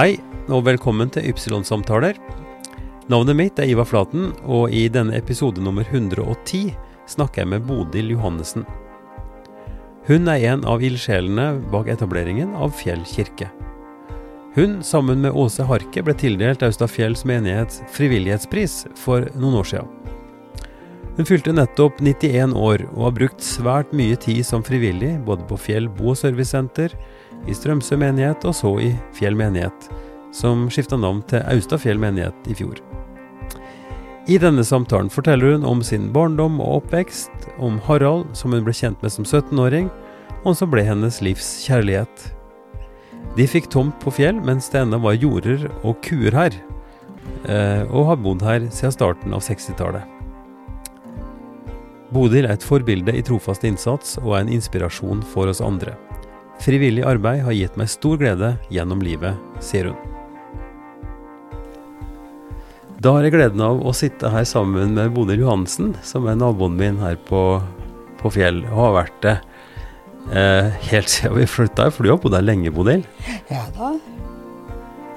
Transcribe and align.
Hei, 0.00 0.14
og 0.48 0.62
velkommen 0.64 1.10
til 1.12 1.26
Ypsilon-samtaler. 1.28 2.16
Navnet 3.12 3.36
mitt 3.36 3.58
er 3.60 3.68
Ivar 3.68 3.84
Flaten, 3.84 4.30
og 4.48 4.72
i 4.72 4.86
denne 4.88 5.12
episode 5.18 5.60
nummer 5.60 5.84
110 5.84 6.70
snakker 7.12 7.42
jeg 7.42 7.50
med 7.50 7.66
Bodil 7.68 8.14
Johannessen. 8.14 8.64
Hun 10.08 10.30
er 10.32 10.46
en 10.54 10.64
av 10.64 10.80
ildsjelene 10.80 11.50
bak 11.68 11.92
etableringen 11.92 12.56
av 12.56 12.72
Fjell 12.80 13.04
kirke. 13.04 13.50
Hun, 14.56 14.78
sammen 14.80 15.20
med 15.20 15.36
Åse 15.36 15.68
Harke, 15.68 16.00
ble 16.00 16.16
tildelt 16.16 16.64
Austafjells 16.64 17.26
menighets 17.28 17.82
frivillighetspris 17.92 18.86
for 18.96 19.28
noen 19.36 19.60
år 19.60 19.72
siden. 19.74 19.94
Hun 21.18 21.28
fylte 21.28 21.52
nettopp 21.52 22.00
91 22.00 22.56
år 22.56 22.88
og 22.94 23.10
har 23.10 23.18
brukt 23.20 23.44
svært 23.44 23.92
mye 23.92 24.16
tid 24.16 24.46
som 24.48 24.64
frivillig, 24.64 25.18
både 25.28 25.44
på 25.44 25.60
Fjell 25.60 25.92
bo- 25.92 26.14
og 26.14 26.22
servicesenter, 26.24 26.96
i 27.48 27.54
Strømsø 27.56 27.96
menighet 28.00 28.44
og 28.48 28.56
så 28.56 28.72
i 28.82 28.90
Fjell 29.16 29.36
menighet, 29.38 29.88
som 30.34 30.68
skifta 30.72 30.98
navn 31.00 31.22
til 31.30 31.44
Austafjell 31.50 32.00
menighet 32.00 32.50
i 32.50 32.56
fjor. 32.58 32.80
I 34.30 34.36
denne 34.38 34.62
samtalen 34.66 35.08
forteller 35.10 35.56
hun 35.56 35.64
om 35.66 35.80
sin 35.82 36.10
barndom 36.14 36.60
og 36.60 36.82
oppvekst, 36.82 37.48
om 37.58 37.80
Harald, 37.86 38.28
som 38.36 38.52
hun 38.54 38.66
ble 38.66 38.74
kjent 38.76 39.00
med 39.02 39.14
som 39.14 39.24
17-åring, 39.26 39.88
og 40.44 40.54
som 40.56 40.70
ble 40.70 40.84
hennes 40.86 41.20
livs 41.24 41.48
kjærlighet. 41.64 42.28
De 43.36 43.46
fikk 43.48 43.70
tomt 43.72 43.96
på 44.02 44.12
Fjell 44.14 44.38
mens 44.44 44.70
det 44.70 44.84
ennå 44.84 45.00
var 45.02 45.18
jorder 45.18 45.66
og 45.80 45.98
kuer 46.06 46.36
her, 46.36 46.56
eh, 47.48 47.82
og 47.88 48.10
har 48.12 48.22
bodd 48.22 48.44
her 48.46 48.68
siden 48.70 48.94
starten 48.94 49.34
av 49.36 49.44
60-tallet. 49.46 50.16
Bodil 52.10 52.48
er 52.48 52.56
et 52.56 52.66
forbilde 52.66 53.14
i 53.14 53.22
trofast 53.22 53.66
innsats 53.66 54.16
og 54.24 54.34
er 54.34 54.44
en 54.44 54.54
inspirasjon 54.56 55.22
for 55.30 55.50
oss 55.50 55.62
andre. 55.62 55.94
Frivillig 56.60 57.04
arbeid 57.08 57.40
har 57.46 57.56
gitt 57.56 57.76
meg 57.80 57.88
stor 57.88 58.18
glede 58.20 58.54
gjennom 58.72 59.00
livet, 59.04 59.38
sier 59.64 59.90
hun. 59.90 60.08
Da 63.00 63.14
har 63.16 63.24
jeg 63.24 63.32
gleden 63.32 63.62
av 63.64 63.78
å 63.80 63.94
sitte 63.96 64.28
her 64.28 64.44
sammen 64.44 64.92
med 64.98 65.14
Bodil 65.16 65.40
Johansen, 65.40 65.94
som 66.04 66.26
er 66.28 66.36
naboen 66.36 66.74
min 66.76 66.98
her 67.00 67.16
på, 67.30 67.40
på 68.20 68.32
Fjell, 68.34 68.60
og 68.68 68.82
har 68.82 68.96
vært 68.98 69.22
det 69.24 69.36
eh, 70.36 70.68
helt 70.90 71.08
siden 71.08 71.38
vi 71.38 71.46
flytta 71.48 71.86
her, 71.88 71.94
for 71.96 72.04
du 72.04 72.12
har 72.12 72.20
bodd 72.20 72.36
her 72.36 72.44
lenge, 72.44 72.72
Bodil? 72.76 73.06
Ja 73.48 73.62
da, 73.78 73.94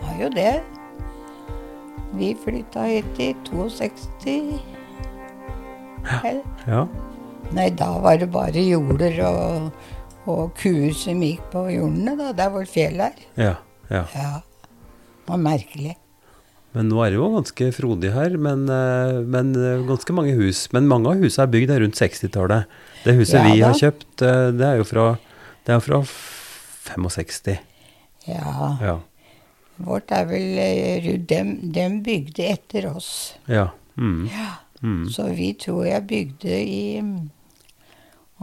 har 0.06 0.22
jo 0.22 0.30
det. 0.32 0.54
Vi 2.16 2.32
flytta 2.40 2.88
hit 2.88 3.20
i 3.20 3.34
62. 3.50 4.38
Vel, 6.24 6.40
Ja. 6.70 6.86
Nei, 7.54 7.68
da 7.76 7.90
var 8.02 8.16
det 8.18 8.30
bare 8.32 8.62
jorder 8.64 9.18
og, 9.28 9.74
og 10.30 10.54
kuer 10.60 10.94
som 10.98 11.22
gikk 11.24 11.44
på 11.54 11.66
jordene, 11.74 12.16
da. 12.20 12.32
Der 12.38 12.54
hvor 12.54 12.66
fjellet 12.70 13.12
er. 13.12 13.28
Ja. 13.40 13.54
ja. 13.90 14.06
Ja. 14.16 14.32
Det 15.24 15.32
var 15.32 15.42
merkelig. 15.42 15.98
Men 16.74 16.90
nå 16.90 17.04
er 17.06 17.14
det 17.14 17.20
jo 17.20 17.30
ganske 17.36 17.68
frodig 17.76 18.10
her, 18.16 18.34
men, 18.42 18.66
eh, 18.72 19.20
men 19.30 19.54
eh, 19.54 19.84
ganske 19.86 20.16
mange 20.16 20.34
hus. 20.40 20.66
Men 20.74 20.90
mange 20.90 21.12
av 21.12 21.22
husene 21.22 21.46
er 21.46 21.54
bygd 21.54 21.74
her 21.76 21.84
rundt 21.86 22.00
60-tallet. 22.00 22.72
Det 23.04 23.14
huset 23.20 23.38
Ja 23.38 23.44
vi 23.46 23.62
har 23.62 23.78
kjøpt, 23.78 24.24
eh, 24.26 24.50
det 24.58 24.68
er 24.72 24.82
jo 24.82 24.88
fra, 24.90 25.06
det 25.68 25.76
er 25.76 25.84
fra 25.86 26.02
65. 26.88 27.60
Ja. 28.26 28.56
Ja. 28.82 28.98
Vårt 29.84 30.12
er 30.16 30.26
vel 30.30 31.22
dem, 31.30 31.56
dem 31.76 32.02
bygde 32.06 32.50
etter 32.56 32.90
oss. 32.96 33.38
ja. 33.48 33.70
Mm. 33.94 34.26
Ja. 34.26 34.52
Mm. 34.84 35.06
Så 35.08 35.30
vi 35.32 35.54
tror 35.56 35.86
jeg 35.86 36.08
bygde 36.10 36.56
i 36.60 37.00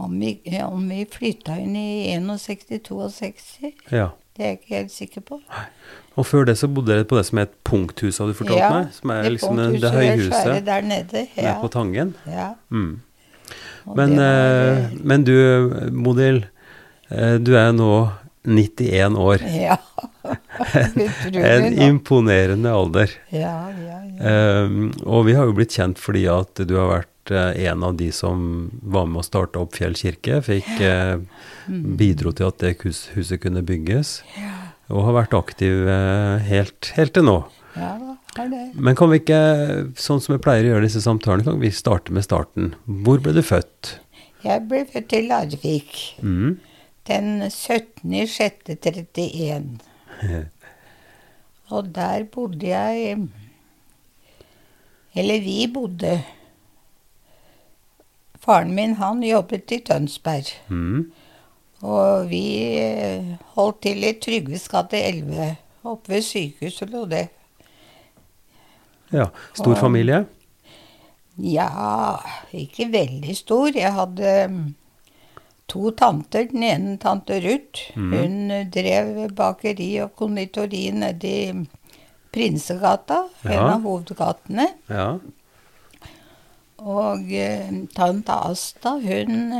Om 0.01 0.17
vi, 0.19 0.33
om 0.65 0.87
vi 0.89 1.05
flytta 1.05 1.59
inn 1.61 1.75
i 1.77 2.15
61-62, 2.17 3.71
ja. 3.93 4.07
det 4.37 4.43
er 4.43 4.53
jeg 4.53 4.59
ikke 4.59 4.75
helt 4.75 4.93
sikker 4.95 5.25
på. 5.27 5.39
Og 6.19 6.27
før 6.27 6.47
det 6.49 6.57
så 6.59 6.67
bodde 6.71 6.95
dere 6.95 7.07
på 7.07 7.19
det 7.19 7.25
som 7.27 7.39
er 7.39 7.47
et 7.47 7.53
punkthus, 7.67 8.17
har 8.19 8.31
du 8.31 8.35
fortalt 8.35 8.65
meg? 8.73 8.89
Som 8.95 9.13
er 9.13 9.21
det 9.23 9.35
liksom 9.37 9.61
det, 9.61 9.67
det 9.83 9.93
høyhuset 9.93 10.65
der 10.67 10.87
nede. 10.87 11.25
Ja. 11.37 11.53
er 11.53 11.61
på 11.61 11.71
Tangen. 11.71 12.15
ja. 12.27 12.51
Mm. 12.73 12.99
Men, 13.95 14.17
var, 14.17 14.25
eh, 14.25 14.89
men 15.01 15.23
du, 15.25 15.35
Modil, 15.91 16.43
eh, 17.09 17.37
du 17.41 17.55
er 17.57 17.71
nå 17.73 17.93
91 18.47 19.17
år. 19.17 19.45
Ja. 19.61 19.77
En 21.33 21.73
imponerende 21.81 22.69
alder. 22.71 23.09
Ja, 23.33 23.71
ja, 23.73 23.97
ja. 24.05 24.33
Um, 24.63 24.91
og 25.01 25.25
vi 25.25 25.33
har 25.35 25.49
jo 25.49 25.55
blitt 25.57 25.73
kjent 25.73 25.99
fordi 25.99 26.27
at 26.29 26.61
du 26.69 26.75
har 26.77 26.91
vært 26.91 27.09
en 27.29 27.83
av 27.83 27.93
de 27.99 28.07
som 28.11 28.71
var 28.81 29.05
med 29.05 29.19
å 29.21 29.25
starte 29.27 29.59
opp 29.61 29.75
Fjell 29.77 29.93
kirke. 29.95 30.41
Fikk 30.41 30.79
eh, 30.81 31.17
Mm. 31.69 31.95
bidro 31.95 32.31
til 32.33 32.47
at 32.47 32.57
det 32.57 32.81
hus, 32.81 33.09
huset 33.13 33.39
kunne 33.43 33.61
bygges. 33.61 34.23
Og 34.89 35.03
har 35.05 35.13
vært 35.13 35.33
aktiv 35.37 35.85
eh, 35.87 36.39
helt, 36.49 36.89
helt 36.97 37.13
til 37.13 37.23
nå. 37.23 37.43
ja. 37.75 37.97
Men 38.73 38.95
kan 38.95 39.09
vi 39.11 39.19
ikke, 39.19 39.91
sånn 39.99 40.21
som 40.23 40.33
vi 40.33 40.39
pleier 40.41 40.63
å 40.63 40.67
gjøre 40.73 40.85
disse 40.87 41.01
samtalene, 41.03 41.43
kan 41.43 41.59
vi 41.59 41.69
starte 41.75 42.11
med 42.15 42.23
starten? 42.23 42.73
Hvor 42.87 43.19
ble 43.21 43.33
du 43.35 43.41
født? 43.43 43.99
Jeg 44.41 44.67
ble 44.71 44.85
født 44.87 45.13
i 45.13 45.21
Larvik 45.27 46.15
Mm. 46.23 46.57
den 47.05 47.41
17.06.31. 47.49 49.79
Og 51.71 51.87
der 51.95 52.23
bodde 52.31 52.67
jeg 52.67 53.27
Eller 55.15 55.39
vi 55.43 55.67
bodde. 55.67 56.21
Faren 58.41 58.73
min 58.75 58.95
han 58.97 59.21
jobbet 59.23 59.71
i 59.71 59.79
Tønsberg. 59.85 60.47
Mm. 60.73 61.11
Og 61.81 62.27
vi 62.29 62.41
eh, 62.81 63.31
holdt 63.55 63.81
til 63.85 64.03
i 64.05 64.13
Trygves 64.21 64.67
gate 64.69 64.97
11. 64.97 65.55
Oppe 65.89 66.13
ved 66.15 66.25
sykehuset 66.25 66.89
lå 66.93 67.05
det. 67.09 67.27
Ja. 69.13 69.27
Stor 69.53 69.73
Og- 69.75 69.77
familie? 69.81 70.23
Ja, 71.41 72.17
ikke 72.53 72.89
veldig 72.91 73.33
stor. 73.37 73.71
Jeg 73.73 73.93
hadde 73.95 74.31
mm, 74.51 74.75
to 75.71 75.91
tanter. 75.97 76.43
Den 76.51 76.63
ene 76.67 76.97
tante 77.01 77.39
Ruth. 77.41 77.85
mm. 77.95 78.11
Hun 78.13 78.51
eh, 78.51 78.65
drev 78.73 79.29
bakeri 79.37 79.95
og 80.03 80.15
konditori 80.19 80.89
nedi 80.91 81.35
Prinsegata, 82.31 83.23
Prinsegata, 83.41 83.51
en 83.51 83.69
av 83.73 83.81
hovedgatene. 83.83 84.67
Ja. 84.89 85.07
Og 86.81 87.29
eh, 87.37 87.67
tante 87.95 88.33
Asta, 88.33 88.95
hun 89.03 89.51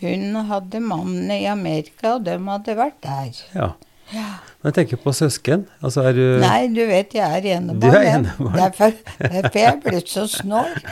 Hun 0.00 0.36
hadde 0.50 0.80
mannen 0.84 1.30
i 1.32 1.44
Amerika, 1.48 2.16
og 2.18 2.24
de 2.26 2.34
hadde 2.48 2.74
vært 2.76 3.00
der. 3.04 3.42
ja. 3.54 3.72
Ja. 4.12 4.26
Men 4.60 4.68
jeg 4.68 4.74
tenker 4.76 4.98
på 5.00 5.12
søsken. 5.16 5.62
Altså 5.80 6.02
er 6.04 6.12
du 6.12 6.24
Nei, 6.42 6.66
du 6.68 6.82
vet 6.86 7.14
jeg 7.16 7.24
er 7.38 7.46
enebarn. 7.56 7.80
Du 7.80 7.96
er 7.96 8.08
enebarn. 8.10 8.58
Derfor, 8.58 8.92
derfor 9.16 9.58
er 9.58 9.64
jeg 9.64 9.78
blitt 9.86 10.12
så 10.12 10.26
snål. 10.28 10.74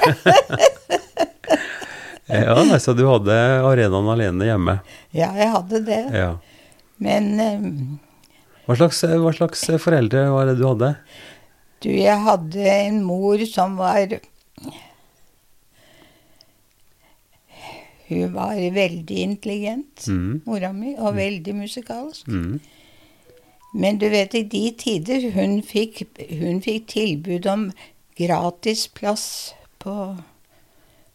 Ja, 2.32 2.54
altså 2.56 2.94
du 2.96 3.02
hadde 3.10 3.34
arenaen 3.66 4.06
alene 4.08 4.46
hjemme. 4.46 4.74
Ja, 5.12 5.26
jeg 5.36 5.50
hadde 5.52 5.80
det. 5.84 5.98
Ja. 6.16 6.30
Men 7.02 7.26
um, 7.42 7.98
Hva 8.64 8.76
slags, 8.78 9.02
hva 9.04 9.32
slags 9.36 9.66
foreldre 9.82 10.22
var 10.32 10.48
det 10.48 10.54
du 10.60 10.64
hadde? 10.70 10.92
Du, 11.82 11.88
jeg 11.90 12.18
hadde 12.24 12.66
en 12.86 13.02
mor 13.04 13.42
som 13.46 13.76
var 13.80 14.18
Hun 18.08 18.32
var 18.34 18.54
veldig 18.74 19.18
intelligent, 19.22 20.06
Mm. 20.08 20.42
mora 20.46 20.72
mi, 20.72 20.94
og 20.98 21.14
veldig 21.16 21.54
musikalsk. 21.54 22.26
Mm. 22.28 22.60
Men 23.74 23.98
du 23.98 24.08
vet, 24.12 24.34
i 24.34 24.42
de 24.42 24.70
tider 24.76 25.30
hun 25.32 25.62
fikk, 25.62 26.02
hun 26.40 26.60
fikk 26.60 26.86
tilbud 26.92 27.46
om 27.46 27.72
gratis 28.18 28.86
plass 28.88 29.54
på, 29.80 30.16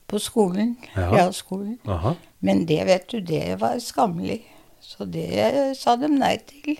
på 0.07 0.19
skolen, 0.19 0.77
Ja. 0.95 1.11
realskolen. 1.11 1.77
Aha. 1.85 2.15
Men 2.41 2.65
det, 2.65 2.85
vet 2.87 3.07
du, 3.11 3.19
det 3.19 3.59
var 3.61 3.77
skammelig. 3.79 4.41
Så 4.81 5.05
det 5.05 5.77
sa 5.77 5.95
de 5.95 6.07
nei 6.07 6.37
til. 6.37 6.77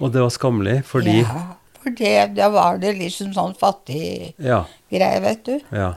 Og 0.00 0.12
det 0.12 0.20
var 0.22 0.30
skammelig 0.30 0.84
fordi 0.84 1.20
Ja, 1.22 1.54
for 1.88 1.96
det, 1.98 2.34
da 2.36 2.48
var 2.52 2.78
det 2.82 2.94
liksom 2.98 3.32
sånn 3.36 3.56
fattig 3.58 4.34
Ja. 4.38 4.64
greie, 4.92 5.20
vet 5.24 5.44
du. 5.44 5.58
ja. 5.72 5.94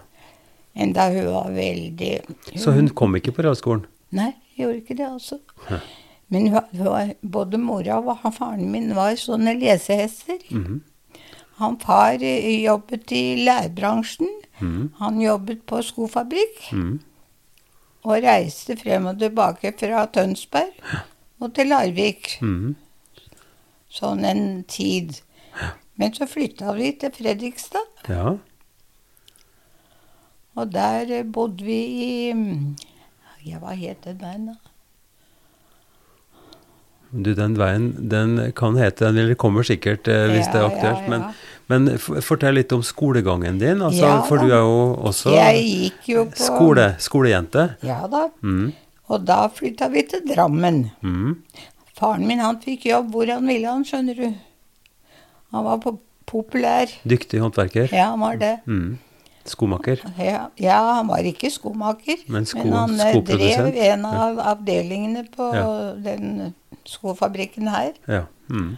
Enda 0.74 1.10
hun 1.12 1.26
var 1.34 1.50
veldig 1.52 2.22
Så 2.56 2.72
hun 2.72 2.88
kom 2.96 3.16
ikke 3.20 3.34
på 3.36 3.44
realskolen? 3.44 3.86
Nei, 4.16 4.34
gjorde 4.56 4.78
ikke 4.80 4.96
det, 4.96 5.08
altså. 5.10 5.40
Hæ. 5.68 5.82
Men 6.32 6.48
hun, 6.48 6.64
hun 6.80 7.12
både 7.22 7.60
mora 7.60 7.98
og 8.00 8.34
faren 8.34 8.70
min 8.72 8.94
var 8.96 9.18
sånne 9.20 9.58
lesehester. 9.60 10.40
Mhm. 10.50 10.82
Han 11.62 11.76
far 11.78 12.24
eh, 12.24 12.64
jobbet 12.64 13.12
i 13.12 13.36
lærbransjen. 13.46 14.30
Mm. 14.62 14.94
Han 14.98 15.20
jobbet 15.22 15.66
på 15.70 15.82
skofabrikk. 15.84 16.72
Mm. 16.74 17.00
Og 18.08 18.24
reiste 18.24 18.78
frem 18.80 19.06
og 19.12 19.20
tilbake 19.20 19.74
fra 19.78 20.06
Tønsberg 20.08 20.72
og 21.42 21.54
til 21.54 21.68
Larvik. 21.70 22.38
Mm. 22.42 22.76
Sånn 23.92 24.26
en 24.26 24.64
tid. 24.72 25.20
Men 26.02 26.16
så 26.18 26.26
flytta 26.26 26.74
vi 26.74 26.96
til 26.98 27.14
Fredrikstad. 27.14 27.86
Ja. 28.10 28.34
Og 30.58 30.74
der 30.74 31.14
eh, 31.20 31.24
bodde 31.26 31.64
vi 31.64 31.80
i 32.06 32.34
mm, 32.34 32.74
Ja, 33.46 33.62
hva 33.62 33.74
het 33.78 34.04
den 34.06 34.20
veien, 34.22 34.50
da? 34.52 34.58
Du, 37.12 37.34
den 37.36 37.58
veien 37.60 37.88
den 38.12 38.38
kan 38.56 38.78
hete 38.80 39.08
den, 39.08 39.20
eller 39.20 39.38
kommer 39.40 39.68
sikkert 39.68 40.10
eh, 40.10 40.28
hvis 40.32 40.48
Ja, 40.48 40.52
det 40.54 40.62
er 40.62 40.68
aktuelt. 40.70 41.10
Men, 41.12 41.26
ja. 41.28 41.32
men 41.72 41.90
men, 41.92 42.22
fortell 42.26 42.58
litt 42.58 42.74
om 42.76 42.84
skolegangen 42.84 43.60
din, 43.62 43.82
altså, 43.86 44.06
Ja 44.06 44.20
for 44.28 44.42
du 44.42 44.50
er 44.52 44.62
jo 44.64 44.78
også 45.12 45.36
jo 46.08 46.26
på 46.32 46.46
skole, 46.50 46.94
skolejente. 47.00 47.74
Ja 47.86 48.06
da. 48.12 48.28
Mm, 48.42 48.72
Og 49.12 49.26
da 49.28 49.44
flytta 49.54 49.90
vi 49.92 50.08
til 50.08 50.26
Drammen. 50.28 50.88
mm, 51.02 51.36
Faren 52.00 52.26
min 52.28 52.40
han 52.42 52.58
fikk 52.64 52.88
jobb 52.90 53.12
hvor 53.14 53.30
han 53.30 53.46
ville, 53.48 53.70
han 53.70 53.86
skjønner 53.86 54.18
du. 54.18 54.32
Han 55.52 55.64
var 55.66 55.78
po 55.84 55.98
populær. 56.32 56.88
dyktig 57.04 57.40
håndverker. 57.42 57.90
Ja, 57.92 58.06
han 58.12 58.20
var 58.20 58.36
det. 58.40 58.60
Mm, 58.68 58.98
skomaker. 59.46 60.00
Ja, 60.18 60.46
ja, 60.60 60.78
han 60.94 61.08
var 61.08 61.18
ikke 61.28 61.50
skomaker, 61.52 62.22
Men 62.28 62.46
sko- 62.46 62.72
han 62.72 62.94
eh, 63.00 63.18
drev 63.26 63.76
en 63.76 64.06
av 64.06 64.40
avdelingene 64.40 65.26
på 65.36 65.50
Ja. 65.56 65.94
den 65.96 66.54
skofabrikken 66.86 67.68
her. 67.68 67.92
Ja. 68.08 68.24
Mm, 68.50 68.78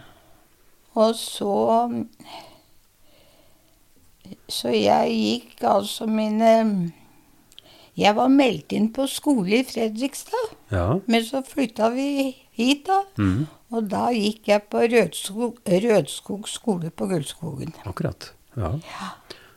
Og 0.96 1.14
så 1.14 2.06
Så 4.48 4.70
jeg 4.72 5.10
gikk 5.14 5.64
altså 5.68 6.06
mine 6.06 6.92
Jeg 7.96 8.16
var 8.16 8.28
meldt 8.32 8.72
inn 8.74 8.88
på 8.92 9.04
skole 9.06 9.60
i 9.60 9.64
Fredrikstad, 9.68 10.54
ja. 10.72 10.98
men 11.06 11.22
så 11.22 11.44
flytta 11.46 11.90
vi 11.94 12.34
hit, 12.56 12.86
da. 12.86 13.00
Mm, 13.18 13.46
Og 13.74 13.88
da 13.90 14.08
gikk 14.14 14.48
jeg 14.48 14.62
på 14.70 14.84
Rødskog, 14.92 15.56
Rødskog 15.66 16.48
skole 16.48 16.90
på 16.90 17.06
Gullskogen. 17.10 17.74
akkurat. 17.84 18.32
Ja. 18.56 18.72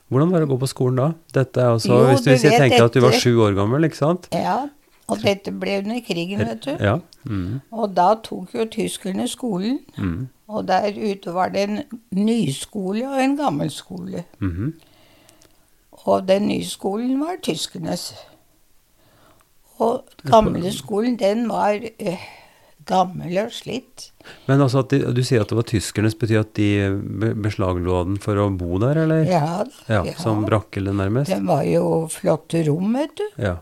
Hvordan 0.09 0.31
var 0.31 0.39
det 0.39 0.47
å 0.47 0.53
gå 0.55 0.57
på 0.63 0.69
skolen 0.71 0.95
da? 0.97 1.11
Dette 1.35 1.61
er 1.61 1.73
altså, 1.75 1.93
Jo, 1.93 2.05
Hvis 2.07 2.23
du, 2.23 2.29
hvis 2.31 2.43
jeg 2.43 2.51
vet 2.55 2.63
tenker 2.63 2.85
at 2.85 2.93
du 2.95 3.01
var 3.03 3.11
sju 3.11 3.35
år 3.43 3.53
gammel, 3.57 3.83
ikke 3.83 3.99
sant? 3.99 4.27
Ja, 4.33 4.69
og 5.07 5.21
dette 5.21 5.51
ble 5.51 5.77
under 5.83 5.99
krigen, 6.01 6.39
vet 6.39 6.63
du. 6.65 6.73
Ja. 6.79 6.97
Mm, 7.27 7.61
Og 7.71 7.93
da 7.95 8.13
tok 8.23 8.55
jo 8.55 8.65
tyskerne 8.71 9.27
skolen, 9.27 9.79
mm, 9.97 10.27
og 10.47 10.67
der 10.67 10.95
ute 10.95 11.33
var 11.35 11.49
det 11.51 11.69
en 11.69 11.81
nyskole 12.11 13.03
og 13.07 13.21
en 13.23 13.37
gammelskole. 13.37 14.23
-hmm. 14.39 14.73
Og 15.91 16.27
den 16.27 16.47
nye 16.47 16.65
skolen 16.65 17.19
var 17.19 17.35
tyskernes. 17.43 18.13
Og 19.77 20.03
gamleskolen, 20.25 21.19
den 21.19 21.49
var 21.49 21.79
eh, 21.99 22.17
gammel 22.89 23.37
og 23.43 23.51
slitt. 23.55 24.09
Men 24.47 24.63
altså 24.63 24.81
at 24.83 24.89
de, 24.93 24.99
du 25.15 25.21
sier 25.23 25.43
at 25.43 25.51
det 25.51 25.57
var 25.59 25.67
tyskernes, 25.69 26.15
betyr 26.19 26.41
at 26.41 26.53
de 26.57 26.67
be- 27.21 27.33
den 28.09 28.17
for 28.23 28.39
å 28.41 28.49
bo 28.57 28.79
der, 28.83 29.03
eller? 29.05 29.23
Ja, 29.27 29.63
Ja, 29.87 30.01
ja. 30.07 30.15
Som 30.19 30.43
brakke, 30.47 30.81
nærmest? 30.97 31.31
Det 31.31 31.41
var 31.47 31.63
jo 31.67 32.07
flotte 32.11 32.65
rom, 32.67 32.93
vet 32.97 33.15
du. 33.19 33.25
Ja. 33.43 33.55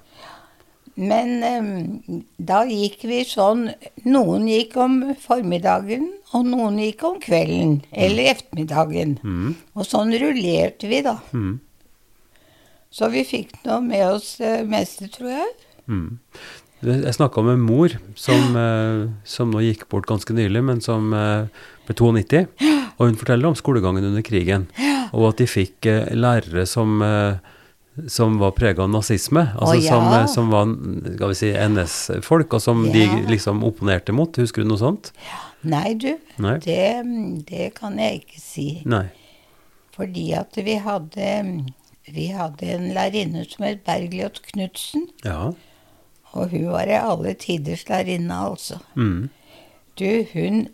Men 0.96 1.44
um, 1.44 2.24
da 2.40 2.62
gikk 2.64 3.02
vi 3.04 3.18
sånn 3.28 3.66
Noen 4.08 4.46
gikk 4.48 4.78
om 4.80 4.94
formiddagen, 5.20 6.06
og 6.32 6.46
noen 6.48 6.78
gikk 6.80 7.04
om 7.04 7.18
kvelden. 7.20 7.82
Eller 7.92 8.32
ettermiddagen. 8.32 9.18
Mm, 9.24 9.56
Og 9.76 9.84
sånn 9.90 10.14
rullerte 10.16 10.88
vi, 10.88 11.02
da. 11.04 11.18
mm, 11.36 11.58
Så 12.96 13.10
vi 13.12 13.26
fikk 13.28 13.58
noe 13.66 13.82
med 13.84 14.06
oss 14.08 14.38
det 14.40 14.62
meste, 14.72 15.10
tror 15.12 15.34
jeg. 15.36 15.52
mm. 15.92 16.08
Jeg 16.86 17.16
snakka 17.18 17.42
med 17.46 17.64
mor 17.66 17.96
som, 18.20 18.56
eh, 18.60 19.08
som 19.26 19.52
nå 19.54 19.64
gikk 19.66 19.88
bort 19.90 20.06
ganske 20.10 20.36
nylig, 20.38 20.62
men 20.64 20.82
som 20.86 21.14
eh, 21.14 21.48
ble 21.88 21.96
92. 21.98 22.46
Og 22.96 23.10
hun 23.10 23.18
forteller 23.20 23.50
om 23.50 23.58
skolegangen 23.58 24.06
under 24.08 24.24
krigen, 24.24 24.70
og 25.12 25.32
at 25.34 25.42
de 25.42 25.50
fikk 25.50 25.90
eh, 25.92 26.14
lærere 26.16 26.68
som 26.70 27.02
eh, 27.02 27.42
som 28.08 28.38
var 28.40 28.52
prega 28.52 28.84
av 28.84 28.90
nazisme, 28.92 29.46
altså 29.56 29.78
Å, 29.78 29.80
ja. 29.80 29.92
som, 29.94 30.08
eh, 30.12 30.26
som 30.28 30.50
var 30.52 30.72
skal 31.16 31.32
vi 31.32 31.38
si, 31.40 31.52
NS-folk, 31.56 32.58
og 32.58 32.64
som 32.64 32.84
de 32.92 33.06
liksom 33.32 33.64
opponerte 33.68 34.16
mot. 34.16 34.36
Husker 34.42 34.66
du 34.66 34.72
noe 34.72 34.82
sånt? 34.82 35.14
Nei, 35.66 35.94
du. 36.00 36.12
Nei? 36.44 36.58
Det, 36.64 36.82
det 37.48 37.70
kan 37.78 37.96
jeg 38.02 38.26
ikke 38.26 38.42
si. 38.42 38.68
Nei. 38.90 39.08
Fordi 39.96 40.28
at 40.36 40.58
vi 40.60 40.76
hadde 40.84 41.30
Vi 42.06 42.26
hadde 42.36 42.68
en 42.70 42.90
lærerinne 42.94 43.46
som 43.50 43.64
het 43.66 43.80
Bergljot 43.88 44.44
Knutsen. 44.52 45.08
Ja. 45.24 45.54
Og 46.36 46.52
hun 46.52 46.72
var 46.74 46.90
i 46.92 46.98
alle 47.00 47.34
tiders 47.40 47.86
lærerinne, 47.90 48.40
altså. 48.52 48.80
Mm. 48.96 49.30
Du, 50.00 50.10
hun, 50.34 50.66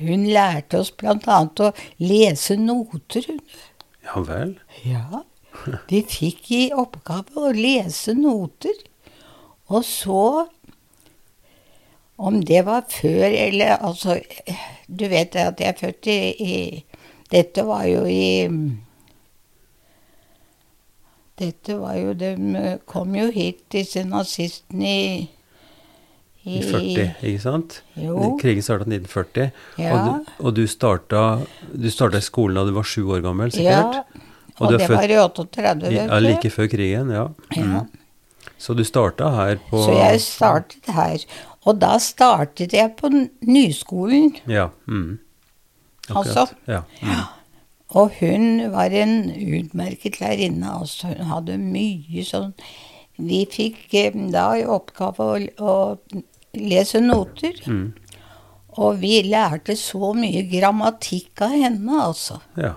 hun 0.00 0.24
lærte 0.32 0.80
oss 0.80 0.92
annet 1.04 1.60
å 1.60 1.72
lese 2.00 2.56
noter, 2.56 3.28
hun. 3.28 3.42
Ja 4.06 4.22
vel. 4.24 4.54
Ja. 4.86 5.24
Vi 5.90 6.00
fikk 6.08 6.48
i 6.56 6.62
oppgave 6.72 7.50
å 7.50 7.52
lese 7.52 8.14
noter. 8.16 8.78
Og 9.70 9.84
så 9.86 10.46
Om 12.20 12.42
det 12.44 12.64
var 12.66 12.84
før 12.90 13.30
eller 13.32 13.78
Altså, 13.80 14.18
du 14.86 15.06
vet 15.08 15.36
at 15.40 15.60
jeg 15.60 15.72
er 15.72 15.78
født 15.78 16.06
i, 16.06 16.18
i 16.36 16.84
Dette 17.32 17.64
var 17.64 17.86
jo 17.88 18.02
i 18.04 18.48
Dette 21.40 21.76
var 21.80 21.94
jo 21.96 22.12
De 22.20 22.30
kom 22.90 23.14
jo 23.16 23.30
hit, 23.32 23.62
disse 23.72 24.02
nazistene, 24.04 24.94
i 26.44 26.56
I 26.58 26.60
40, 26.64 27.06
ikke 27.28 27.40
sant? 27.42 27.82
Jo. 28.00 28.34
Krigen 28.40 28.64
starta 28.64 28.86
i 28.88 28.96
1940. 28.96 29.50
Ja. 29.80 29.92
Og, 29.92 30.04
du, 30.06 30.30
og 30.48 30.54
du 30.56 30.62
starta 30.68 31.22
du 31.72 31.88
starta 31.92 32.20
skolen 32.24 32.56
da 32.56 32.64
du 32.64 32.72
var 32.76 32.86
sju 32.88 33.02
år 33.12 33.20
gammel, 33.24 33.52
sikkert? 33.52 33.98
Ja. 34.00 34.26
Og 34.60 34.66
Og, 34.66 34.72
det 34.72 34.80
født- 34.86 34.96
var 34.96 35.12
i 35.12 35.18
38, 35.20 35.82
vet 35.88 35.92
Ja, 35.96 36.18
like 36.20 36.50
før 36.52 36.68
krigen, 36.72 37.10
ja. 37.12 37.26
Ja. 37.56 37.64
Mm. 37.64 37.88
Så 38.60 38.74
du 38.76 38.82
starta 38.84 39.28
her 39.36 39.56
på 39.70 39.80
Så 39.84 39.92
jeg 39.96 40.20
startet 40.20 40.88
her. 40.92 41.18
Og 41.68 41.78
da 41.80 41.94
startet 42.00 42.72
jeg 42.72 42.94
på 42.96 43.08
nyskolen. 43.44 44.34
Ja. 44.48 44.68
Mm. 44.88 45.18
Altså. 46.10 46.46
Ja. 46.68 46.82
Mm. 47.02 47.20
Og 47.98 48.12
hun 48.20 48.70
var 48.72 48.92
en 48.94 49.14
utmerket 49.34 50.20
lærerinne. 50.20 50.68
Altså, 50.80 51.08
hun 51.10 51.26
hadde 51.32 51.56
mye 51.58 52.22
sånn 52.24 52.52
Vi 53.20 53.42
fikk 53.50 53.94
eh, 53.98 54.14
da 54.32 54.52
i 54.56 54.62
oppgave 54.64 55.24
å, 55.26 55.40
å 55.60 55.74
lese 56.56 57.00
noter. 57.02 57.58
Mm. 57.66 57.88
Og 58.80 59.00
vi 59.02 59.16
lærte 59.26 59.74
så 59.76 60.12
mye 60.16 60.44
grammatikk 60.48 61.42
av 61.44 61.56
henne, 61.58 61.98
altså. 62.06 62.38
ja. 62.56 62.76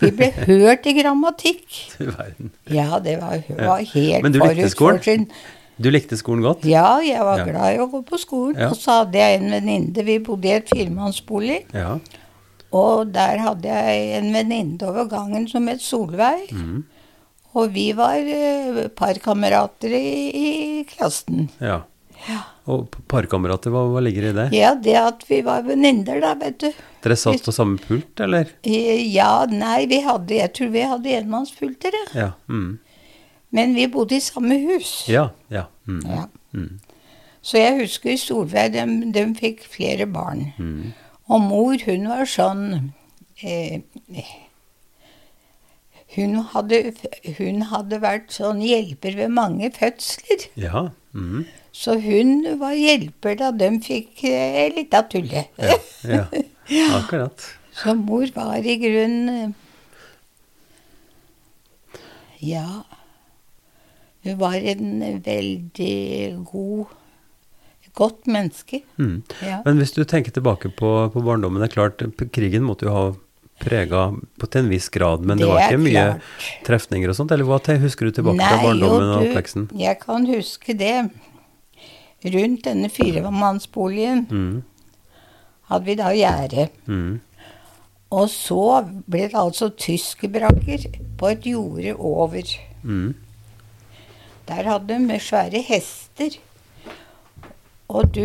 Vi 0.00 0.08
ble 0.16 0.30
hørt 0.48 0.86
i 0.88 0.94
grammatikk. 0.96 1.66
Du 1.98 2.06
verden. 2.08 2.48
Ja, 2.72 2.96
det 3.04 3.18
var, 3.20 3.42
var 3.58 3.82
helt 3.84 4.24
Men 4.24 4.32
du 4.32 4.38
likte 4.40 4.54
forut 4.56 4.72
skolen? 4.72 4.96
for 4.98 5.04
sin 5.04 5.26
Du 5.84 5.90
likte 5.92 6.16
skolen 6.16 6.42
godt? 6.46 6.64
Ja, 6.64 6.96
jeg 7.04 7.20
var 7.20 7.42
Ja. 7.42 7.44
glad 7.50 7.74
i 7.76 7.80
å 7.84 7.90
gå 7.92 8.00
på 8.08 8.18
skolen. 8.18 8.56
Ja. 8.56 8.70
Og 8.72 8.80
så 8.80 9.02
hadde 9.02 9.20
jeg 9.20 9.38
en 9.42 9.50
venninne 9.52 10.04
Vi 10.08 10.16
bodde 10.24 10.48
i 10.48 10.56
et 10.56 10.72
firemannsbolig. 10.72 11.60
Ja. 11.76 11.98
Og 12.72 13.12
der 13.12 13.38
hadde 13.44 13.68
jeg 13.68 14.18
en 14.18 14.30
venninne 14.34 14.88
over 14.88 15.08
gangen 15.10 15.46
som 15.50 15.68
het 15.68 15.82
Solveig. 15.84 16.48
Mm. 16.56 16.82
Og 17.52 17.74
vi 17.74 17.90
var 17.92 18.16
eh, 18.16 18.86
parkamerater 18.96 19.92
i, 19.92 20.06
i 20.32 20.84
klassen. 20.88 21.50
ja. 21.60 21.82
ja. 22.28 22.40
Og 22.70 22.94
parkamerater, 23.10 23.72
hva, 23.74 23.80
hva 23.90 24.00
ligger 24.04 24.28
i 24.28 24.32
det? 24.36 24.44
Ja, 24.54 24.68
det 24.78 24.94
at 24.94 25.24
vi 25.26 25.40
var 25.42 25.64
venninner, 25.66 26.20
da, 26.22 26.28
vet 26.38 26.60
du. 26.62 26.68
Dere 27.02 27.16
satt 27.18 27.42
på 27.42 27.50
samme 27.54 27.80
pult, 27.82 28.20
eller? 28.22 28.52
Eh, 28.62 29.02
Ja, 29.10 29.42
nei, 29.50 29.88
vi 29.90 29.98
hadde 30.06 30.36
Jeg 30.38 30.52
tror 30.54 30.70
vi 30.70 30.84
hadde 30.86 31.16
enmannspulter, 31.18 31.96
ja. 31.98 32.06
Ja. 32.20 32.28
Mm. 32.46 32.78
Men 33.50 33.74
vi 33.74 33.88
bodde 33.90 34.16
i 34.16 34.22
samme 34.22 34.60
hus. 34.62 34.94
Ja. 35.10 35.26
ja. 35.52 35.66
Mm. 35.90 36.00
Ja. 36.06 36.28
Mm. 36.54 36.78
Så 37.42 37.58
jeg 37.58 37.80
husker 37.82 38.14
Solveig, 38.22 38.72
de, 38.78 38.86
de 39.12 39.26
fikk 39.36 39.66
flere 39.68 40.06
barn. 40.06 40.52
Mm. 40.62 40.92
Og 41.30 41.40
mor, 41.40 41.76
hun 41.86 42.08
var 42.10 42.26
sånn 42.28 42.92
eh, 43.42 43.82
hun, 46.16 46.36
hadde, 46.52 46.80
hun 47.38 47.62
hadde 47.70 48.00
vært 48.02 48.34
sånn 48.34 48.60
hjelper 48.64 49.16
ved 49.16 49.32
mange 49.32 49.70
fødsler. 49.72 50.48
Ja. 50.60 50.88
Mm. 51.16 51.44
Så 51.72 51.96
hun 52.04 52.42
var 52.60 52.74
hjelper 52.76 53.38
da 53.40 53.50
de 53.56 53.70
fikk 53.84 54.24
eh, 54.28 54.68
litt 54.74 54.94
av 54.96 55.08
tullet. 55.12 55.52
ja. 55.58 56.26
Ja. 56.72 56.88
Akkurat. 57.00 57.42
Så 57.72 57.94
mor 57.96 58.28
var 58.34 58.66
i 58.68 58.76
grunnen 58.80 59.28
eh, 59.32 59.50
Ja. 62.42 62.82
Hun 64.22 64.38
var 64.38 64.54
en 64.54 65.22
veldig 65.24 66.44
god 66.46 66.92
Godt 67.94 68.26
menneske. 68.26 68.82
Mm. 68.98 69.18
Ja. 69.44 69.58
Men 69.66 69.76
hvis 69.82 69.92
du 69.92 70.02
tenker 70.08 70.32
tilbake 70.32 70.70
på, 70.76 70.92
på 71.12 71.22
barndommen, 71.26 71.60
det 71.60 71.70
er 71.70 71.74
klart, 71.74 72.04
krigen 72.32 72.64
måtte 72.64 72.86
jo 72.88 72.94
ha 72.94 73.02
prega 73.62 74.06
på 74.40 74.48
til 74.50 74.64
en 74.64 74.70
viss 74.72 74.88
grad, 74.90 75.20
men 75.22 75.38
det, 75.38 75.44
Det 75.44 75.50
var 75.52 75.60
ikke 75.68 75.82
mye 75.84 75.92
klart. 76.06 76.46
trefninger 76.66 77.12
og 77.12 77.14
sånt, 77.18 77.30
eller 77.36 77.44
hva 77.46 77.58
husker 77.82 78.08
du 78.08 78.16
tilbake 78.16 78.40
fra 78.40 78.56
Nei, 78.56 78.64
barndommen 78.64 79.04
jo, 79.06 79.12
og 79.12 79.22
du, 79.22 79.28
oppveksten? 79.28 79.68
Jeg 79.78 80.00
kan 80.00 80.26
huske 80.26 80.74
det. 80.78 81.10
Rundt 82.24 82.64
denne 82.64 82.88
firemannsboligen 82.90 84.26
Mm. 84.30 84.62
hadde 85.68 85.84
vi 85.84 85.94
da 85.98 86.10
gjerde. 86.14 86.68
Mm. 86.86 87.20
Og 88.12 88.28
så 88.28 88.60
ble 89.08 89.28
det 89.28 89.34
altså 89.38 89.70
tyskerbrakker 89.70 90.88
på 91.18 91.30
et 91.30 91.46
jorde 91.46 91.94
over. 91.98 92.42
Mm. 92.84 93.14
Der 94.48 94.62
hadde 94.68 94.98
de 95.08 95.18
svære 95.20 95.62
hester. 95.62 96.38
Og 97.92 98.08
du, 98.16 98.24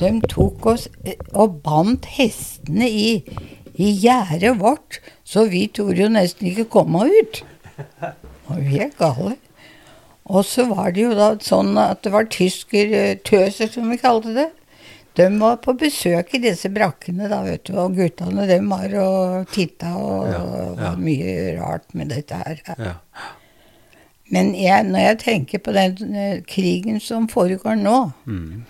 de 0.00 0.10
tok 0.32 0.66
oss 0.72 0.86
eh, 1.04 1.18
og 1.36 1.58
bandt 1.66 2.06
hestene 2.16 2.88
i, 2.88 3.10
i 3.76 3.90
gjerdet 4.00 4.54
vårt, 4.60 5.00
så 5.28 5.44
vi 5.52 5.66
torde 5.68 6.00
jo 6.00 6.08
nesten 6.12 6.48
ikke 6.50 6.68
komme 6.72 7.04
ut. 7.12 7.42
Og 8.48 8.58
vi 8.64 8.80
er 8.86 8.92
gale. 8.98 9.36
Og 10.32 10.44
så 10.48 10.64
var 10.70 10.92
det 10.94 11.02
jo 11.04 11.12
da 11.18 11.32
sånn 11.42 11.74
at 11.82 12.00
det 12.06 12.12
var 12.14 12.28
tyskertøser, 12.32 13.68
som 13.74 13.88
vi 13.92 13.98
kalte 14.00 14.32
det. 14.36 14.48
De 15.18 15.26
var 15.42 15.58
på 15.60 15.74
besøk 15.76 16.30
i 16.38 16.40
disse 16.40 16.70
brakkene, 16.72 17.26
da, 17.28 17.42
vet 17.44 17.66
du. 17.68 17.74
Og 17.82 17.96
guttene 17.98 18.46
dem 18.48 18.70
var 18.72 18.94
og 19.02 19.50
titta, 19.52 19.90
og 20.00 20.30
Ja, 20.30 20.38
det 20.40 20.62
ja. 20.62 20.76
var 20.86 21.00
mye 21.04 21.34
rart 21.58 21.90
med 21.98 22.08
dette 22.14 22.38
her. 22.40 22.62
Ja. 22.78 22.94
Men 24.32 24.54
jeg, 24.56 24.86
når 24.88 25.02
jeg 25.10 25.18
tenker 25.26 25.60
på 25.66 25.74
den 25.76 26.14
eh, 26.16 26.38
krigen 26.48 27.00
som 27.04 27.28
foregår 27.28 27.76
nå, 27.82 27.98
Mm. 28.24 28.62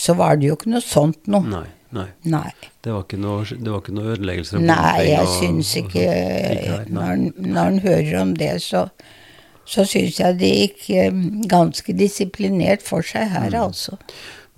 Så 0.00 0.14
var 0.16 0.40
det 0.40 0.48
jo 0.48 0.56
ikke 0.56 0.72
noe 0.72 0.84
sånt 0.84 1.28
noe. 1.30 1.44
Nei. 1.52 1.66
Nei. 1.92 2.06
Nei. 2.30 2.50
Det 2.86 2.92
var 2.94 3.02
ikke 3.02 3.18
noe, 3.20 3.42
det 3.50 3.66
var 3.72 3.80
ikke 3.82 3.94
noe 3.96 4.12
ødeleggelser 4.14 4.62
Nei, 4.62 5.08
jeg 5.10 5.24
og- 5.26 5.32
syns 5.40 5.72
ikke. 5.80 6.04
Ikke. 6.54 6.76
Når 6.94 7.24
når 7.50 7.66
en 7.72 7.80
hører 7.84 8.20
om 8.20 8.34
det, 8.38 8.52
så, 8.62 8.84
så 9.66 9.82
syns 9.90 10.20
jeg 10.22 10.38
det 10.38 10.52
gikk 10.54 10.84
eh, 10.94 11.10
ganske 11.50 11.92
disiplinert 11.98 12.82
for 12.86 13.02
seg 13.02 13.28
her, 13.34 13.50
Mm. 13.50 13.64
altså. 13.66 13.98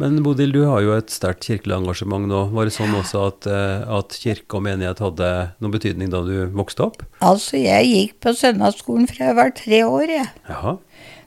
Men 0.00 0.16
Bodil, 0.24 0.50
du 0.52 0.64
har 0.66 0.80
jo 0.82 0.94
et 0.96 1.10
sterkt 1.12 1.44
kirkelig 1.46 1.76
engasjement 1.76 2.26
nå. 2.26 2.38
Var 2.52 2.64
det 2.68 2.72
sånn 2.74 2.94
også 2.96 3.26
at, 3.28 3.46
eh, 3.46 3.84
at 3.98 4.08
kirke 4.18 4.56
og 4.58 4.62
menighet 4.64 4.98
hadde 5.04 5.28
noen 5.62 5.72
betydning 5.74 6.10
da 6.10 6.22
du 6.26 6.48
vokste 6.50 6.80
opp? 6.86 7.02
Altså, 7.22 7.60
jeg 7.60 7.86
gikk 7.92 8.14
på 8.24 8.32
søndagsskolen 8.34 9.06
fra 9.08 9.28
jeg 9.30 9.36
var 9.36 9.50
tre 9.56 9.82
år, 9.86 10.06
jeg. 10.08 10.28
Jaha. 10.48 10.76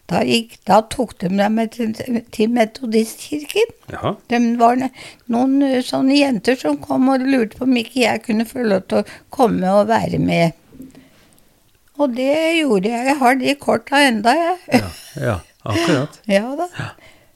Da, 0.05 0.19
gikk, 0.21 0.59
da 0.69 0.83
tok 0.85 1.15
de 1.23 1.31
dem 1.33 1.57
til, 1.73 1.93
til 2.33 2.51
Metodistkirken. 2.53 3.71
Jaha. 3.89 4.11
Det 4.29 4.41
var 4.59 4.77
noen 5.33 5.55
sånne 5.85 6.19
jenter 6.19 6.59
som 6.59 6.77
kom 6.81 7.09
og 7.09 7.25
lurte 7.25 7.57
på 7.57 7.65
om 7.65 7.79
ikke 7.81 8.03
jeg 8.03 8.21
kunne 8.27 8.45
få 8.45 8.67
lov 8.67 8.85
til 8.85 9.01
å 9.01 9.07
komme 9.33 9.71
og 9.73 9.89
være 9.89 10.21
med. 10.21 10.53
Og 11.97 12.13
det 12.13 12.35
gjorde 12.59 12.91
jeg. 12.91 13.09
Jeg 13.09 13.17
har 13.23 13.41
de 13.41 13.57
korta 13.57 14.03
enda, 14.05 14.35
jeg. 14.37 14.83
Ja, 14.83 14.93
ja 15.25 15.35
akkurat. 15.65 16.21
Ja 16.37 16.45
da. 16.59 16.69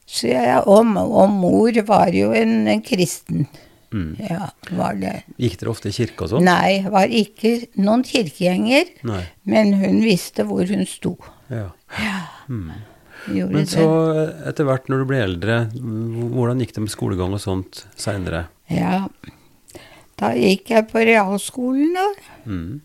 Så 0.10 0.30
jeg, 0.30 0.62
og, 0.66 0.88
og 0.98 1.34
mor 1.34 1.82
var 1.86 2.14
jo 2.14 2.32
en, 2.38 2.64
en 2.70 2.82
kristen. 2.86 3.48
Mm. 3.94 4.14
Ja, 4.22 4.52
var 4.78 4.98
det. 5.02 5.24
Gikk 5.42 5.58
dere 5.62 5.72
ofte 5.74 5.90
i 5.90 5.94
kirke 5.94 6.26
og 6.26 6.36
sånn? 6.36 6.46
Nei, 6.46 6.82
var 6.90 7.10
ikke 7.10 7.56
noen 7.82 8.04
kirkegjenger, 8.06 8.92
Nei. 9.10 9.24
men 9.50 9.74
hun 9.82 10.04
visste 10.06 10.46
hvor 10.50 10.70
hun 10.70 10.86
sto. 10.90 11.16
Ja. 11.50 11.72
Ja. 11.98 12.20
Gjorde 12.50 13.54
Men 13.54 13.68
så 13.70 13.86
etter 14.48 14.68
hvert 14.68 14.90
når 14.90 15.02
du 15.02 15.08
ble 15.10 15.22
eldre, 15.22 15.58
hvordan 15.76 16.64
gikk 16.64 16.74
det 16.78 16.86
med 16.86 16.94
skolegang 16.94 17.36
og 17.36 17.44
sånt 17.44 17.84
seinere? 18.00 18.48
Ja. 18.72 19.08
Da 20.20 20.34
gikk 20.36 20.72
jeg 20.74 20.88
på 20.92 21.04
realskolen, 21.08 21.96
da. 21.96 22.08
Mm. 22.50 22.82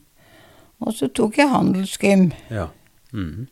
Og 0.84 0.94
så 0.94 1.08
tok 1.08 1.38
jeg 1.40 1.50
handelsgym. 1.50 2.28
Ja. 2.52 2.68
Mm. 3.14 3.46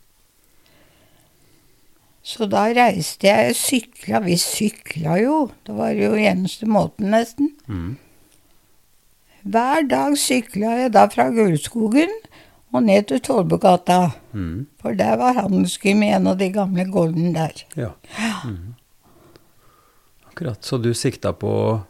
Så 2.22 2.46
da 2.50 2.68
reiste 2.70 3.26
jeg 3.26 3.50
og 3.50 3.58
sykla. 3.58 4.20
Vi 4.22 4.36
sykla 4.38 5.18
jo. 5.22 5.38
Det 5.66 5.74
var 5.74 5.94
jo 5.96 6.12
eneste 6.14 6.68
måten, 6.70 7.10
nesten. 7.14 7.50
Mm. 7.66 7.96
Hver 9.42 9.88
dag 9.90 10.14
sykla 10.20 10.76
jeg 10.84 10.92
da 10.94 11.08
fra 11.10 11.26
Gullskogen 11.34 12.12
og 12.72 12.82
ned 12.82 13.06
til 13.10 13.20
Tollbugata. 13.20 14.10
Mm. 14.32 14.66
For 14.80 14.94
der 14.96 15.16
var 15.20 15.34
handelsgym 15.36 16.02
i 16.02 16.12
en 16.16 16.26
av 16.26 16.38
de 16.40 16.48
gamle 16.54 16.84
gårdene 16.90 17.32
der. 17.36 17.64
Ja. 17.76 17.90
Mm. 18.44 18.74
Akkurat. 20.30 20.64
Så 20.64 20.78
du 20.78 20.92
sikta 20.94 21.32
på 21.36 21.48
å 21.48 21.80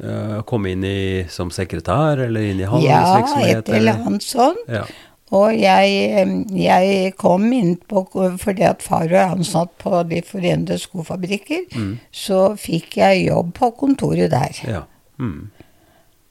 å 0.00 0.42
komme 0.48 0.70
inn 0.72 0.84
i 0.88 1.24
som 1.28 1.50
sekretær, 1.52 2.22
eller 2.24 2.40
inn 2.40 2.60
i 2.62 2.68
Ja, 2.86 3.18
et 3.44 3.68
eller 3.68 3.98
annet 4.00 4.22
sånt. 4.24 4.62
Ja. 4.66 4.86
Og 5.30 5.52
jeg, 5.52 5.90
eh, 6.16 6.30
jeg 6.56 7.16
kom 7.18 7.52
inn 7.52 7.76
på 7.76 8.06
Fordi 8.40 8.62
at 8.64 8.82
far 8.82 9.06
var 9.08 9.36
ansatt 9.36 9.76
på 9.78 10.02
De 10.08 10.22
forente 10.22 10.78
skofabrikker, 10.78 11.68
Mm. 11.76 11.98
så 12.10 12.56
fikk 12.56 12.96
jeg 12.96 13.26
jobb 13.28 13.52
på 13.54 13.70
kontoret 13.76 14.30
der. 14.30 14.56
ja. 14.64 14.82
Mm. 15.18 15.50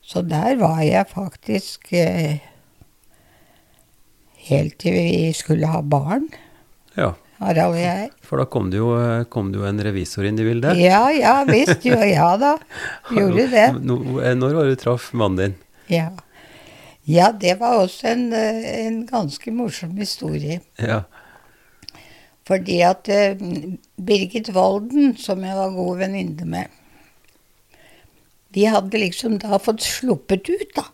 Så 0.01 0.27
der 0.27 0.55
var 0.55 0.81
jeg 0.81 1.05
faktisk 1.07 1.93
eh, 1.93 2.39
helt 4.49 4.77
til 4.81 4.95
vi 4.97 5.33
skulle 5.37 5.69
ha 5.69 5.81
barn, 5.85 6.29
ja. 6.97 7.13
Harald 7.39 7.77
og 7.77 7.79
jeg. 7.79 8.07
For 8.25 8.41
da 8.41 8.45
kom 8.51 8.67
det 8.71 8.81
jo, 8.81 8.89
kom 9.31 9.53
det 9.53 9.61
jo 9.61 9.67
en 9.69 9.79
revisor 9.85 10.27
inn 10.27 10.39
i 10.41 10.47
bildet. 10.47 10.75
Ja, 10.81 11.05
ja 11.15 11.37
visst. 11.47 11.85
Jo, 11.87 11.95
ja 12.03 12.33
da. 12.39 12.57
Gjorde 13.15 13.45
det. 13.53 13.67
Når 13.79 14.57
var 14.57 14.67
det 14.67 14.75
du 14.75 14.81
traff 14.81 15.13
mannen 15.15 15.39
din? 15.39 15.55
Ja. 15.89 16.09
ja, 17.07 17.31
det 17.31 17.55
var 17.61 17.79
også 17.85 18.11
en, 18.11 18.27
en 18.35 18.99
ganske 19.09 19.53
morsom 19.55 19.95
historie. 19.97 20.59
Ja. 20.75 21.05
Fordi 22.49 22.81
at 22.85 23.09
eh, 23.13 23.39
Birgit 23.95 24.51
Walden, 24.55 25.15
som 25.17 25.43
jeg 25.45 25.55
var 25.57 25.73
god 25.75 25.99
venninne 26.01 26.45
med 26.49 26.75
Vi 28.55 28.65
hadde 28.65 29.01
liksom 29.01 29.37
da 29.41 29.59
fått 29.61 29.85
sluppet 29.85 30.49
ut, 30.49 30.71
da. 30.75 30.87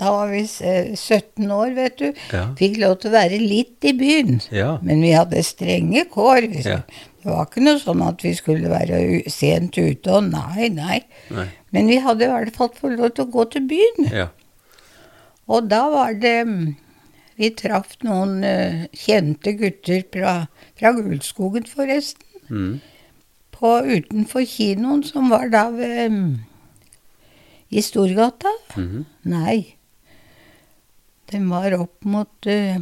Da 0.00 0.10
var 0.10 0.30
vi 0.32 0.42
eh, 0.66 0.94
17 0.96 1.50
år, 1.54 1.74
vet 1.76 1.98
du. 2.00 2.06
Ja. 2.34 2.48
Fikk 2.58 2.78
lov 2.82 2.96
til 3.00 3.12
å 3.12 3.14
være 3.14 3.38
litt 3.38 3.86
i 3.86 3.92
byen. 3.94 4.40
Ja. 4.54 4.76
Men 4.82 5.04
vi 5.04 5.12
hadde 5.14 5.42
strenge 5.46 6.02
kår. 6.10 6.48
Ja. 6.64 6.80
Det 7.24 7.30
var 7.30 7.46
ikke 7.46 7.62
noe 7.62 7.80
sånn 7.80 8.02
at 8.04 8.24
vi 8.24 8.34
skulle 8.36 8.68
være 8.72 8.98
sent 9.32 9.78
ute 9.78 10.12
og 10.12 10.26
nei, 10.32 10.66
nei. 10.74 10.98
Nei. 11.32 11.46
Men 11.72 11.86
vi 11.88 12.00
hadde 12.02 12.26
i 12.26 12.32
hvert 12.32 12.56
fall 12.58 12.72
fått 12.74 12.98
lov 12.98 13.14
til 13.14 13.24
å 13.24 13.32
gå 13.36 13.44
til 13.54 13.68
byen. 13.70 14.10
Ja. 14.12 14.26
Og 15.48 15.70
da 15.70 15.84
var 15.92 16.16
det 16.16 16.38
mm, 16.48 16.74
Vi 17.36 17.48
traff 17.58 17.96
noen 18.06 18.44
eh, 18.46 18.84
kjente 18.94 19.54
gutter 19.58 20.04
fra, 20.14 20.34
fra 20.78 20.92
Gullskogen, 20.94 21.64
forresten. 21.66 22.22
Mm. 22.46 22.76
På, 23.54 23.78
utenfor 23.82 24.44
kinoen, 24.46 25.02
som 25.06 25.32
var 25.32 25.48
da 25.50 25.64
ved 25.74 26.12
mm, 26.14 26.28
I 27.74 27.82
Storgata? 27.82 28.52
Mhm. 28.76 29.02
Nei. 29.32 29.56
Den 31.34 31.48
var 31.50 31.74
opp 31.76 32.04
mot 32.06 32.46
eh, 32.46 32.78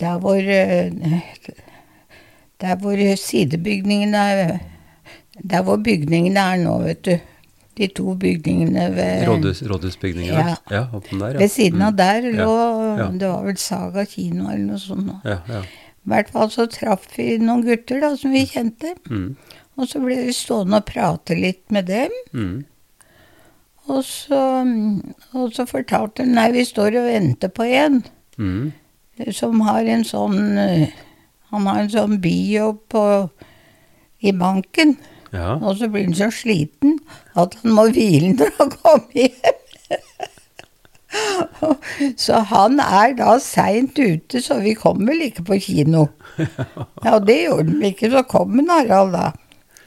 Der 0.00 0.18
hvor 0.22 0.38
eh, 0.40 0.92
Der 2.62 2.76
hvor 2.80 3.00
sidebygningene 3.20 4.16
er 4.16 4.58
Der 5.38 5.62
hvor 5.62 5.76
bygningene 5.76 6.40
er 6.40 6.62
nå, 6.64 6.78
vet 6.82 7.04
du. 7.06 7.18
De 7.78 7.86
to 7.94 8.14
bygningene 8.18 8.88
ved 8.96 9.26
Rådhus? 9.28 9.60
Ja. 10.34 10.56
ja. 10.70 10.86
Der, 11.10 11.34
ja. 11.34 11.38
Ved 11.38 11.48
siden 11.48 11.82
av 11.82 11.92
Mm. 11.92 11.96
der 11.96 12.20
mm. 12.20 12.38
lå 12.38 12.54
ja. 12.98 13.10
Det 13.20 13.28
var 13.28 13.44
vel 13.44 13.56
Saga 13.56 14.04
kino 14.04 14.48
eller 14.50 14.64
noe 14.64 14.78
sånt. 14.82 15.06
nå. 15.06 15.20
Ja, 15.24 15.38
ja. 15.48 15.60
I 15.62 16.08
hvert 16.10 16.30
fall 16.32 16.50
så 16.50 16.66
traff 16.66 17.06
vi 17.18 17.36
noen 17.38 17.62
gutter 17.66 18.00
da, 18.00 18.16
som 18.16 18.32
vi 18.32 18.46
kjente. 18.46 18.94
Mm. 19.10 19.36
Og 19.76 19.88
så 19.88 20.00
ble 20.02 20.16
vi 20.26 20.32
stående 20.34 20.80
og 20.80 20.86
prate 20.88 21.36
litt 21.38 21.70
med 21.70 21.86
dem. 21.86 22.14
Mm. 22.32 22.64
Og 23.88 24.02
så, 24.04 24.40
og 25.32 25.52
så 25.56 25.64
fortalte 25.68 26.24
hun 26.26 26.34
nei, 26.36 26.50
vi 26.52 26.64
står 26.68 26.98
og 27.00 27.08
venter 27.10 27.52
på 27.52 27.66
en 27.68 28.02
Mm. 28.38 28.72
som 29.34 29.60
har 29.66 29.82
en 29.90 30.04
sånn 30.06 30.58
eh, 30.62 30.92
Han 31.50 31.64
har 31.66 31.80
en 31.80 31.88
sånn 31.90 32.20
bijobb 32.22 32.76
på, 32.92 33.02
i 34.22 34.30
banken. 34.36 34.92
Ja. 35.32 35.56
Og 35.56 35.78
så 35.80 35.88
blir 35.90 36.04
han 36.04 36.14
så 36.14 36.28
sliten 36.30 36.98
at 37.34 37.56
han 37.62 37.72
må 37.74 37.88
hvile 37.90 38.34
når 38.36 38.52
han 38.60 38.70
kommer 38.76 39.16
hjem. 39.16 39.58
så 42.24 42.42
han 42.52 42.78
er 42.84 43.14
da 43.18 43.38
seint 43.42 43.98
ute, 43.98 44.42
så 44.44 44.58
vi 44.62 44.74
kom 44.78 45.06
vel 45.08 45.24
ikke 45.28 45.46
på 45.48 45.58
kino. 45.64 46.06
Ja, 46.38 47.18
det 47.18 47.38
gjorde 47.46 47.78
vi 47.80 47.92
ikke. 47.94 48.10
Så 48.12 48.22
kom 48.28 48.58
en 48.60 48.70
Harald, 48.70 49.16
da. 49.16 49.32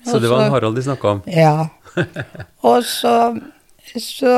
Så 0.07 0.19
det 0.19 0.31
var 0.31 0.47
en 0.47 0.51
Harald 0.55 0.75
de 0.79 0.83
snakka 0.89 1.15
om? 1.15 1.21
Ja. 1.29 1.67
Og 2.67 2.83
så, 2.87 3.13
så 3.99 4.31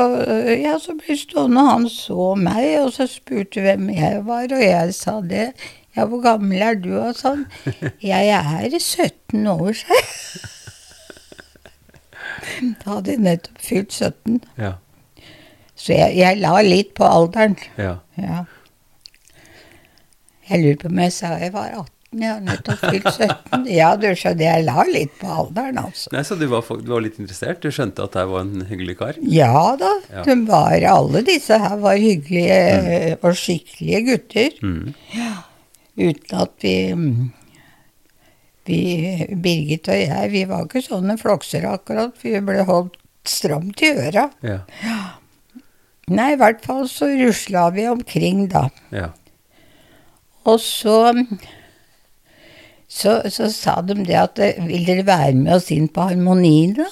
Ja, 0.58 0.78
så 0.82 0.94
ble 0.98 1.14
stående, 1.18 1.60
han 1.68 1.88
så 1.88 2.34
meg, 2.38 2.80
og 2.82 2.92
så 2.96 3.06
spurte 3.10 3.60
hvem 3.62 3.90
jeg 3.94 4.24
var, 4.26 4.48
og 4.50 4.62
jeg 4.64 4.94
sa 4.96 5.20
det. 5.20 5.52
Ja, 5.94 6.04
hvor 6.10 6.22
gammel 6.24 6.62
er 6.62 6.74
du? 6.74 6.90
Og 6.98 7.14
sånn. 7.14 7.44
Jeg 8.02 8.32
er 8.34 8.78
17 8.78 9.46
år, 9.46 9.72
sa 9.78 9.94
jeg. 9.94 10.08
Da 12.82 12.96
hadde 12.96 13.10
jeg 13.14 13.20
nettopp 13.22 13.60
fylt 13.62 13.92
17. 13.94 14.40
Ja. 14.58 14.72
Så 15.78 15.92
jeg, 15.94 16.16
jeg 16.18 16.38
la 16.42 16.52
litt 16.62 16.92
på 16.98 17.06
alderen. 17.06 17.56
ja. 17.78 17.96
Ja. 18.18 18.44
Jeg 20.50 20.60
lurer 20.60 20.76
på 20.82 20.88
om 20.90 20.98
jeg 21.00 21.12
sa 21.16 21.30
jeg 21.40 21.54
var 21.54 21.70
18. 21.72 21.93
Har 22.22 22.40
nettopp 22.44 22.78
fylt 22.84 23.08
17. 23.10 23.66
Ja, 23.74 23.90
du 23.98 24.06
skjønner, 24.14 24.44
jeg 24.44 24.64
la 24.68 24.84
litt 24.88 25.14
på 25.20 25.26
alderen, 25.32 25.78
altså. 25.82 26.12
Nei, 26.14 26.22
Så 26.22 26.38
du 26.38 26.46
var, 26.52 26.62
du 26.80 26.90
var 26.94 27.02
litt 27.04 27.18
interessert? 27.18 27.60
Du 27.64 27.70
skjønte 27.74 28.04
at 28.06 28.14
jeg 28.20 28.30
var 28.30 28.40
en 28.46 28.66
hyggelig 28.70 28.96
kar? 29.00 29.18
Ja 29.26 29.74
da, 29.80 29.90
Ja. 30.12 30.22
de 30.28 30.36
var, 30.46 30.76
alle 30.94 31.22
disse 31.26 31.58
her 31.58 31.76
var 31.82 31.96
hyggelige 31.98 33.18
og 33.22 33.34
skikkelige 33.40 34.02
gutter. 34.10 34.60
Mm. 34.62 34.94
Uten 35.98 36.38
at 36.42 36.54
vi 36.62 36.76
mm, 36.94 37.32
vi, 38.66 38.78
Birgit 39.44 39.88
og 39.92 39.98
jeg, 40.00 40.30
vi 40.32 40.44
var 40.48 40.64
ikke 40.64 40.80
sånne 40.84 41.18
floksere 41.20 41.74
akkurat. 41.76 42.14
Vi 42.22 42.32
ble 42.40 42.62
holdt 42.64 42.96
stramt 43.28 43.82
i 43.84 43.90
øra. 43.92 44.28
Ja. 44.44 44.60
Nei, 46.12 46.30
i 46.34 46.38
hvert 46.40 46.64
fall 46.64 46.86
så 46.92 47.08
rusla 47.16 47.70
vi 47.72 47.86
omkring, 47.88 48.46
da. 48.52 48.66
Ja. 48.92 49.10
Og 50.44 50.58
så, 50.60 51.12
så, 52.94 53.16
så 53.34 53.48
sa 53.50 53.80
de 53.82 53.96
det 54.06 54.14
at 54.20 54.38
eh, 54.38 54.60
Vil 54.68 54.84
dere 54.86 55.02
være 55.08 55.34
med 55.40 55.56
oss 55.56 55.70
inn 55.74 55.88
på 55.90 56.04
Harmonien, 56.08 56.76
da? 56.78 56.86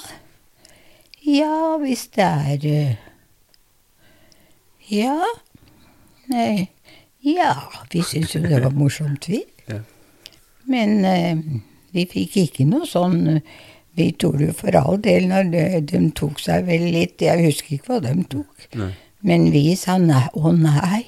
Ja, 1.22 1.76
hvis 1.78 2.08
det 2.16 2.26
er 2.26 2.64
eh, 2.66 2.94
Ja. 4.90 5.18
Nei. 6.32 6.68
Ja, 7.22 7.52
vi 7.92 8.02
syntes 8.02 8.34
jo 8.34 8.40
det 8.42 8.58
var 8.64 8.72
morsomt, 8.74 9.28
vi. 9.30 9.44
Ja. 9.70 9.78
Men 10.66 11.04
eh, 11.06 11.38
vi 11.94 12.04
fikk 12.10 12.36
ikke 12.46 12.66
noe 12.66 12.86
sånn 12.88 13.20
eh, 13.36 13.60
Vi 13.98 14.06
torde 14.18 14.46
jo 14.48 14.54
for 14.56 14.74
all 14.78 14.98
del 15.04 15.26
når 15.30 15.50
de, 15.52 15.62
de 15.90 15.98
tok 16.16 16.38
seg 16.40 16.64
vel 16.66 16.86
litt 16.94 17.20
Jeg 17.22 17.42
husker 17.44 17.76
ikke 17.76 17.92
hva 17.92 18.00
de 18.08 18.14
tok. 18.32 18.66
Nei. 18.80 18.90
Men 19.22 19.50
vi 19.54 19.68
sa 19.78 19.98
nei, 20.02 20.24
å 20.34 20.50
nei, 20.56 21.02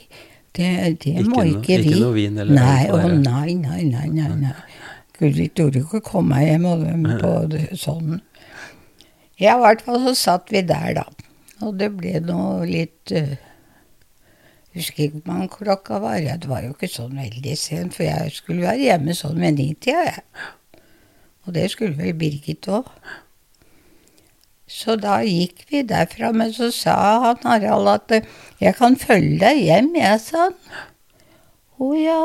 det, 0.54 0.68
det 1.02 1.14
Ikke 1.18 1.30
må 1.32 1.40
noe- 1.42 1.54
ikke 1.56 1.78
vi. 1.82 1.88
ikke 1.90 2.02
noe 2.04 2.14
vin 2.14 2.36
eller 2.38 2.54
Nei, 2.54 2.84
å 2.94 3.00
nei, 3.10 3.56
nei, 3.58 3.80
nei, 3.90 4.06
nei. 4.14 4.28
nei. 4.44 4.52
Gud, 5.18 5.36
vi 5.38 5.48
torde 5.48 5.78
ikke 5.78 6.00
ikke 6.00 6.10
komme 6.10 6.40
hjem 6.42 6.64
og 6.66 6.86
på 7.20 7.32
sånn. 7.78 8.18
Ja, 9.38 9.56
i 9.56 9.62
hvert 9.62 9.82
fall 9.86 10.00
så 10.02 10.14
satt 10.18 10.50
vi 10.50 10.62
der, 10.66 10.94
da. 10.98 11.04
Og 11.62 11.76
det 11.78 11.92
ble 11.94 12.18
noe 12.24 12.66
litt 12.66 13.14
uh, 13.14 13.34
Husker 14.74 15.04
ikke 15.04 15.20
mange 15.30 15.46
klokka 15.52 16.00
var. 16.02 16.16
Ja, 16.18 16.34
det 16.34 16.48
var 16.50 16.64
jo 16.64 16.72
ikke 16.72 16.90
sånn 16.90 17.14
veldig 17.14 17.52
sent, 17.54 17.94
for 17.94 18.08
jeg 18.08 18.32
skulle 18.34 18.66
være 18.66 18.88
hjemme 18.88 19.14
sånn 19.14 19.38
ved 19.38 19.54
nitida, 19.60 20.00
jeg. 20.08 20.48
Og 21.46 21.54
det 21.54 21.68
skulle 21.70 21.94
vel 21.94 22.16
Birgit 22.18 22.66
òg. 22.66 22.88
Så 24.66 24.96
da 24.98 25.20
gikk 25.22 25.62
vi 25.70 25.84
derfra, 25.86 26.32
men 26.34 26.50
så 26.56 26.72
sa 26.74 26.96
han 27.22 27.46
Harald 27.46 27.92
at 27.92 28.16
eh, 28.16 28.26
'jeg 28.58 28.74
kan 28.80 28.96
følge 28.96 29.38
deg 29.44 29.62
hjem', 29.62 29.94
jeg, 29.94 30.20
sa 30.20 30.48
han. 30.48 30.58
Å 31.78 31.90
ja, 32.00 32.20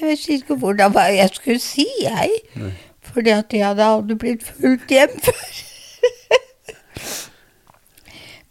jeg 0.00 0.08
vet 0.08 0.28
ikke 0.38 0.58
hvordan 0.60 0.92
hva 0.94 1.06
jeg 1.12 1.30
skulle 1.34 1.62
si, 1.62 1.86
jeg. 2.02 2.30
Fordi 3.08 3.32
at 3.34 3.54
jeg 3.56 3.66
hadde 3.66 3.86
aldri 3.86 4.18
blitt 4.20 4.44
fulgt 4.46 4.92
hjem 4.92 5.16
før. 5.26 5.48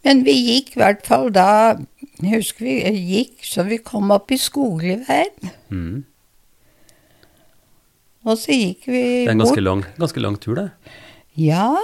Men 0.06 0.22
vi 0.24 0.34
gikk 0.36 0.76
i 0.76 0.80
hvert 0.80 1.06
fall 1.06 1.28
da 1.34 1.48
husker 2.22 2.64
vi 2.66 2.76
gikk 2.96 3.42
så 3.46 3.64
vi 3.68 3.80
kom 3.82 4.10
opp 4.14 4.32
i 4.34 4.38
skoleveien. 4.40 5.52
Mm. 5.70 6.04
Og 8.28 8.38
så 8.40 8.56
gikk 8.56 8.88
vi 8.88 9.02
bort. 9.02 9.24
Det 9.24 9.28
er 9.28 9.34
en 9.36 9.44
ganske 9.44 9.64
lang, 9.64 9.84
ganske 9.98 10.22
lang 10.22 10.38
tur, 10.42 10.58
det. 10.58 10.68
Ja. 11.38 11.76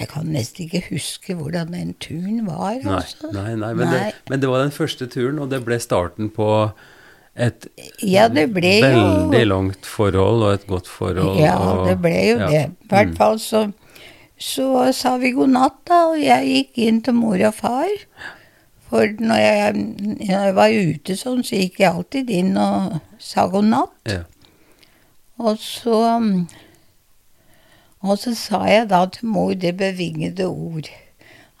Jeg 0.00 0.08
kan 0.08 0.30
nesten 0.32 0.64
ikke 0.64 0.94
huske 0.94 1.34
hvordan 1.36 1.74
den 1.74 1.92
turen 2.00 2.46
var, 2.46 2.78
Nei, 2.80 2.94
altså. 3.02 3.28
nei, 3.34 3.52
nei, 3.58 3.74
men, 3.76 3.90
Nei. 3.90 4.06
Det, 4.06 4.30
men 4.30 4.40
det 4.40 4.48
var 4.48 4.62
den 4.62 4.72
første 4.72 5.08
turen, 5.12 5.42
og 5.42 5.50
det 5.52 5.60
ble 5.66 5.76
starten 5.82 6.30
på 6.32 6.46
et 7.40 7.66
Ja, 8.04 8.26
det 8.28 8.46
ble 8.54 8.72
jo 8.78 8.88
veldig 8.90 9.44
langt 9.48 9.86
forhold 9.88 10.42
og 10.46 10.52
et 10.58 10.66
godt 10.68 10.88
forhold. 10.90 11.38
Ja, 11.40 11.54
og, 11.58 11.86
det 11.88 11.96
ble 12.04 12.16
jo 12.16 12.36
ja. 12.42 12.48
det. 12.50 12.64
I 12.84 12.90
hvert 12.92 13.12
Mm. 13.14 13.16
fall 13.16 13.38
så, 13.40 13.62
så 14.40 14.66
sa 14.96 15.16
vi 15.22 15.32
god 15.36 15.54
natt, 15.56 15.78
da, 15.88 16.02
og 16.12 16.20
jeg 16.20 16.46
gikk 16.54 16.78
inn 16.86 17.00
til 17.06 17.14
mor 17.16 17.40
og 17.48 17.54
far. 17.54 17.88
For 18.90 19.06
når 19.22 19.38
jeg, 19.38 19.74
når 20.18 20.34
jeg 20.34 20.54
var 20.56 20.74
ute 20.74 21.16
sånn, 21.16 21.44
så 21.46 21.60
gikk 21.60 21.78
jeg 21.80 21.92
alltid 21.94 22.30
inn 22.34 22.56
og 22.58 23.00
sa 23.22 23.46
god 23.48 23.68
natt. 23.70 23.96
Ja. 24.10 24.24
Og 25.38 25.56
så 25.62 26.00
Og 28.02 28.16
så 28.18 28.32
sa 28.34 28.62
jeg 28.64 28.88
da 28.88 29.02
til 29.12 29.28
mor 29.28 29.52
det 29.54 29.74
bevingede 29.76 30.46
ord 30.48 30.88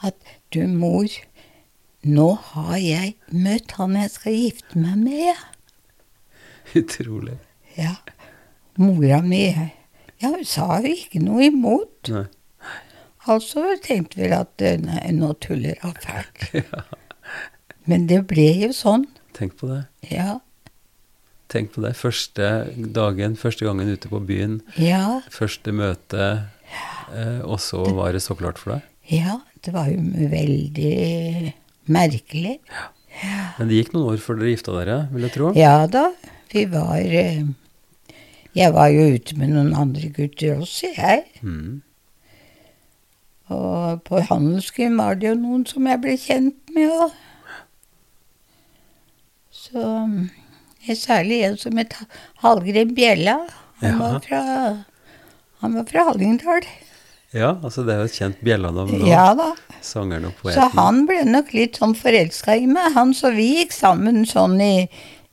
at 0.02 0.14
du, 0.54 0.62
mor, 0.66 1.04
nå 2.02 2.28
har 2.54 2.76
jeg 2.80 3.10
møtt 3.28 3.74
han 3.76 3.92
jeg 4.00 4.10
skal 4.14 4.32
gifte 4.38 4.80
meg 4.80 5.02
med. 5.04 5.42
Utrolig. 6.80 7.38
Ja. 7.76 7.94
Mora 8.80 9.20
mi 9.22 9.44
Ja, 10.20 10.28
hun 10.34 10.44
sa 10.44 10.78
jo 10.84 10.92
ikke 10.92 11.20
noe 11.24 11.46
imot. 11.48 12.10
Nei. 12.12 12.26
Altså 13.30 13.62
tenkte 13.84 14.20
vi 14.20 14.28
at 14.32 14.62
eh, 14.64 14.78
nei, 14.80 15.10
nå 15.16 15.32
tuller 15.44 15.76
hun 15.82 15.94
fælt. 16.00 16.64
Men 17.88 18.06
det 18.10 18.22
ble 18.30 18.46
jo 18.66 18.70
sånn. 18.76 19.06
Tenk 19.36 19.56
på 19.60 19.68
det. 19.70 19.82
Ja. 20.10 20.38
Tenk 21.52 21.72
på 21.74 21.82
det. 21.84 21.94
Første 21.98 22.48
dagen, 22.94 23.36
første 23.40 23.66
gangen 23.66 23.88
ute 23.90 24.08
på 24.12 24.20
byen, 24.24 24.60
Ja. 24.78 25.20
første 25.34 25.72
møte, 25.74 26.26
eh, 27.12 27.40
og 27.42 27.58
så 27.64 27.82
var 27.96 28.12
det 28.14 28.22
så 28.24 28.36
klart 28.38 28.60
for 28.60 28.76
deg. 28.76 28.86
Ja. 29.10 29.40
Det 29.60 29.74
var 29.74 29.90
jo 29.92 30.00
veldig 30.30 31.52
merkelig. 31.92 32.54
Ja. 33.20 33.48
Men 33.58 33.68
det 33.68 33.76
gikk 33.82 33.90
noen 33.92 34.14
år 34.14 34.20
før 34.24 34.38
dere 34.40 34.54
gifta 34.54 34.72
dere, 34.78 34.94
vil 35.12 35.26
jeg 35.26 35.34
tro? 35.34 35.50
Ja 35.58 35.74
da. 35.90 36.06
Vi 36.52 36.64
var 36.72 36.96
eh, 36.98 37.44
Jeg 38.56 38.72
var 38.74 38.88
jo 38.90 39.04
ute 39.14 39.36
med 39.38 39.52
noen 39.54 39.72
andre 39.78 40.08
gutter 40.14 40.58
også, 40.58 40.90
jeg. 40.96 41.24
Mm. 41.46 41.82
Og 43.50 44.02
på 44.06 44.20
handelsgym 44.28 44.98
var 44.98 45.14
det 45.18 45.28
jo 45.32 45.36
noen 45.38 45.64
som 45.66 45.86
jeg 45.90 46.00
ble 46.02 46.16
kjent 46.18 46.74
med 46.74 46.90
òg. 46.90 47.16
Så 49.50 49.82
eh, 50.86 50.94
Særlig 50.96 51.42
en 51.46 51.56
som 51.60 51.76
het 51.78 51.94
Hallgrim 52.42 52.94
Bjella. 52.96 53.38
Han, 53.80 53.90
Ja. 53.90 53.96
var 53.98 54.20
fra, 54.20 54.40
han 55.60 55.74
var 55.74 55.84
fra 55.88 56.04
Hallingdal. 56.10 56.66
Ja, 57.32 57.52
altså 57.62 57.84
det 57.86 57.94
er 57.94 57.98
jo 58.02 58.08
et 58.10 58.16
kjent 58.18 58.40
bjellanavn 58.44 58.98
nå. 58.98 59.06
Ja 59.06 59.28
da. 59.38 59.52
Sangeren 59.80 60.26
og 60.26 60.40
Så 60.50 60.66
han 60.74 61.04
ble 61.06 61.22
nok 61.28 61.52
litt 61.54 61.78
sånn 61.78 61.94
forelska 61.94 62.56
i 62.58 62.66
meg, 62.66 62.90
han. 62.96 63.14
Så 63.14 63.30
vi 63.36 63.46
gikk 63.60 63.72
sammen 63.72 64.24
sånn 64.26 64.58
i, 64.60 64.88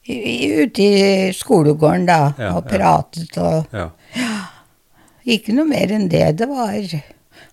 ute 0.07 0.83
i 0.83 1.33
skolegården, 1.35 2.05
da. 2.07 2.19
Ja, 2.39 2.53
og 2.55 2.63
ja. 2.65 2.77
pratet 2.77 3.37
og 3.43 3.75
Ja. 3.75 3.89
Ikke 5.27 5.51
noe 5.51 5.67
mer 5.67 5.91
enn 5.91 6.07
det. 6.07 6.37
Det 6.39 6.47
var 6.47 6.77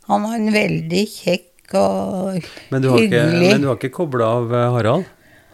Han 0.06 0.22
var 0.22 0.36
en 0.36 0.52
veldig 0.54 1.02
kjekk 1.10 1.74
og 1.74 2.44
Men 2.70 2.84
hyggelig 2.84 3.08
ikke, 3.08 3.50
men 3.50 3.64
du 3.64 3.68
har 3.72 3.78
ikke 3.80 3.90
kobla 3.96 4.28
av 4.38 4.52
eh, 4.54 4.70
Harald? 4.76 5.04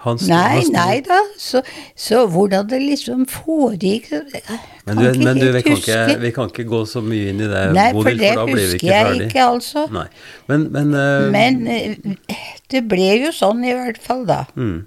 Hans, 0.01 0.23
Nei, 0.29 0.57
hans 0.57 0.71
nei 0.73 1.01
da. 1.05 1.19
Så, 1.37 1.61
så 1.97 2.23
hvordan 2.33 2.69
det 2.71 2.79
liksom 2.81 3.27
foregikk 3.29 4.07
jeg 4.13 4.43
Men, 4.87 4.97
du, 4.97 5.09
men 5.21 5.37
du, 5.37 5.47
vi, 5.53 5.61
kan 5.65 5.77
ikke, 5.77 5.99
vi 6.23 6.31
kan 6.37 6.49
ikke 6.49 6.65
gå 6.71 6.81
så 6.89 7.03
mye 7.05 7.33
inn 7.35 7.43
i 7.45 7.49
det, 7.51 7.65
Nei, 7.77 7.91
for 7.93 8.09
det 8.09 8.31
for 8.33 8.41
da 8.41 8.47
blir 8.49 8.57
vi 8.57 8.65
husker 8.65 8.79
ikke 8.81 8.95
jeg 8.95 9.07
ferdig. 9.11 9.27
ikke, 9.29 9.45
altså. 9.45 9.85
Nei. 9.93 10.07
Men, 10.49 10.65
men, 10.73 10.95
uh, 10.97 11.27
Men 11.33 11.61
eh, 11.69 12.39
det 12.73 12.83
ble 12.89 13.11
jo 13.27 13.33
sånn 13.37 13.61
i 13.69 13.75
hvert 13.77 14.01
fall, 14.01 14.25
da. 14.29 14.41
mm, 14.57 14.79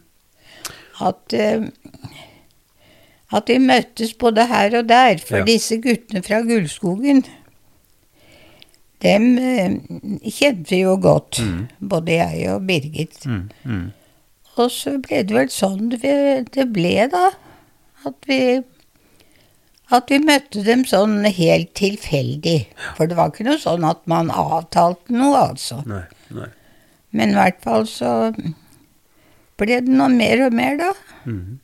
At, 1.10 1.38
eh, 1.38 1.62
at 3.34 3.48
vi 3.50 3.58
møttes 3.60 4.14
både 4.22 4.46
her 4.50 4.76
og 4.80 4.88
der. 4.90 5.18
For 5.18 5.38
Ja. 5.42 5.46
disse 5.48 5.78
guttene 5.82 6.22
fra 6.24 6.42
Gullskogen, 6.46 7.24
dem 9.04 9.26
eh, 9.38 9.74
kjente 10.32 10.70
vi 10.72 10.82
jo 10.84 10.96
godt. 11.02 11.40
Mm. 11.44 11.64
Både 11.90 12.20
jeg 12.20 12.50
og 12.54 12.68
Birgit. 12.68 13.26
mm, 13.26 13.50
mm. 13.66 13.92
Og 14.56 14.70
så 14.72 15.00
ble 15.02 15.24
det 15.26 15.34
vel 15.34 15.50
sånn 15.50 15.90
det 15.90 16.52
det 16.54 16.68
ble, 16.76 17.08
da. 17.12 17.32
At 18.06 18.16
vi 18.30 18.62
At 19.94 20.08
vi 20.10 20.18
møtte 20.24 20.64
dem 20.66 20.86
sånn 20.90 21.20
helt 21.28 21.74
tilfeldig. 21.78 22.66
For 22.98 23.06
det 23.06 23.18
var 23.18 23.30
ikke 23.30 23.44
noe 23.46 23.60
sånn 23.62 23.84
at 23.86 24.00
man 24.10 24.32
avtalte 24.32 25.12
noe, 25.14 25.36
altså. 25.52 25.84
Nei, 25.86 26.06
nei. 26.34 26.48
Men 27.12 27.30
i 27.30 27.38
hvert 27.38 27.60
fall 27.62 27.84
så 27.86 28.14
ble 29.60 29.68
det 29.68 29.92
noe 29.92 30.08
mer 30.10 30.46
og 30.48 30.54
mer, 30.58 30.78
da. 30.80 30.94
Mm. 31.28 31.60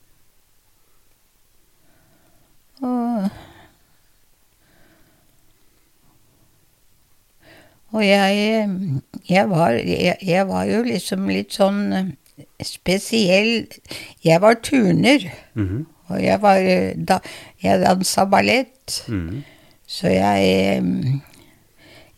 Og, 2.80 3.30
og 7.92 8.04
jeg, 8.06 8.70
jeg, 9.30 9.46
var, 9.50 9.70
jeg, 9.82 10.18
jeg 10.22 10.48
var 10.48 10.64
jo 10.70 10.82
liksom 10.86 11.26
litt 11.32 11.56
sånn 11.58 11.80
eh, 11.98 12.12
spesiell. 12.66 13.66
Jeg 14.26 14.42
var 14.44 14.60
turner, 14.64 15.26
Mhm, 15.60 15.86
og 16.10 16.22
jeg 16.24 16.40
var 16.42 16.58
eh, 16.66 16.94
da, 16.98 17.20
Jeg 17.62 17.82
dansa 17.84 18.26
ballett. 18.30 19.02
mhm. 19.08 19.42
Så 19.90 20.08
jeg 20.08 20.84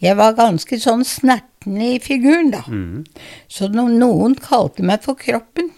Jeg 0.01 0.17
var 0.17 0.33
ganske 0.35 0.75
sånn 0.81 1.03
snerten 1.05 1.77
i 1.81 1.99
figuren, 2.03 2.51
da. 2.51 2.61
Mhm. 2.67 3.05
Så 3.47 3.69
no, 3.71 3.87
noen 3.87 4.35
kalte 4.35 4.83
meg 4.83 5.03
for 5.05 5.13
Kroppen 5.15 5.71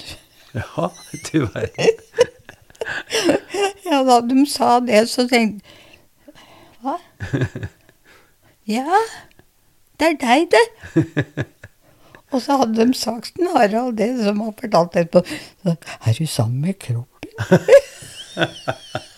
Ja, 0.56 0.90
du 1.32 1.46
verden. 1.46 2.02
Ja, 3.86 4.00
da 4.08 4.20
de 4.26 4.46
sa 4.50 4.80
det, 4.84 5.04
så 5.12 5.28
tenkte 5.30 5.64
jeg 5.64 6.34
Hva? 6.84 6.98
Ja, 8.68 9.00
det 10.00 10.08
er 10.14 10.18
deg, 10.22 10.54
det. 10.54 11.46
Og 12.32 12.42
så 12.42 12.56
hadde 12.62 12.86
de 12.88 12.96
sagt 12.98 13.34
til 13.36 13.50
Harald 13.52 13.98
det 14.00 14.08
som 14.24 14.40
han 14.42 14.54
fortalte 14.60 15.04
etterpå. 15.04 15.22
Så, 15.64 15.76
Er 16.08 16.14
du 16.20 16.26
sammen 16.26 16.62
med 16.62 16.80
kroppen? 16.80 17.30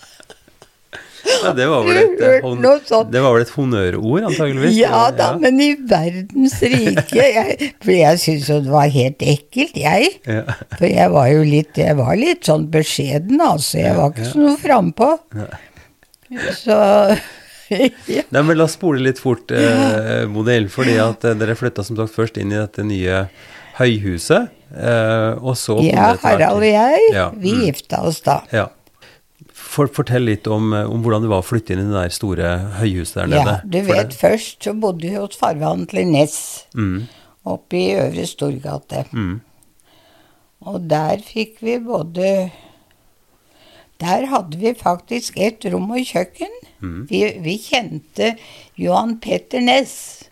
det 1.57 1.67
var 1.69 1.85
vel 1.85 1.99
et, 1.99 2.15
vel 2.19 3.41
et 3.41 3.53
honnørord, 3.55 4.27
antageligvis? 4.29 4.77
Ja 4.79 5.05
da, 5.15 5.31
men 5.41 5.61
i 5.63 5.71
verdens 5.89 6.57
rike 6.63 7.27
jeg, 7.37 7.71
For 7.83 7.93
jeg 7.95 8.21
syntes 8.23 8.49
jo 8.51 8.59
det 8.65 8.73
var 8.73 8.91
helt 8.95 9.25
ekkelt, 9.35 9.77
jeg. 9.79 10.11
Ja. 10.27 10.43
For 10.75 10.87
jeg 10.89 11.13
var 11.13 11.29
jo 11.31 11.45
litt, 11.47 11.79
jeg 11.79 11.97
var 11.99 12.13
litt 12.19 12.47
sånn 12.47 12.67
beskjeden, 12.73 13.41
altså. 13.43 13.79
Jeg 13.81 13.95
var 13.99 14.13
ikke 14.13 14.29
så 14.31 14.43
noe 14.43 14.59
frampå. 14.61 15.11
Så 16.57 16.77
ja. 18.17 18.23
Nei, 18.29 18.41
men 18.41 18.57
La 18.57 18.67
oss 18.67 18.75
spole 18.77 19.01
litt 19.05 19.21
fort, 19.21 19.51
eh, 19.51 20.25
modell. 20.29 20.69
Fordi 20.71 20.97
at 21.01 21.25
eh, 21.25 21.37
dere 21.39 21.57
flytta 21.57 21.85
som 21.85 21.97
sagt 21.99 22.15
først 22.15 22.39
inn 22.41 22.53
i 22.53 22.59
dette 22.59 22.85
nye 22.85 23.25
høyhuset. 23.79 24.51
Eh, 24.75 25.31
og 25.39 25.55
så 25.59 25.77
ja, 25.85 26.13
Harald 26.23 26.59
og 26.59 26.67
jeg, 26.67 27.03
Ja, 27.13 27.29
vi 27.31 27.53
mm. 27.55 27.61
gifta 27.67 28.01
oss 28.07 28.21
da. 28.25 28.41
Ja. 28.53 28.69
For, 29.75 29.89
fortell 29.91 30.23
litt 30.29 30.47
om, 30.47 30.69
eh, 30.73 30.85
om 30.87 31.01
hvordan 31.03 31.25
det 31.25 31.29
var 31.33 31.41
å 31.43 31.45
flytte 31.45 31.73
inn 31.75 31.81
i 31.83 31.87
det 31.89 31.97
der 31.97 32.13
store 32.15 32.51
høyhuset 32.79 33.17
der 33.19 33.27
nede. 33.33 33.55
Ja, 33.59 33.71
du 33.75 33.79
vet, 33.89 34.13
først 34.15 34.63
så 34.63 34.71
bodde 34.79 35.03
vi 35.09 35.15
hos 35.17 35.35
farvann 35.39 35.83
til 35.91 36.07
Ness, 36.07 36.37
Mm, 36.75 37.07
oppe 37.45 37.75
i 37.81 37.89
Øvre 37.99 38.25
Storgate. 38.29 39.03
mm, 39.11 39.41
Og 40.65 40.87
der 40.89 41.19
fikk 41.21 41.59
vi 41.61 41.75
både 41.83 42.51
Der 43.99 44.25
hadde 44.27 44.57
vi 44.59 44.73
faktisk 44.75 45.37
et 45.39 45.63
rom 45.71 45.91
og 45.91 45.97
kjøkken. 46.03 46.51
mm, 46.81 47.07
Vi, 47.09 47.19
vi 47.43 47.57
kjente 47.57 48.33
Johan 48.77 49.17
Petter 49.23 49.61
Ness. 49.61 50.23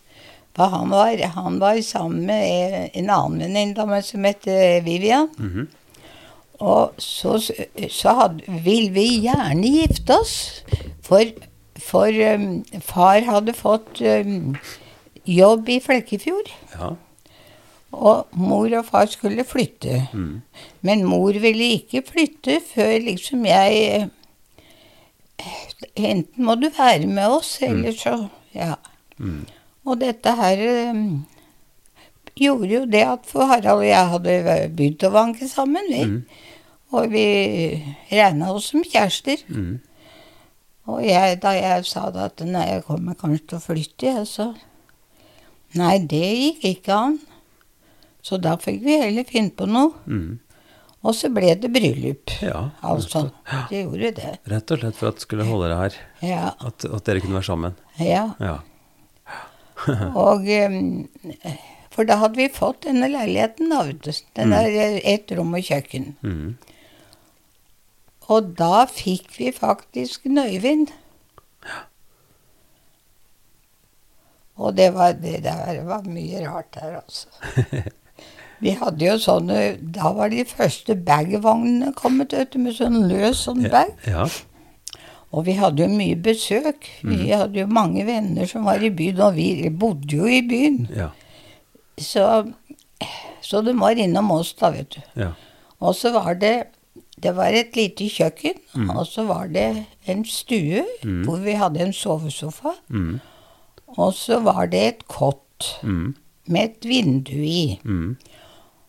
For 0.56 0.68
han 0.70 0.90
var, 0.92 1.18
han 1.36 1.60
var 1.60 1.80
sammen 1.82 2.26
med 2.28 2.90
en 2.94 3.10
annen 3.10 3.40
venninne 3.40 4.02
som 4.04 4.24
het 4.28 4.44
Vivian. 4.86 5.30
mhm, 5.40 5.68
Og 6.64 6.94
så, 7.04 7.36
så 7.92 8.14
hadde, 8.20 8.46
ville 8.64 8.94
vi 8.96 9.08
gjerne 9.26 9.72
gifte 9.74 10.16
oss. 10.16 10.36
For, 11.04 11.28
for 11.84 12.08
um, 12.34 12.64
far 12.86 13.26
hadde 13.28 13.56
fått 13.58 14.00
um, 14.08 14.54
jobb 15.28 15.70
i 15.76 15.82
Flekkefjord. 15.84 16.54
ja. 16.78 16.94
Og 17.94 18.32
mor 18.34 18.72
og 18.74 18.88
far 18.88 19.06
skulle 19.06 19.44
flytte. 19.46 20.00
Mm, 20.18 20.40
Men 20.82 21.04
mor 21.06 21.36
ville 21.44 21.68
ikke 21.76 22.00
flytte 22.08 22.56
før 22.66 22.96
liksom 23.06 23.44
jeg 23.46 23.84
eh, 24.02 24.08
Enten 25.94 26.46
må 26.48 26.56
du 26.58 26.70
være 26.74 27.06
med 27.06 27.36
oss, 27.36 27.52
eller 27.62 27.92
så 27.94 28.16
Ja. 28.56 28.74
mm, 29.20 29.44
Og 29.86 30.00
dette 30.02 30.34
her 30.40 30.64
um, 30.90 31.26
gjorde 32.40 32.72
jo 32.74 32.82
det 32.90 33.04
at 33.06 33.30
for 33.30 33.46
Harald 33.46 33.84
og 33.84 33.86
jeg 33.86 34.10
hadde 34.16 34.38
begynt 34.78 35.04
å 35.06 35.14
vanke 35.14 35.48
sammen, 35.52 35.86
vi. 35.92 36.02
Mm, 36.94 37.00
Og 37.00 37.10
vi 37.12 37.26
regna 38.12 38.52
oss 38.54 38.70
som 38.72 38.84
kjærester. 38.86 39.42
mm. 39.50 39.80
Og 40.86 41.00
jeg, 41.08 41.38
da 41.42 41.54
jeg 41.56 41.86
sa 41.88 42.10
det 42.12 42.20
at 42.26 42.42
nei, 42.44 42.66
jeg 42.68 42.84
kommer 42.84 43.16
kanskje 43.16 43.46
til 43.48 43.58
å 43.58 43.64
flytte, 43.64 44.10
jeg, 44.10 44.26
så 44.28 44.54
Nei, 45.74 45.98
det 46.06 46.20
gikk 46.22 46.66
ikke 46.70 46.94
an. 46.94 47.16
Så 48.22 48.38
da 48.38 48.58
fikk 48.62 48.84
vi 48.84 48.98
heller 49.02 49.24
finne 49.26 49.50
på 49.58 49.66
noe. 49.66 49.94
mm. 50.06 50.40
Og 51.04 51.16
så 51.18 51.28
ble 51.34 51.50
det 51.60 51.68
bryllup. 51.74 52.32
Ja, 52.40 52.70
Altså, 52.80 53.26
det 53.70 53.82
gjorde 53.82 54.12
det. 54.16 54.30
Rett 54.48 54.72
og 54.72 54.80
slett 54.80 54.96
for 54.96 55.10
at 55.10 55.20
skulle 55.20 55.44
holde 55.44 55.68
det 55.72 55.80
her. 55.80 55.98
Ja. 56.24 56.52
At, 56.64 56.86
at 56.86 57.04
dere 57.10 57.20
kunne 57.20 57.36
være 57.42 57.48
sammen. 57.50 57.74
ja. 58.00 58.30
Ja. 58.40 58.60
Og 60.16 60.46
For 61.94 62.08
da 62.08 62.16
hadde 62.22 62.40
vi 62.40 62.48
fått 62.54 62.86
denne 62.88 63.10
leiligheten, 63.12 63.70
da, 63.74 63.82
vet 63.90 64.00
du. 64.06 64.12
Den 64.38 64.54
der 64.56 64.70
eh, 64.72 65.00
ett 65.14 65.32
rom 65.36 65.52
og 65.58 65.66
kjøkken. 65.68 66.14
Mm. 66.24 66.54
Og 68.32 68.54
da 68.58 68.86
fikk 68.88 69.34
vi 69.38 69.52
faktisk 69.56 70.30
Nøyvind. 70.32 70.94
Ja. 71.66 71.82
Og 74.56 74.78
det 74.78 74.94
var, 74.94 75.18
det 75.18 75.42
der 75.44 75.82
var 75.88 76.06
mye 76.06 76.46
rart 76.46 76.74
der, 76.78 77.02
altså. 77.02 77.28
Vi 78.64 78.72
hadde 78.80 79.04
jo 79.04 79.16
sånne 79.20 79.60
Da 79.96 80.14
var 80.16 80.30
de 80.32 80.46
første 80.48 80.96
bagvognene 80.96 81.92
kommet, 81.98 82.36
vet 82.38 82.56
med 82.56 82.78
sånn 82.78 83.08
løs 83.10 83.44
sånn 83.48 83.66
bag. 83.68 83.92
Ja. 84.08 84.28
Og 85.34 85.48
vi 85.48 85.56
hadde 85.58 85.82
jo 85.82 85.90
mye 85.90 86.16
besøk. 86.22 86.86
Vi 87.02 87.32
hadde 87.34 87.64
jo 87.64 87.66
mange 87.68 88.06
venner 88.06 88.46
som 88.48 88.68
var 88.70 88.84
i 88.86 88.92
byen, 88.94 89.20
og 89.26 89.34
vi 89.36 89.70
bodde 89.82 90.20
jo 90.20 90.30
i 90.30 90.44
byen. 90.46 90.84
Ja. 90.94 91.10
Så, 91.98 92.28
så 93.42 93.64
de 93.66 93.74
var 93.80 93.98
innom 93.98 94.30
oss, 94.36 94.54
da, 94.60 94.70
vet 94.76 94.94
du. 94.94 95.02
Ja. 95.24 95.32
Og 95.82 95.98
så 95.98 96.14
var 96.14 96.38
det 96.40 96.54
Det 97.24 97.32
var 97.36 97.56
et 97.56 97.76
lite 97.76 98.10
kjøkken, 98.12 98.58
og 98.98 99.06
så 99.08 99.24
var 99.24 99.48
det 99.48 99.86
en 100.12 100.26
stue 100.26 100.84
hvor 101.24 101.38
vi 101.44 101.54
hadde 101.56 101.80
en 101.80 101.94
sovesofa. 101.94 102.74
Mm. 102.90 103.20
Og 103.98 104.14
så 104.14 104.40
var 104.44 104.66
det 104.68 104.82
et 104.88 105.08
kott 105.08 105.40
Mm. 105.84 106.16
med 106.48 106.64
et 106.64 106.86
vindu 106.90 107.38
i. 107.40 107.80
Mm. 107.86 108.18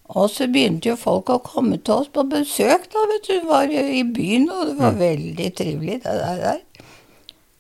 Og 0.09 0.31
så 0.31 0.47
begynte 0.51 0.89
jo 0.89 0.97
folk 0.97 1.31
å 1.31 1.39
komme 1.39 1.77
til 1.79 1.95
oss 1.95 2.09
på 2.09 2.25
besøk, 2.29 2.89
da, 2.93 3.05
vet 3.13 3.29
du. 3.29 3.47
Var 3.47 3.69
jo 3.71 3.85
i 3.95 4.03
byen, 4.03 4.49
og 4.51 4.67
det 4.67 4.75
var 4.79 4.97
veldig 4.99 5.55
trivelig, 5.57 6.01
det 6.03 6.17
der. 6.19 6.37
der. 6.43 6.59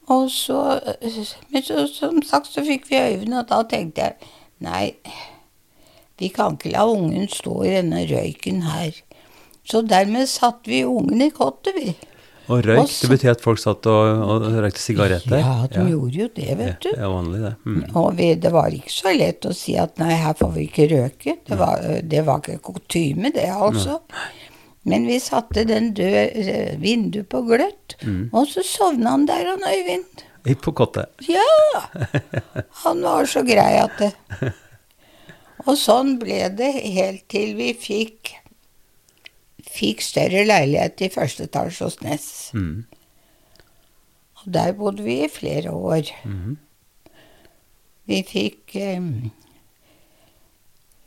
Og 0.08 0.30
så 0.30 0.80
Men 1.50 1.62
så, 1.62 1.86
som 1.86 2.22
sagt 2.22 2.46
så 2.52 2.64
fikk 2.66 2.90
vi 2.90 2.96
øynene, 2.96 3.38
og 3.38 3.48
da 3.48 3.62
tenkte 3.62 4.00
jeg 4.02 4.14
nei, 4.60 4.94
vi 6.18 6.28
kan 6.28 6.56
ikke 6.58 6.72
la 6.72 6.84
ungen 6.90 7.28
stå 7.28 7.62
i 7.62 7.70
denne 7.76 8.04
røyken 8.10 8.62
her. 8.62 8.90
Så 9.64 9.80
dermed 9.88 10.28
satt 10.28 10.66
vi 10.68 10.82
ungen 10.84 11.22
i 11.24 11.30
kottet, 11.34 11.74
vi. 11.78 11.94
Og 12.52 12.60
røyk, 12.66 12.78
Og 12.82 12.88
så- 12.92 13.06
det 13.08 13.10
betyr 13.14 13.30
at 13.30 13.40
folk 13.40 13.58
satt 13.58 13.86
og, 13.88 14.20
og 14.28 14.42
røykte 14.52 14.82
sigaretter? 14.82 15.38
Ja, 15.40 15.66
de 15.72 15.84
gjorde 15.88 16.18
jo 16.18 16.28
det, 16.36 16.56
vet 16.58 16.80
du. 16.84 16.90
Ja, 16.92 17.06
er 17.06 17.12
vanlig 17.14 17.40
det. 17.40 17.52
Mm. 17.64 17.84
Og 17.96 18.16
vi, 18.18 18.26
det 18.34 18.52
var 18.52 18.68
ikke 18.76 18.92
så 18.92 19.14
lett 19.16 19.46
å 19.48 19.54
si 19.56 19.76
at 19.80 19.96
nei, 19.98 20.10
her 20.12 20.34
får 20.36 20.52
vi 20.52 20.66
ikke 20.68 20.88
røyke. 20.92 21.36
Det 21.48 21.56
var, 21.58 21.80
det 22.04 22.20
var 22.26 22.42
ikke 22.44 22.58
kutyme, 22.68 23.32
det 23.32 23.46
altså. 23.48 23.96
Men 24.84 25.06
vi 25.08 25.16
satte 25.24 25.64
den 25.64 25.94
døde 25.96 26.76
vinduet 26.82 27.30
på 27.32 27.40
gløtt, 27.48 27.96
og 28.36 28.44
så 28.52 28.60
sovna 28.68 29.14
han 29.16 29.24
der, 29.24 29.46
han 29.54 29.64
Øyvind. 29.64 30.24
I- 30.44 30.52
På 30.60 30.74
kottet. 30.76 31.08
Ja! 31.24 31.86
Han 32.84 33.00
var 33.00 33.24
så 33.24 33.40
grei 33.48 33.78
at 33.80 33.96
det 33.96 34.12
Og 35.66 35.78
sånn 35.80 36.18
ble 36.20 36.50
det 36.52 36.74
helt 36.92 37.22
til 37.32 37.54
vi 37.56 37.70
fikk 37.72 38.34
Fikk 39.74 40.04
større 40.06 40.44
leilighet 40.46 41.02
i 41.02 41.10
første 41.10 41.48
etasje 41.48 41.88
hos 41.88 42.00
Ness. 42.04 42.28
Mm. 42.54 42.84
Og 44.34 44.52
der 44.54 44.72
bodde 44.78 45.02
vi 45.02 45.24
i 45.24 45.32
flere 45.32 45.72
år. 45.72 46.12
Mm. 46.24 46.58
Vi 48.06 48.20
fikk 48.28 48.76
eh, 48.76 49.02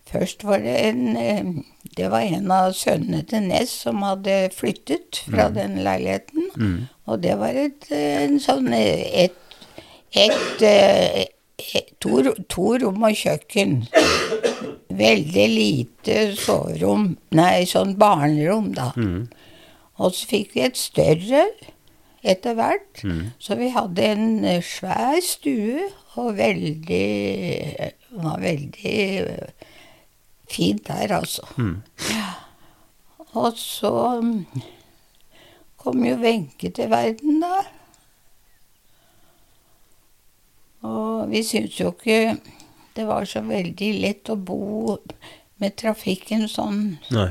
Først 0.07 0.43
var 0.47 0.57
det 0.57 0.87
en 0.87 1.65
Det 1.97 2.11
var 2.11 2.19
en 2.19 2.51
av 2.51 2.73
sønnene 2.73 3.23
til 3.27 3.47
Ness 3.49 3.73
som 3.83 4.01
hadde 4.05 4.49
flyttet 4.55 5.23
fra 5.27 5.49
den 5.53 5.77
leiligheten. 5.83 6.49
Mm. 6.55 6.87
Og 7.05 7.23
det 7.23 7.37
var 7.39 7.57
et, 7.57 7.89
en 7.91 8.39
sånn 8.39 8.71
eh, 8.75 9.25
et, 9.25 9.57
et, 10.11 10.61
eh, 10.61 11.25
et 11.75 11.93
to, 12.03 12.21
to 12.49 12.75
rom 12.83 13.03
og 13.07 13.17
kjøkken. 13.17 13.81
Veldig 14.97 15.47
lite 15.51 16.17
soverom. 16.39 17.11
Nei, 17.37 17.65
sånn 17.69 17.95
barnerom, 17.99 18.71
da. 18.77 18.91
Mm. 18.97 19.27
Og 19.97 20.13
så 20.13 20.29
fikk 20.29 20.55
vi 20.55 20.65
et 20.65 20.79
større 20.79 21.43
etter 22.27 22.57
hvert. 22.57 23.03
Mm. 23.03 23.21
Så 23.41 23.57
vi 23.59 23.69
hadde 23.75 24.09
en 24.13 24.27
eh, 24.45 24.63
svær 24.65 25.19
stue, 25.25 25.87
og 26.17 26.33
veldig 26.39 27.05
var 28.17 28.39
veldig 28.41 29.19
eh, 29.19 29.49
fint 30.49 30.87
der, 30.87 31.13
altså. 31.13 31.47
Mm. 31.57 31.81
Og 33.33 33.53
så 33.57 34.19
mm, 34.21 34.45
kom 35.77 36.05
jo 36.05 36.15
Wenche 36.15 36.69
til 36.69 36.89
verden, 36.89 37.41
da. 37.41 37.65
Og 40.87 41.29
vi 41.29 41.43
syntes 41.43 41.79
jo 41.79 41.91
ikke 41.91 42.37
det 42.97 43.05
var 43.05 43.27
så 43.29 43.43
veldig 43.45 43.89
lett 44.01 44.29
å 44.33 44.35
bo 44.35 44.97
med 45.61 45.75
trafikken 45.77 46.47
sånn. 46.49 46.97
Nei. 47.13 47.29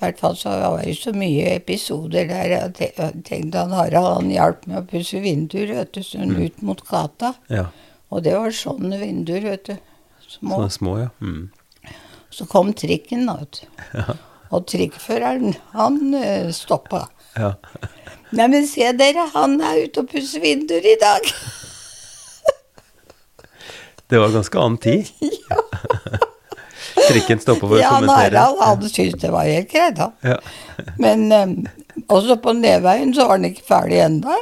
I 0.00 0.06
hvert 0.06 0.20
fall 0.22 0.36
så 0.40 0.54
var 0.56 0.80
det 0.80 0.94
så 0.96 1.12
mye 1.12 1.58
episoder 1.58 2.24
der 2.30 2.54
jeg 2.54 2.94
tenkte 3.28 3.60
han 3.60 3.74
Harald 3.76 4.14
han 4.14 4.30
hjalp 4.32 4.64
med 4.64 4.78
å 4.80 4.86
pusse 4.88 5.20
vinduer 5.20 5.74
vet 5.76 5.92
du, 5.92 6.00
sånn 6.06 6.32
ut 6.38 6.62
mot 6.64 6.80
gata. 6.88 7.34
Ja. 7.52 7.66
Og 8.10 8.24
det 8.24 8.32
var 8.34 8.54
sånne 8.56 8.96
vinduer, 9.02 9.44
vet 9.52 9.68
du. 9.68 9.76
Små. 10.24 10.56
Sånne 10.56 10.74
små, 10.74 10.96
ja. 11.02 11.10
Mm. 11.20 11.94
Så 12.32 12.46
kom 12.48 12.72
trikken, 12.74 13.28
da, 13.28 13.36
vet 13.42 13.60
du. 13.60 14.12
Og 14.50 14.66
trikkføreren, 14.66 15.54
han 15.76 16.00
uh, 16.16 16.48
stoppa. 16.54 17.04
Ja. 17.36 17.52
Nei, 18.34 18.48
men 18.50 18.66
se 18.66 18.88
dere, 18.98 19.28
han 19.34 19.60
er 19.62 19.84
ute 19.84 20.02
og 20.02 20.10
pusser 20.10 20.42
vinduer 20.42 20.86
i 20.86 20.96
dag. 20.98 21.28
Det 24.10 24.18
var 24.18 24.32
ganske 24.34 24.58
annen 24.58 24.78
tid. 24.78 25.10
Trikken 27.10 27.40
stopper 27.42 27.66
for 27.66 27.76
å 27.76 27.80
Ja, 27.80 27.92
han 27.96 28.08
Ja, 28.08 28.16
Harald 28.16 28.62
hadde 28.62 28.90
syntes 28.90 29.22
det 29.22 29.30
var 29.32 29.46
helt 29.48 29.70
greit, 29.70 29.98
han. 29.98 30.12
Ja. 30.26 30.38
Men 30.98 31.26
um, 31.32 31.54
også 32.10 32.36
på 32.42 32.54
nedveien 32.58 33.14
så 33.14 33.28
var 33.28 33.40
den 33.40 33.52
ikke 33.52 33.66
ferdig 33.68 34.00
ennå. 34.04 34.36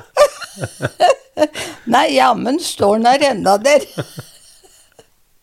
Nei, 1.95 2.07
jammen 2.17 2.59
står 2.63 2.99
den 2.99 3.11
her 3.13 3.27
ennå, 3.33 3.57
der. 3.63 3.85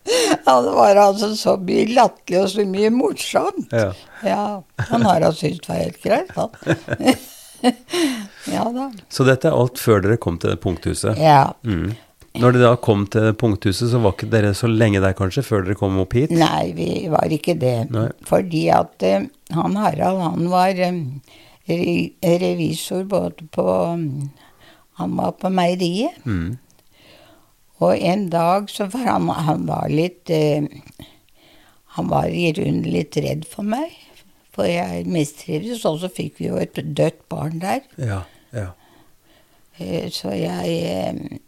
Ja, 0.06 0.60
det 0.62 0.74
var 0.74 1.00
altså 1.02 1.32
så 1.38 1.56
mye 1.58 1.86
latterlig 1.94 2.42
og 2.42 2.50
så 2.52 2.66
mye 2.68 2.90
morsomt. 2.94 3.72
Ja. 3.74 3.88
Ja, 4.26 4.44
han 4.90 5.06
Harald 5.06 5.38
syntes 5.38 5.64
det 5.66 5.72
var 5.72 5.82
helt 5.82 6.02
greit, 6.02 6.36
han. 6.36 7.16
Ja 8.46 8.62
da. 8.70 8.90
Så 9.10 9.24
dette 9.26 9.48
er 9.48 9.56
alt 9.56 9.80
før 9.80 10.02
dere 10.04 10.18
kom 10.22 10.36
til 10.38 10.52
det 10.52 10.60
punkthuset. 10.62 11.16
Ja. 11.18 11.48
Mm. 11.66 11.96
Når 12.40 12.56
dere 12.56 12.70
da 12.70 12.78
kom 12.82 13.06
til 13.10 13.32
punkthuset, 13.38 13.88
så 13.92 14.00
var 14.02 14.14
ikke 14.16 14.28
dere 14.32 14.52
så 14.56 14.68
lenge 14.70 15.00
der 15.04 15.16
kanskje, 15.16 15.44
før 15.46 15.64
dere 15.64 15.78
kom 15.78 15.98
opp 16.02 16.16
hit? 16.16 16.34
Nei, 16.34 16.72
vi 16.76 16.88
var 17.12 17.32
ikke 17.32 17.56
det. 17.60 17.88
Nei. 17.94 18.08
Fordi 18.28 18.62
at 18.74 19.06
uh, 19.06 19.26
han 19.56 19.76
Harald, 19.80 20.22
han 20.24 20.50
var 20.52 20.80
um, 20.88 21.02
re 21.70 22.36
revisor 22.44 23.06
både 23.10 23.48
på 23.54 23.66
um, 23.66 24.30
Han 24.96 25.16
var 25.18 25.34
på 25.36 25.50
meieriet. 25.52 26.16
Mm. 26.24 26.56
Og 27.84 27.98
en 28.00 28.28
dag 28.32 28.70
så 28.72 28.86
var 28.88 29.10
han, 29.10 29.28
han 29.28 29.66
var 29.68 29.92
litt 29.92 30.32
uh, 30.32 30.64
Han 31.98 32.08
var 32.12 32.32
i 32.32 32.50
grunnen 32.56 32.86
litt 32.88 33.16
redd 33.20 33.44
for 33.48 33.64
meg. 33.64 33.92
For 34.56 34.68
jeg 34.68 35.04
mistrivdes, 35.12 35.84
og 35.84 36.00
så 36.00 36.08
fikk 36.08 36.40
vi 36.40 36.48
jo 36.48 36.56
et 36.60 36.78
dødt 36.80 37.26
barn 37.28 37.60
der. 37.60 37.84
Ja, 38.00 38.22
ja. 38.56 38.70
Eh, 39.78 40.08
så 40.10 40.32
jeg 40.32 40.68
eh, 40.68 41.38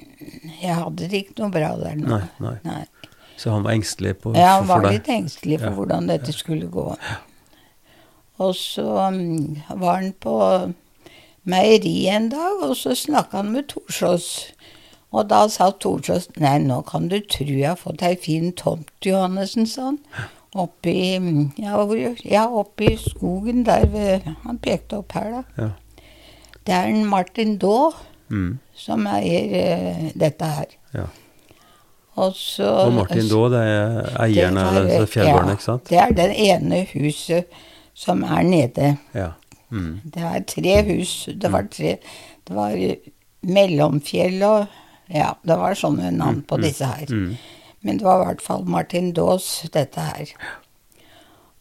Jeg 0.62 0.74
hadde 0.74 1.08
det 1.08 1.22
ikke 1.22 1.38
noe 1.42 1.50
bra 1.54 1.70
der 1.80 1.96
nå. 1.96 2.18
Nei, 2.42 2.54
nei. 2.64 2.82
Så 3.38 3.52
han 3.54 3.62
var 3.64 3.76
engstelig 3.76 4.16
på, 4.18 4.34
Ja, 4.34 4.58
han 4.58 4.68
var 4.68 4.84
litt 4.90 5.08
engstelig 5.08 5.60
for 5.60 5.70
Ja. 5.70 5.74
hvordan 5.78 6.08
dette 6.10 6.32
skulle 6.34 6.66
gå. 6.68 6.88
Og 8.38 8.54
så 8.54 9.10
mm, 9.14 9.62
var 9.78 10.00
han 10.00 10.12
på 10.20 10.34
meieriet 11.48 12.16
en 12.16 12.28
dag, 12.28 12.62
og 12.62 12.76
så 12.76 12.94
snakka 12.98 13.36
han 13.42 13.52
med 13.52 13.68
Torsås. 13.70 14.52
Og 15.10 15.28
da 15.30 15.46
sa 15.48 15.70
Torsås 15.70 16.28
Nei, 16.36 16.58
nå 16.58 16.82
kan 16.86 17.08
du 17.08 17.20
tro 17.20 17.46
jeg 17.46 17.68
har 17.68 17.78
fått 17.80 18.02
ei 18.04 18.16
fin 18.20 18.52
tomt, 18.52 18.90
Johannessen, 19.06 19.66
sa 19.66 19.92
han. 19.92 19.98
Oppi 20.58 20.96
ja, 21.60 21.76
hvor, 21.76 21.96
ja, 22.24 22.46
oppi 22.48 22.94
skogen 22.96 23.66
der 23.66 23.84
ved 23.92 24.24
Han 24.44 24.58
pekte 24.58 24.98
opp 25.02 25.12
her, 25.12 25.30
da. 25.30 25.42
Ja. 25.62 25.68
Det 26.66 26.74
er 26.74 26.88
en 26.88 27.04
Martin 27.06 27.58
Daa 27.58 27.92
Mm. 28.30 28.58
som 28.76 29.06
eier 29.06 29.54
eh, 29.62 30.12
dette 30.14 30.44
her. 30.44 30.76
ja. 30.94 31.06
Og 32.18 32.34
så 32.34 32.66
Og 32.66 32.92
Martin 32.92 33.28
Daa, 33.30 33.48
det 33.52 33.58
er 33.62 34.08
eieren 34.24 34.56
av 34.58 34.78
ja, 34.90 35.02
ikke 35.52 35.62
sant? 35.62 35.84
Det 35.86 35.98
er 36.02 36.14
det 36.16 36.32
ene 36.34 36.80
huset 36.90 37.46
som 37.94 38.24
er 38.26 38.42
nede. 38.42 38.96
Ja. 39.14 39.32
Mm. 39.70 40.00
Det 40.04 40.24
er 40.24 40.42
tre 40.48 40.74
hus. 40.88 41.28
Det 41.30 41.52
var 41.52 41.68
tre 41.70 41.98
Det 42.48 42.56
var 42.56 42.74
Mellomfjell 43.42 44.42
og 44.42 44.66
Ja, 45.08 45.30
det 45.46 45.56
var 45.56 45.72
sånne 45.78 46.10
navn 46.12 46.42
på 46.44 46.58
disse 46.60 46.84
her. 46.84 47.06
Mm. 47.08 47.36
Men 47.80 47.98
det 47.98 48.04
var 48.04 48.20
i 48.20 48.26
hvert 48.26 48.42
fall 48.44 48.66
Martin 48.68 49.12
Daas, 49.16 49.46
dette 49.72 50.00
her. 50.00 50.32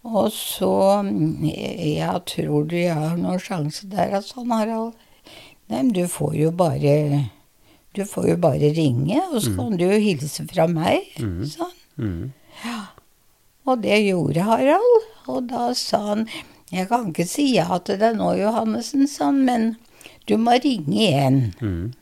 Og 0.03 0.31
så 0.31 1.03
Jeg 1.43 2.21
tror 2.25 2.63
du 2.67 2.75
jeg 2.75 2.95
har 2.95 3.15
noen 3.15 3.39
sjanse 3.39 3.87
der, 3.87 4.15
altså, 4.19 4.43
Harald? 4.51 4.93
Nei, 5.67 5.81
men 5.81 5.89
du 5.95 6.05
får 6.07 6.35
jo 6.39 6.51
bare 6.55 6.93
Du 7.97 8.03
får 8.05 8.27
jo 8.29 8.35
bare 8.37 8.69
ringe, 8.77 9.17
og 9.33 9.41
så 9.41 9.55
kan 9.57 9.77
du 9.79 9.83
jo 9.87 9.97
hilse 9.99 10.45
fra 10.47 10.67
meg, 10.69 11.07
Mm. 11.19 11.41
Sånn. 11.49 11.73
Mm. 11.97 12.31
Og 13.67 13.81
det 13.81 13.97
gjorde 14.05 14.43
Harald. 14.47 15.07
Og 15.27 15.47
da 15.49 15.73
sa 15.75 15.99
han 16.13 16.27
Jeg 16.71 16.87
kan 16.89 17.09
ikke 17.09 17.25
si 17.27 17.49
ja 17.55 17.77
til 17.79 17.97
deg 17.99 18.15
nå, 18.19 18.33
Johannessen, 18.37 19.07
sa 19.07 19.25
han, 19.31 19.43
men 19.47 19.75
du 20.27 20.35
må 20.37 20.55
ringe 20.63 20.97
igjen. 20.99 21.39
Mm. 21.61 21.93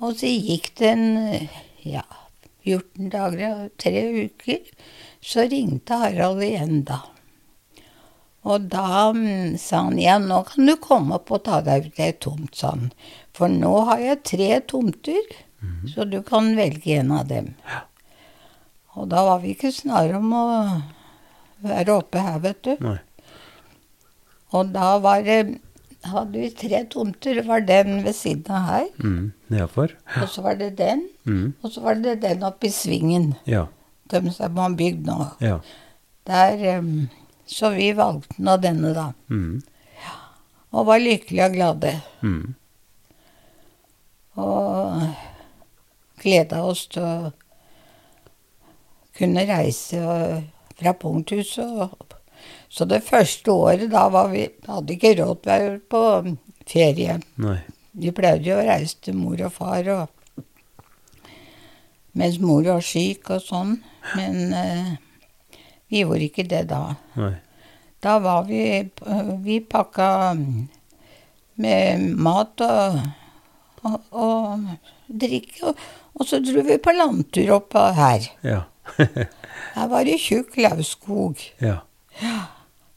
Og 0.00 0.16
så 0.18 0.26
gikk 0.30 0.72
det 0.80 0.88
en 0.90 1.48
ja, 1.86 2.02
14 2.66 3.10
dager, 3.12 3.68
tre 3.78 4.02
uker, 4.26 4.60
så 5.22 5.46
ringte 5.48 5.96
Harald 6.02 6.42
igjen 6.42 6.82
da. 6.88 6.98
Og 8.48 8.68
da 8.72 9.10
mm, 9.12 9.58
sa 9.60 9.82
han 9.88 9.98
ja, 10.00 10.14
nå 10.18 10.42
kan 10.48 10.66
du 10.66 10.76
komme 10.80 11.18
opp 11.18 11.30
og 11.36 11.42
ta 11.44 11.58
deg 11.64 11.90
ut 11.90 11.98
ei 12.00 12.12
tomt, 12.16 12.54
sa 12.56 12.70
han. 12.72 12.86
For 13.36 13.48
nå 13.52 13.72
har 13.90 13.98
jeg 14.00 14.22
tre 14.24 14.48
tomter, 14.70 15.20
så 15.92 16.06
du 16.08 16.22
kan 16.24 16.54
velge 16.56 16.96
en 17.02 17.12
av 17.12 17.26
dem. 17.28 17.50
Ja. 17.68 17.82
Og 18.96 19.10
da 19.12 19.22
var 19.26 19.42
vi 19.44 19.52
ikke 19.54 19.70
snarere 19.72 20.16
om 20.18 20.32
å 20.32 20.46
være 21.62 21.98
oppe 22.00 22.22
her, 22.24 22.38
vet 22.40 22.62
du. 22.64 22.72
Nei. 22.80 22.96
Og 24.56 24.72
da 24.74 24.94
var 25.04 25.20
det 25.22 25.42
hadde 26.10 26.40
vi 26.40 26.48
tre 26.56 26.80
tomter. 26.90 27.36
Det 27.38 27.44
var 27.46 27.60
den 27.68 28.00
ved 28.06 28.16
siden 28.16 28.48
av 28.56 28.64
her, 28.70 28.88
Mm. 29.04 29.32
Nedafor? 29.52 29.92
og 30.22 30.28
så 30.32 30.42
var 30.42 30.54
det 30.56 30.76
den, 30.78 31.08
Mm. 31.26 31.52
og 31.62 31.70
så 31.72 31.80
var 31.82 31.94
det 31.94 32.20
den 32.22 32.42
oppe 32.42 32.66
i 32.66 32.70
svingen. 32.72 33.34
Ja. 33.46 33.66
De 34.08 34.30
som 34.32 34.56
har 34.56 34.70
bygd 34.70 35.04
nå. 35.06 35.30
Ja. 35.40 35.60
Der, 36.26 36.56
em, 36.78 37.10
så 37.50 37.72
vi 37.74 37.90
valgte 37.98 38.42
nå 38.42 38.56
denne, 38.62 38.92
da. 38.94 39.08
Mm. 39.30 39.60
Og 40.70 40.86
var 40.86 41.02
lykkelige 41.02 41.48
og 41.48 41.56
glade. 41.56 41.92
Mm. 42.22 42.54
Og 44.38 45.02
gleda 46.22 46.62
oss 46.62 46.84
til 46.94 47.02
å 47.02 47.32
kunne 49.18 49.44
reise 49.48 49.98
fra 50.78 50.94
Punkthuset. 50.94 52.14
Så 52.70 52.86
det 52.86 53.02
første 53.04 53.52
året, 53.52 53.90
da 53.90 54.06
var 54.08 54.30
vi 54.32 54.46
Hadde 54.68 54.94
ikke 54.94 55.16
råd 55.18 55.42
til 55.42 55.50
å 55.50 55.52
være 55.52 55.74
på 55.90 56.04
ferie. 56.70 57.18
Nei. 57.42 57.58
Vi 58.00 58.14
pleide 58.14 58.46
jo 58.46 58.60
å 58.60 58.64
reise 58.64 59.02
til 59.02 59.18
mor 59.18 59.42
og 59.42 59.52
far 59.52 59.90
og 59.90 60.16
mens 62.12 62.38
mor 62.42 62.62
var 62.66 62.82
syk 62.82 63.28
og 63.34 63.42
sånn. 63.42 63.76
Men 64.18 64.54
eh, 64.54 64.94
vi 65.90 66.00
gjorde 66.04 66.26
ikke 66.28 66.44
det 66.48 66.64
da. 66.70 66.82
Nei. 67.18 67.32
Da 68.00 68.18
var 68.24 68.46
vi 68.48 68.62
Vi 69.44 69.58
pakka 69.60 70.06
med 71.60 72.04
mat 72.16 72.62
og, 72.64 73.00
og, 73.84 73.98
og 74.12 74.64
drikke. 75.10 75.66
Og, 75.68 75.82
og 76.16 76.26
så 76.30 76.38
dro 76.44 76.62
vi 76.64 76.78
på 76.80 76.94
landtur 76.96 77.50
opp 77.58 77.76
her. 77.98 78.30
Ja. 78.46 78.62
Her 79.76 79.86
var 79.92 80.04
det 80.08 80.16
tjukk 80.22 80.56
lauvskog. 80.62 81.42
ja. 81.62 81.80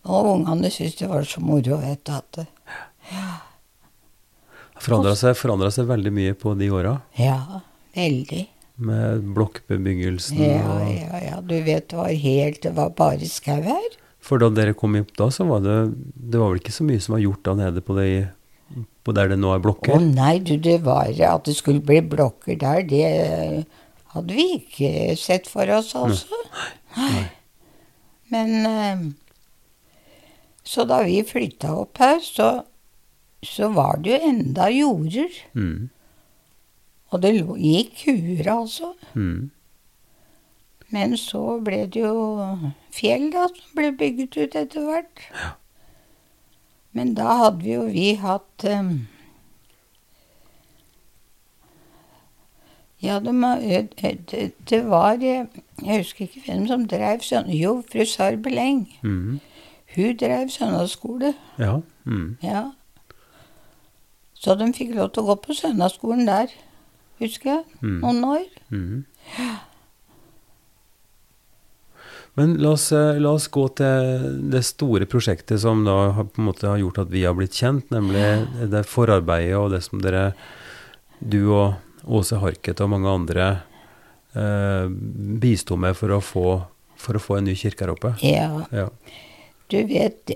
Og 0.04 0.26
ungene 0.34 0.68
syntes 0.74 0.98
det 1.00 1.08
var 1.08 1.24
så 1.24 1.40
moro, 1.40 1.78
vet 1.80 2.02
du. 2.04 2.12
At, 2.12 2.32
det- 2.36 2.48
Forandra 4.84 5.14
seg, 5.16 5.38
seg 5.72 5.88
veldig 5.88 6.12
mye 6.12 6.34
på 6.36 6.52
de 6.60 6.68
åra, 6.76 6.98
ja, 7.16 7.38
veldig. 7.96 8.42
Med 8.78 9.26
blokkbebyggelsen 9.36 10.40
Ja, 10.42 10.62
og 10.66 10.88
ja, 10.90 11.20
ja. 11.28 11.42
Du 11.46 11.54
vet, 11.62 11.90
det 11.92 11.98
var 12.00 12.10
helt 12.10 12.62
Det 12.64 12.72
var 12.76 12.90
bare 12.98 13.28
skau 13.30 13.60
her. 13.62 13.92
For 14.24 14.42
da 14.42 14.50
dere 14.50 14.74
kom 14.74 14.96
opp 14.98 15.12
da, 15.20 15.28
så 15.30 15.46
var 15.46 15.62
det 15.66 15.76
Det 16.16 16.40
var 16.42 16.54
vel 16.54 16.62
ikke 16.64 16.74
så 16.74 16.88
mye 16.88 17.04
som 17.04 17.14
var 17.18 17.22
gjort 17.26 17.44
da 17.46 17.54
nede 17.60 17.84
på, 17.86 17.94
de, 18.00 18.26
på 19.04 19.16
der 19.16 19.30
det 19.34 19.38
nå 19.42 19.52
er 19.54 19.62
blokker? 19.64 19.94
Å 19.98 20.02
nei, 20.02 20.40
du, 20.42 20.56
det 20.58 20.80
var 20.88 21.12
At 21.12 21.46
det 21.50 21.58
skulle 21.60 21.84
bli 21.86 22.00
blokker 22.02 22.58
der, 22.62 22.82
det 22.88 23.06
hadde 24.14 24.36
vi 24.38 24.48
ikke 24.60 25.16
sett 25.18 25.48
for 25.50 25.70
oss, 25.74 25.94
altså. 25.98 26.42
Nei. 26.98 27.24
Men 28.34 28.52
eh, 28.70 29.02
Så 30.66 30.86
da 30.90 31.02
vi 31.06 31.20
flytta 31.26 31.74
opp 31.82 31.98
her, 32.02 32.22
så, 32.24 32.52
så 33.44 33.70
var 33.74 34.00
det 34.02 34.14
jo 34.14 34.30
enda 34.30 34.70
jorder. 34.72 35.34
Mm. 35.58 35.90
Og 37.14 37.22
det 37.22 37.34
gikk 37.38 37.92
kuer, 38.04 38.48
altså. 38.50 38.94
Mm. 39.14 39.52
Men 40.94 41.18
så 41.18 41.60
ble 41.66 41.86
det 41.94 42.02
jo 42.02 42.46
fjell, 42.94 43.30
da, 43.34 43.48
som 43.54 43.78
ble 43.78 43.92
bygget 43.98 44.38
ut 44.38 44.58
etter 44.58 44.88
hvert. 44.88 45.26
Men 46.94 47.16
da 47.18 47.38
hadde 47.40 47.64
vi 47.64 47.74
jo 47.74 47.88
vi 47.90 48.14
hatt 48.22 48.66
um, 48.70 48.94
Ja, 53.04 53.18
det, 53.20 53.34
det, 54.32 54.44
det 54.70 54.80
var 54.88 55.18
eh, 55.20 55.50
Jeg 55.84 55.98
husker 55.98 56.24
ikke 56.24 56.44
hvem 56.46 56.68
som 56.70 56.86
drev 56.88 57.26
sånn 57.26 57.50
Jo, 57.52 57.82
fru 57.90 58.06
Sarbeleng. 58.08 58.86
Mm. 59.04 59.42
Hun 59.96 60.20
drev 60.22 60.54
søndagsskole. 60.54 61.34
Ja. 61.60 61.82
Mm. 62.06 62.38
Ja. 62.46 62.64
Så 64.34 64.56
de 64.56 64.70
fikk 64.78 64.94
lov 64.96 65.12
til 65.12 65.26
å 65.26 65.34
gå 65.34 65.36
på 65.44 65.58
søndagsskolen 65.58 66.30
der, 66.30 66.54
husker 67.28 67.50
jeg. 67.56 67.64
Mm. 67.82 68.00
Noen 68.02 68.26
år. 68.32 68.48
Mhm. 68.70 69.06
Men 72.36 72.56
la 72.58 72.72
oss, 72.74 72.88
eh, 72.92 73.20
la 73.22 73.36
oss 73.38 73.46
gå 73.54 73.68
til 73.78 74.24
det 74.50 74.64
store 74.66 75.06
prosjektet 75.06 75.62
som 75.62 75.84
da 75.86 75.98
har, 76.18 76.26
på 76.26 76.42
en 76.42 76.48
måte 76.48 76.66
har 76.66 76.80
gjort 76.82 77.04
at 77.04 77.12
vi 77.14 77.26
har 77.28 77.36
blitt 77.38 77.54
kjent, 77.54 77.92
nemlig 77.94 78.26
det 78.72 78.86
forarbeidet 78.90 79.60
og 79.60 79.70
det 79.76 79.84
som 79.86 80.02
dere, 80.02 80.32
du 81.22 81.54
og 81.54 81.76
Åse 82.04 82.40
Harket 82.42 82.82
og 82.84 82.90
mange 82.90 83.12
andre, 83.12 83.46
eh, 84.36 84.88
bisto 84.90 85.78
med 85.78 85.96
for 85.96 86.10
å 86.18 86.22
få 86.22 86.48
For 87.04 87.18
å 87.18 87.20
få 87.20 87.38
en 87.38 87.44
ny 87.50 87.54
kirke 87.58 87.84
her 87.84 87.90
oppe? 87.92 88.14
Ja. 88.24 88.64
Ja. 88.72 88.86
Du 89.68 89.76
vet 89.90 90.32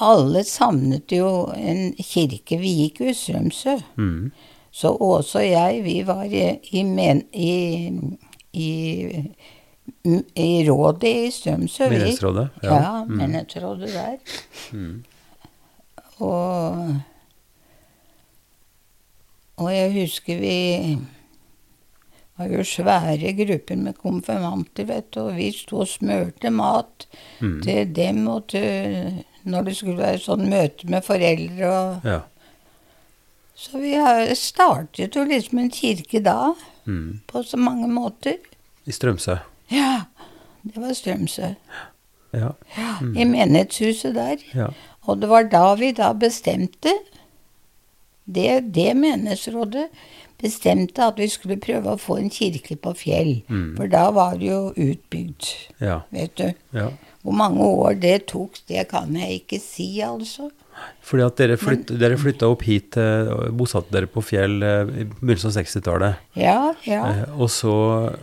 Alle 0.00 0.44
savnet 0.44 1.12
jo 1.12 1.50
en 1.56 1.92
kirke. 2.00 2.56
Vi 2.60 2.70
gikk 2.84 3.00
jo 3.00 3.06
i 3.10 3.14
Strømsø. 3.14 3.74
Mm. 4.00 4.30
Så 4.72 4.92
Åse 5.02 5.38
og 5.38 5.44
jeg, 5.46 5.80
vi 5.84 5.96
var 6.06 6.22
i, 6.24 6.44
i, 6.72 6.82
men, 6.86 7.22
i, 7.34 7.90
i, 8.54 8.70
rådet 10.70 11.10
i 11.26 11.30
Strømsø. 11.34 11.88
Menighetsrådet? 11.90 12.48
Ja, 12.62 12.74
Ja, 12.74 13.04
Mm. 13.04 13.16
menighetsrådet 13.16 13.88
der. 13.94 14.16
Mm. 14.72 15.04
Og, 16.18 16.96
og 19.56 19.74
jeg 19.74 19.92
husker 20.02 20.38
vi 20.40 20.98
var 22.40 22.50
jo 22.56 22.64
svære 22.66 23.32
grupper 23.38 23.76
med 23.76 23.96
konfirmanter, 24.00 24.84
vet 24.88 25.10
du, 25.14 25.20
og 25.28 25.36
vi 25.36 25.50
sto 25.54 25.82
og 25.84 25.88
smørte 25.88 26.50
mat 26.50 27.06
Mm. 27.40 27.60
til 27.64 27.92
dem 27.96 28.26
og 28.28 28.46
til 28.48 29.24
når 29.44 29.64
det 29.64 29.76
skulle 29.76 29.96
være 29.98 30.18
sånn 30.20 30.48
møte 30.50 30.88
med 30.90 31.02
foreldre 31.06 31.70
og 31.70 32.04
Ja. 32.04 32.18
Så 33.60 33.78
vi 33.78 33.92
har 33.94 34.24
startet 34.34 35.16
jo 35.16 35.24
liksom 35.28 35.58
en 35.58 35.70
kirke 35.70 36.22
da, 36.24 36.54
Mm. 36.86 37.20
på 37.28 37.42
så 37.44 37.56
mange 37.60 37.88
måter. 37.88 38.36
I 38.86 38.90
Strømsø? 38.92 39.36
Ja, 39.70 40.00
det 40.64 40.76
var 40.76 40.92
Strømsø. 40.94 41.54
Ja. 42.32 42.48
Ja, 42.78 42.96
Mm. 43.02 43.16
I 43.16 43.24
menighetshuset 43.24 44.14
der. 44.14 44.36
ja. 44.54 44.66
Og 45.06 45.20
det 45.20 45.28
var 45.28 45.42
da 45.42 45.74
vi 45.74 45.92
da 45.92 46.12
bestemte 46.12 46.92
Det, 48.32 48.48
det 48.74 48.90
menighetsrådet 48.96 49.88
bestemte 50.40 51.04
at 51.04 51.18
vi 51.20 51.26
skulle 51.28 51.58
prøve 51.60 51.92
å 51.92 52.00
få 52.00 52.16
en 52.20 52.30
kirke 52.32 52.76
på 52.80 52.94
Fjell. 52.96 53.34
Mm. 53.52 53.74
For 53.76 53.90
da 53.92 54.06
var 54.16 54.38
det 54.40 54.48
jo 54.48 54.62
utbygd, 54.72 55.50
Ja. 55.84 56.00
vet 56.12 56.34
du. 56.40 56.48
ja. 56.76 56.88
Hvor 57.20 57.34
mange 57.36 57.60
år 57.60 57.98
det 58.00 58.26
tok, 58.32 58.54
det 58.70 58.86
kan 58.88 59.12
jeg 59.12 59.42
ikke 59.42 59.58
si, 59.60 60.00
altså. 60.00 60.46
Fordi 61.04 61.24
at 61.26 61.36
dere, 61.36 61.58
flytt, 61.60 61.90
dere 62.00 62.16
flytta 62.16 62.48
opp 62.48 62.62
hit, 62.64 62.96
eh, 62.96 63.50
bosatte 63.52 63.92
dere 63.92 64.08
på 64.08 64.22
Fjell 64.24 64.62
eh, 64.64 64.88
i 65.02 65.04
begynnelsen 65.04 65.50
av 65.50 65.58
60-tallet. 65.58 66.22
Ja, 66.40 66.72
ja. 66.88 67.02
Eh, 67.10 67.34
og, 67.36 67.50
så, 67.52 67.74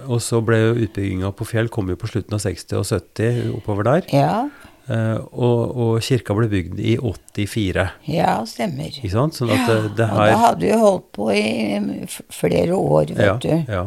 og 0.07 0.17
så 0.25 0.39
ble 0.41 0.57
utbygginga 0.87 1.29
på 1.37 1.45
Fjell 1.45 1.69
kom 1.69 1.91
jo 1.93 1.99
på 2.01 2.09
slutten 2.09 2.33
av 2.33 2.41
60- 2.41 2.79
og 2.79 2.87
70, 2.89 3.53
oppover 3.59 3.85
der. 3.91 4.09
Ja, 4.09 4.47
og, 4.87 5.61
og 5.75 5.93
kirka 6.05 6.35
ble 6.37 6.47
bygd 6.51 6.79
i 6.79 6.95
84, 7.01 7.87
ja, 8.07 8.33
stemmer. 8.47 8.87
ikke 8.93 9.11
sant? 9.11 9.35
Sånn 9.35 9.51
at 9.51 9.67
det, 9.67 9.77
det 9.99 10.07
Og 10.07 10.21
da 10.23 10.37
hadde 10.45 10.63
vi 10.63 10.77
holdt 10.79 11.07
på 11.17 11.29
i 11.35 11.47
mm, 11.83 11.89
flere 12.31 12.77
år, 12.77 13.11
vet 13.17 13.25
ja, 13.27 13.35
du. 13.43 13.73
ja. 13.77 13.83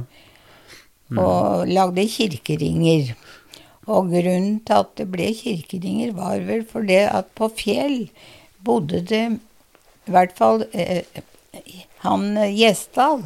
og 1.20 1.70
lagde 1.70 2.04
kirkeringer. 2.12 3.14
Og 3.90 4.12
grunnen 4.12 4.60
til 4.66 4.76
at 4.76 4.92
det 5.00 5.08
ble 5.10 5.30
kirkeringer, 5.34 6.12
var 6.14 6.44
vel 6.46 6.66
fordi 6.68 7.00
at 7.08 7.32
på 7.34 7.48
Fjell 7.58 8.02
bodde 8.64 9.00
det 9.08 9.24
i 10.06 10.12
hvert 10.12 10.36
fall 10.36 10.64
eh, 10.72 11.02
han 12.04 12.36
eh, 12.36 12.52
Gjesdal, 12.56 13.24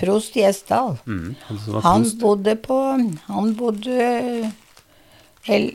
prost 0.00 0.36
Gjesdal, 0.36 0.96
Mm, 1.06 1.34
han 1.48 1.82
han 1.84 2.06
bodde 2.20 2.56
på 2.56 2.78
Han 3.28 3.54
bodde 3.58 4.52
el, 5.48 5.68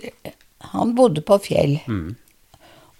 Han 0.74 0.96
bodde 0.96 1.22
på 1.22 1.38
Fjell. 1.39 1.80
Mm, 1.88 2.15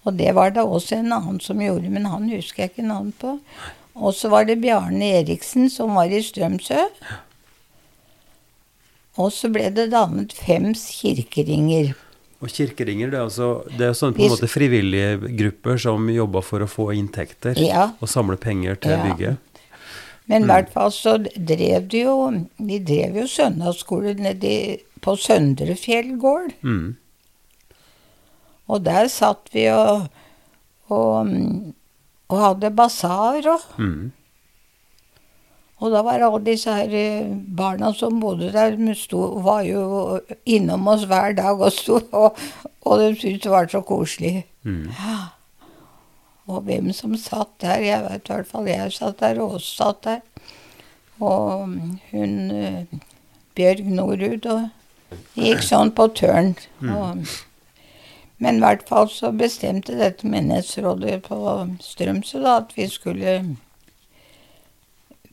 Og 0.06 0.14
det 0.16 0.30
var 0.34 0.50
det 0.50 0.62
også 0.62 0.96
en 0.98 1.12
annen 1.12 1.40
som 1.40 1.58
gjorde, 1.60 1.90
men 1.90 2.06
han 2.06 2.28
husker 2.30 2.62
jeg 2.62 2.70
ikke 2.70 2.86
navnet 2.86 3.18
på. 3.18 3.38
Og 3.98 4.14
så 4.14 4.28
var 4.30 4.44
det 4.46 4.60
Bjarne 4.62 5.04
Eriksen 5.20 5.68
som 5.70 5.94
var 5.98 6.06
i 6.14 6.22
Strømsø. 6.22 6.84
Og 9.18 9.32
så 9.34 9.50
ble 9.50 9.66
det 9.74 9.88
dannet 9.90 10.32
fems 10.38 10.84
kirkeringer. 11.00 11.94
Og 12.38 12.52
kirkeringer, 12.54 13.10
det 13.10 13.18
er, 13.18 13.24
altså, 13.26 13.48
det 13.74 13.88
er 13.88 13.96
sånn 13.98 14.14
på 14.14 14.22
en 14.22 14.30
måte 14.30 14.46
frivillige 14.50 15.16
grupper 15.40 15.80
som 15.82 16.06
jobber 16.12 16.44
for 16.46 16.62
å 16.62 16.70
få 16.70 16.92
inntekter 16.94 17.58
Ja. 17.58 17.88
og 18.00 18.08
samle 18.08 18.36
penger 18.38 18.76
til 18.78 18.92
Ja. 18.94 19.02
bygget. 19.02 19.36
Men 20.28 20.42
i 20.44 20.46
hvert 20.46 20.70
fall 20.70 20.90
så 20.92 21.16
drev 21.34 21.88
de 21.88 22.02
jo 22.04 22.46
De 22.60 22.78
drev 22.78 23.16
jo 23.16 23.26
søndagsskole 23.26 24.14
nedi 24.14 24.78
på 25.00 25.16
Søndrefjell 25.16 26.16
gård. 26.20 26.52
Mm, 26.62 26.96
Og 28.68 28.84
der 28.84 29.08
satt 29.12 29.48
vi 29.54 29.66
og, 29.72 30.06
og, 30.92 31.26
mm, 31.26 31.74
og 32.28 32.40
hadde 32.42 32.70
basar 32.76 33.46
og 33.48 33.80
mm, 33.80 34.12
Og 35.78 35.92
da 35.94 36.00
var 36.02 36.24
alle 36.26 36.40
disse 36.42 36.72
her 36.74 36.90
eh, 36.90 37.28
barna 37.56 37.92
som 37.94 38.20
bodde 38.20 38.48
der, 38.52 38.74
de 38.74 38.94
sto, 38.98 39.20
var 39.44 39.62
jo 39.62 40.18
innom 40.44 40.88
oss 40.90 41.04
hver 41.06 41.36
dag 41.38 41.60
og 41.60 41.70
sto, 41.72 42.00
og, 42.12 42.40
og 42.82 42.98
de 42.98 43.12
syntes 43.14 43.44
det 43.44 43.52
var 43.52 43.68
så 43.70 43.80
koselig. 43.86 44.46
mm. 44.62 44.88
Og 46.48 46.62
hvem 46.64 46.92
som 46.96 47.12
satt 47.20 47.50
der, 47.60 47.82
jeg 47.84 48.02
vet 48.08 48.28
i 48.28 48.32
hvert 48.32 48.48
fall 48.48 48.66
jeg 48.66 48.92
satt 48.96 49.20
der, 49.20 49.38
og 49.44 49.58
Åse 49.58 49.76
satt 49.76 50.04
der. 50.04 50.20
Og 51.20 51.68
hun 52.10 52.50
eh, 52.50 52.84
Bjørg 53.54 53.84
Norud 53.84 54.46
og 54.48 54.68
gikk 55.36 55.62
sånn 55.66 55.92
på 55.92 56.06
tørn. 56.16 56.54
Og, 56.82 57.22
men 58.38 58.58
i 58.58 58.62
hvert 58.62 58.84
fall 58.88 59.08
så 59.10 59.32
bestemte 59.34 59.96
dette 59.98 60.28
menighetsrådet 60.30 61.22
på 61.26 61.38
Strømsø 61.82 62.42
da, 62.44 62.58
at 62.62 62.74
vi 62.76 62.86
skulle 62.90 63.32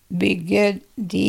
bygge 0.09 0.79
de, 0.95 1.27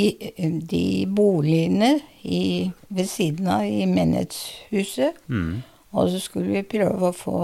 de 0.71 0.87
boligene 1.17 1.99
i, 2.23 2.71
ved 2.89 3.09
siden 3.11 3.49
av 3.53 3.67
i 3.69 3.85
menighetshuset. 3.89 5.17
Mm. 5.27 5.62
Og 5.97 6.11
så 6.12 6.21
skulle 6.21 6.53
vi 6.59 6.69
prøve 6.77 7.11
å 7.11 7.17
få 7.17 7.41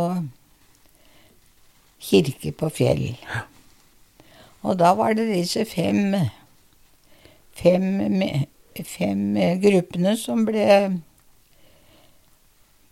kirke 2.02 2.52
på 2.56 2.68
Fjell. 2.72 3.06
Og 4.62 4.78
da 4.78 4.92
var 4.98 5.16
det 5.18 5.28
disse 5.30 5.64
fem, 5.68 6.14
fem, 7.58 7.88
fem 8.86 9.24
eh, 9.36 9.56
gruppene 9.62 10.14
som 10.18 10.44
ble 10.46 10.66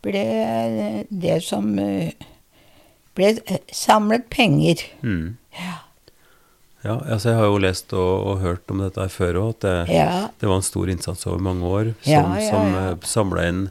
ble 0.03 1.05
det 1.11 1.43
som 1.45 1.79
eh, 1.79 2.13
ble 3.19 3.35
eh, 3.47 3.59
samlet 3.75 4.29
penger. 4.33 4.83
Mm. 5.03 5.37
Ja. 5.59 5.77
Ja, 6.81 6.95
altså 7.13 7.29
jeg 7.29 7.37
har 7.37 7.45
jo 7.51 7.59
lest 7.61 7.93
og, 7.93 8.13
og 8.31 8.39
hørt 8.41 8.71
om 8.73 8.79
dette 8.81 9.03
her 9.05 9.11
før 9.13 9.37
òg, 9.43 9.49
at 9.59 9.65
det, 9.67 9.75
Ja. 9.93 10.29
det 10.41 10.49
var 10.49 10.57
en 10.57 10.65
stor 10.65 10.89
innsats 10.89 11.27
over 11.29 11.43
mange 11.45 11.67
år 11.69 11.91
som, 12.01 12.13
Ja, 12.13 12.23
ja, 12.41 12.61
eh, 12.93 12.95
samla 13.05 13.45
inn 13.51 13.67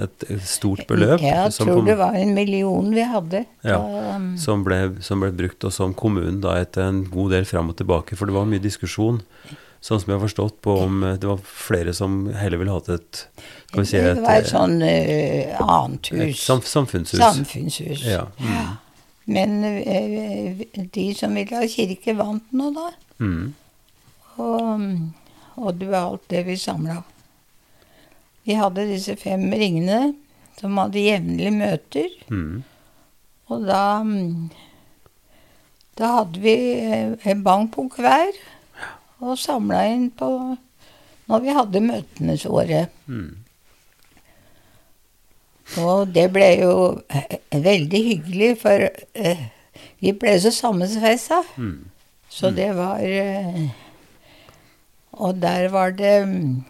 et 0.00 0.24
stort 0.42 0.86
beløp. 0.88 1.20
Jeg 1.22 1.52
som 1.54 1.68
tror 1.68 1.76
kom- 1.82 1.86
det 1.86 1.98
var 2.00 2.16
en 2.18 2.32
million 2.34 2.88
vi 2.90 3.04
hadde. 3.06 3.44
Ja. 3.62 3.76
Um, 4.16 4.32
som 4.40 4.64
ble, 4.64 4.96
som 5.04 5.20
ble 5.20 5.30
brukt, 5.36 5.62
og 5.68 5.72
som 5.76 5.92
kommunen 5.94 6.40
da 6.42 6.56
etter 6.64 6.88
en 6.88 7.04
god 7.04 7.30
del 7.36 7.44
fram 7.44 7.68
og 7.70 7.76
tilbake, 7.76 8.16
for 8.16 8.26
det 8.26 8.34
var 8.34 8.48
mye 8.48 8.58
diskusjon, 8.64 9.20
sånn 9.84 10.00
som 10.00 10.08
jeg 10.10 10.18
har 10.18 10.24
forstått, 10.26 10.56
på 10.64 10.78
om 10.86 11.02
det 11.20 11.28
var 11.28 11.38
flere 11.44 11.92
som 11.94 12.32
heller 12.32 12.58
ville 12.58 12.72
hatt 12.74 12.88
et 12.88 13.26
vi 13.82 13.86
si, 13.88 13.98
det 13.98 14.22
var 14.22 14.38
et 14.38 14.46
eh, 14.46 14.50
sånn 14.50 14.76
uh, 14.82 15.60
annet 15.64 16.10
et 16.12 16.22
hus. 16.30 16.42
sam, 16.44 16.62
samfunnshus. 16.62 17.20
Samfunnshus. 17.20 18.04
Ja. 18.06 18.26
Mm. 18.38 18.72
Men 19.34 19.56
uh, 19.64 20.64
de 20.94 21.06
som 21.18 21.34
ville 21.34 21.58
ha 21.58 21.68
kirke, 21.70 22.16
vant 22.18 22.54
nå, 22.54 22.70
da. 22.76 22.90
Mm. 23.24 23.54
Og, 24.44 24.86
og 25.60 25.80
det 25.80 25.90
var 25.90 26.10
alt 26.10 26.28
det 26.30 26.44
vi 26.48 26.58
samla. 26.60 27.00
Vi 28.44 28.58
hadde 28.58 28.88
disse 28.90 29.16
fem 29.16 29.46
ringene 29.56 30.14
som 30.58 30.76
hadde 30.78 31.02
jevnlige 31.02 31.54
møter. 31.54 32.10
Mm. 32.28 32.62
Og 33.52 33.66
da 33.68 33.84
Da 35.94 36.08
hadde 36.10 36.40
vi 36.42 36.54
en 37.22 37.42
bankbok 37.46 38.00
hver 38.02 38.34
og 39.22 39.38
samla 39.38 39.84
inn 39.86 40.08
på 40.10 40.28
når 41.30 41.42
vi 41.44 41.54
hadde 41.54 41.80
møtenes 41.84 42.46
året. 42.50 42.90
Mm. 43.06 43.43
Og 45.80 46.12
det 46.14 46.28
ble 46.32 46.50
jo 46.60 46.74
eh, 47.08 47.38
veldig 47.50 48.00
hyggelig, 48.04 48.50
for 48.60 48.84
eh, 49.14 49.44
vi 50.02 50.12
ble 50.12 50.36
så 50.40 50.52
sammensveisa. 50.54 51.40
Mm. 51.56 51.90
Så 52.28 52.50
det 52.50 52.70
var 52.76 53.02
eh, 53.06 53.68
Og 55.12 55.36
der 55.42 55.68
var 55.70 55.92
det 55.94 56.26
mm, 56.26 56.64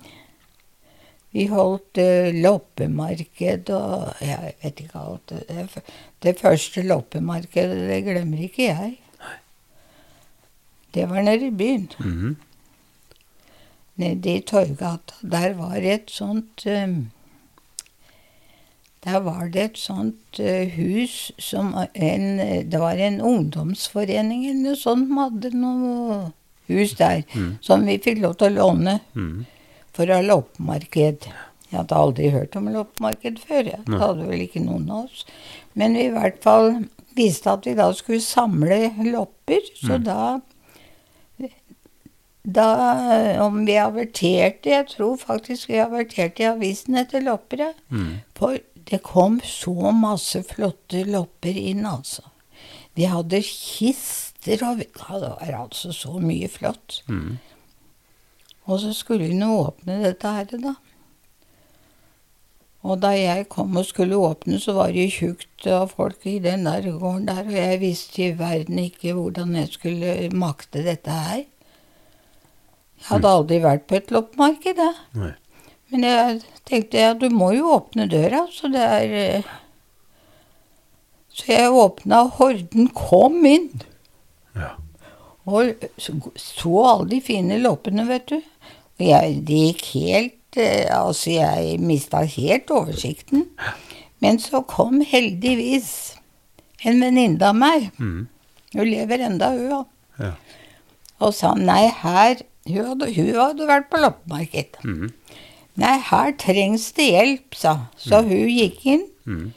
Vi 1.32 1.46
holdt 1.48 1.98
eh, 1.98 2.34
loppemarked 2.36 3.70
og 3.72 4.20
Jeg 4.20 4.54
vet 4.62 4.80
ikke 4.84 4.98
alt. 4.98 5.32
Det, 5.32 5.84
det 6.22 6.36
første 6.40 6.82
loppemarkedet, 6.82 7.88
det 7.88 8.02
glemmer 8.04 8.44
ikke 8.44 8.68
jeg. 8.68 8.98
Det 10.94 11.08
var 11.10 11.22
nede 11.22 11.46
i 11.46 11.50
byen. 11.50 11.88
Mhm. 11.98 12.36
Nede 13.96 14.36
i 14.36 14.40
Torgata. 14.40 15.14
Der 15.22 15.54
var 15.54 15.76
et 15.76 16.10
sånt 16.10 16.66
eh, 16.66 16.88
Der 19.04 19.20
var 19.20 19.48
det 19.52 19.62
et 19.62 19.78
sånt 19.78 20.38
eh, 20.40 20.68
hus 20.72 21.30
som 21.38 21.74
en 21.76 22.24
Det 22.70 22.80
var 22.80 22.96
en 22.96 23.20
ungdomsforening 23.20 24.46
eller 24.46 24.62
noe 24.70 24.76
sånt 24.80 25.08
som 25.08 25.18
hadde 25.20 25.50
noe 25.54 26.32
hus 26.72 26.94
der. 26.96 27.24
Mm. 27.34 27.58
Som 27.60 27.84
vi 27.84 27.98
fikk 28.00 28.22
lov 28.22 28.38
til 28.40 28.54
å 28.54 28.70
låne. 28.70 29.00
Mm. 29.14 29.44
for 29.94 30.10
å 30.10 30.16
ha 30.16 30.22
loppemarked. 30.26 31.26
Jeg 31.70 31.76
hadde 31.78 31.94
aldri 31.94 32.30
hørt 32.34 32.56
om 32.58 32.66
loppemarked 32.72 33.36
før. 33.38 33.68
Jeg. 33.70 33.84
Hadde 33.86 34.24
vel 34.26 34.40
ikke 34.42 34.62
noen 34.64 34.88
av 34.90 35.04
oss. 35.04 35.20
Men 35.78 35.94
vi 35.94 36.08
i 36.08 36.14
hvert 36.14 36.40
fall 36.42 36.88
visste 37.14 37.52
at 37.52 37.66
vi 37.68 37.76
da 37.78 37.92
skulle 37.94 38.18
samle 38.24 38.90
lopper, 39.12 39.60
så 39.78 39.98
Mm. 40.00 40.04
da 40.04 40.40
da, 42.44 42.66
om 43.40 43.64
vi 43.64 43.76
averterte 43.80 44.68
Jeg 44.68 44.86
tror 44.92 45.16
faktisk 45.16 45.70
vi 45.70 45.78
averterte 45.80 46.42
i 46.42 46.48
avisen 46.50 46.94
etter 47.00 47.22
loppere. 47.24 47.72
Mm. 47.90 48.18
For 48.36 48.58
det 48.90 49.02
kom 49.02 49.40
så 49.44 49.92
masse 49.96 50.42
flotte 50.46 51.04
lopper 51.08 51.56
inn, 51.56 51.84
altså. 51.88 52.26
De 52.94 53.08
hadde 53.10 53.42
kister 53.42 54.60
og 54.66 54.82
Det 54.84 54.90
var 55.08 55.54
altså 55.56 55.92
så 55.92 56.18
mye 56.20 56.48
flott. 56.52 57.02
Mm. 57.08 57.38
Og 58.64 58.80
så 58.80 58.92
skulle 58.92 59.30
hun 59.30 59.42
åpne 59.42 60.02
dette 60.02 60.28
her, 60.28 60.44
da. 60.60 60.74
Og 62.84 63.00
da 63.00 63.14
jeg 63.16 63.46
kom 63.48 63.76
og 63.80 63.86
skulle 63.88 64.18
åpne, 64.20 64.58
så 64.60 64.74
var 64.76 64.92
det 64.92 65.06
tjukt 65.14 65.66
av 65.66 65.88
folk 65.96 66.26
i 66.28 66.36
den 66.44 66.66
der 66.68 66.84
gården 66.84 67.24
der, 67.30 67.46
og 67.46 67.56
jeg 67.56 67.80
visste 67.80 68.26
i 68.26 68.34
verden 68.36 68.82
ikke 68.82 69.14
hvordan 69.16 69.56
jeg 69.56 69.70
skulle 69.72 70.16
makte 70.36 70.84
dette 70.84 71.10
her. 71.10 71.46
Jeg 73.00 73.08
hadde 73.08 73.32
aldri 73.38 73.62
vært 73.64 73.88
på 73.88 73.96
et 73.96 74.12
loppemarked, 74.12 74.80
jeg. 74.80 75.32
Men 75.94 76.06
jeg 76.08 76.38
tenkte 76.66 76.98
ja, 76.98 77.12
du 77.14 77.28
må 77.30 77.52
jo 77.54 77.68
åpne 77.76 78.08
døra, 78.10 78.48
så 78.50 78.66
det 78.72 78.82
er 78.82 79.12
eh, 79.20 79.52
Så 81.30 81.52
jeg 81.52 81.70
åpna, 81.70 82.24
og 82.24 82.40
horden 82.40 82.88
kom 82.94 83.38
inn. 83.46 83.70
Ja. 84.58 84.72
Og 85.46 85.86
så 86.00 86.16
så 86.40 86.82
alle 86.88 87.08
de 87.12 87.20
fine 87.22 87.60
loppene, 87.62 88.08
vet 88.08 88.26
du. 88.32 88.40
Og 88.98 89.06
jeg, 89.06 89.38
det 89.46 89.60
gikk 89.68 89.86
helt 89.92 90.58
eh, 90.58 90.90
Altså, 90.94 91.30
jeg 91.36 91.78
mista 91.82 92.24
helt 92.26 92.74
oversikten. 92.74 93.46
Men 94.22 94.42
så 94.42 94.64
kom 94.66 94.98
heldigvis 95.04 96.16
en 96.82 97.02
venninne 97.02 97.46
av 97.46 97.58
meg. 97.58 97.90
Mm. 98.02 98.26
Hun 98.74 98.90
lever 98.90 99.26
enda, 99.28 99.54
hun, 99.54 99.82
òg. 99.82 99.90
Ja. 100.18 100.34
Og 101.22 101.34
sa 101.34 101.54
nei, 101.58 101.86
her 102.02 102.42
Hun 102.64 102.86
hadde, 102.88 103.10
hun 103.12 103.34
hadde 103.36 103.66
vært 103.68 103.90
på 103.92 103.98
loppemarked. 104.00 104.78
Mm. 104.88 105.10
Nei, 105.80 105.98
her 106.06 106.32
trengs 106.38 106.92
det 106.94 107.10
hjelp, 107.10 107.56
sa 107.58 107.76
Så 107.98 108.22
hun 108.22 108.48
gikk 108.50 108.84
inn. 108.86 109.06
Mm. 109.26 109.52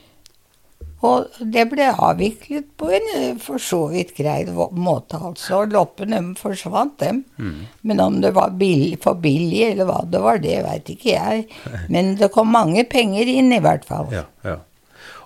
Og 1.05 1.41
det 1.53 1.67
ble 1.69 1.91
avviklet 1.93 2.71
på 2.79 2.87
en 2.97 3.09
eh, 3.13 3.33
for 3.41 3.61
så 3.61 3.83
vidt 3.91 4.15
grei 4.17 4.39
måte, 4.49 5.19
altså. 5.21 5.61
Loppene 5.69 6.23
forsvant, 6.39 6.95
dem. 7.03 7.21
Mm. 7.37 7.59
Men 7.85 8.01
om 8.01 8.17
det 8.23 8.31
var 8.33 8.55
billig, 8.57 8.97
for 9.03 9.19
billig 9.21 9.61
eller 9.71 9.89
hva 9.89 9.99
det 10.09 10.23
var, 10.23 10.41
det 10.41 10.55
veit 10.65 10.89
ikke 10.89 11.11
jeg. 11.13 11.43
Men 11.93 12.15
det 12.17 12.31
kom 12.33 12.49
mange 12.53 12.87
penger 12.89 13.29
inn, 13.29 13.53
i 13.53 13.61
hvert 13.61 13.85
fall. 13.85 14.09
Ja, 14.15 14.25
ja. 14.47 14.57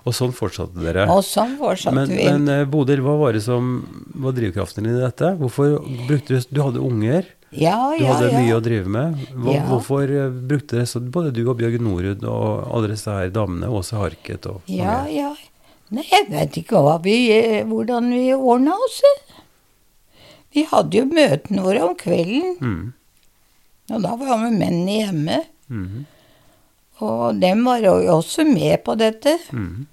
Og 0.02 0.16
sånn 0.18 0.32
fortsatte 0.34 0.82
dere. 0.82 1.06
Og 1.14 1.22
sånn 1.24 1.54
fortsatte 1.60 1.94
Men, 1.94 2.10
vi. 2.10 2.24
men 2.26 2.44
Boder, 2.44 2.98
Bodil, 2.98 3.04
hva 3.06 3.14
var 3.20 3.36
det 3.36 3.44
som 3.44 3.68
var 4.14 4.32
drivkraften 4.36 4.84
din 4.84 4.96
i 4.96 5.00
dette? 5.02 5.32
Hvorfor 5.40 5.78
brukte 6.08 6.36
du 6.38 6.40
Du 6.52 6.60
hadde 6.62 6.80
unger. 6.80 7.26
ja, 7.50 7.94
Du 7.98 8.04
ja, 8.04 8.12
hadde 8.14 8.32
mye 8.38 8.54
å 8.56 8.62
drive 8.64 8.86
med. 8.88 9.18
Ja. 9.52 9.64
Hvorfor 9.68 10.02
eh, 10.08 10.30
brukte 10.30 10.78
det, 10.80 10.86
så, 10.88 11.00
både 11.00 11.32
du 11.32 11.42
og 11.48 11.58
Bjørgen 11.58 11.82
Norud 11.84 12.24
og 12.24 12.68
alle 12.74 12.88
disse 12.94 13.10
her 13.10 13.30
damene, 13.30 13.68
Åse 13.68 13.96
Harket 13.96 14.46
og 14.46 14.62
Ja, 14.66 15.02
mange? 15.04 15.16
ja. 15.16 15.34
Nei, 15.92 16.06
jeg 16.08 16.30
vet 16.30 16.56
ikke 16.62 16.80
vi, 17.04 17.16
eh, 17.32 17.64
hvordan 17.68 18.08
vi 18.14 18.32
ordna 18.34 18.72
oss. 18.72 19.02
Vi 20.54 20.64
hadde 20.70 20.96
jo 20.98 21.04
møtene 21.08 21.62
våre 21.64 21.82
om 21.84 21.94
kvelden, 21.96 22.56
Mm. 22.60 22.92
og 23.90 24.02
da 24.02 24.16
var 24.16 24.38
vi 24.44 24.56
mennene 24.56 24.96
hjemme. 25.00 25.44
Mm. 25.70 26.06
Og 27.00 27.40
dem 27.40 27.64
var 27.64 27.78
jo 27.80 27.92
også 28.18 28.44
med 28.46 28.84
på 28.84 28.96
dette. 28.96 29.38
Mm. 29.52 29.86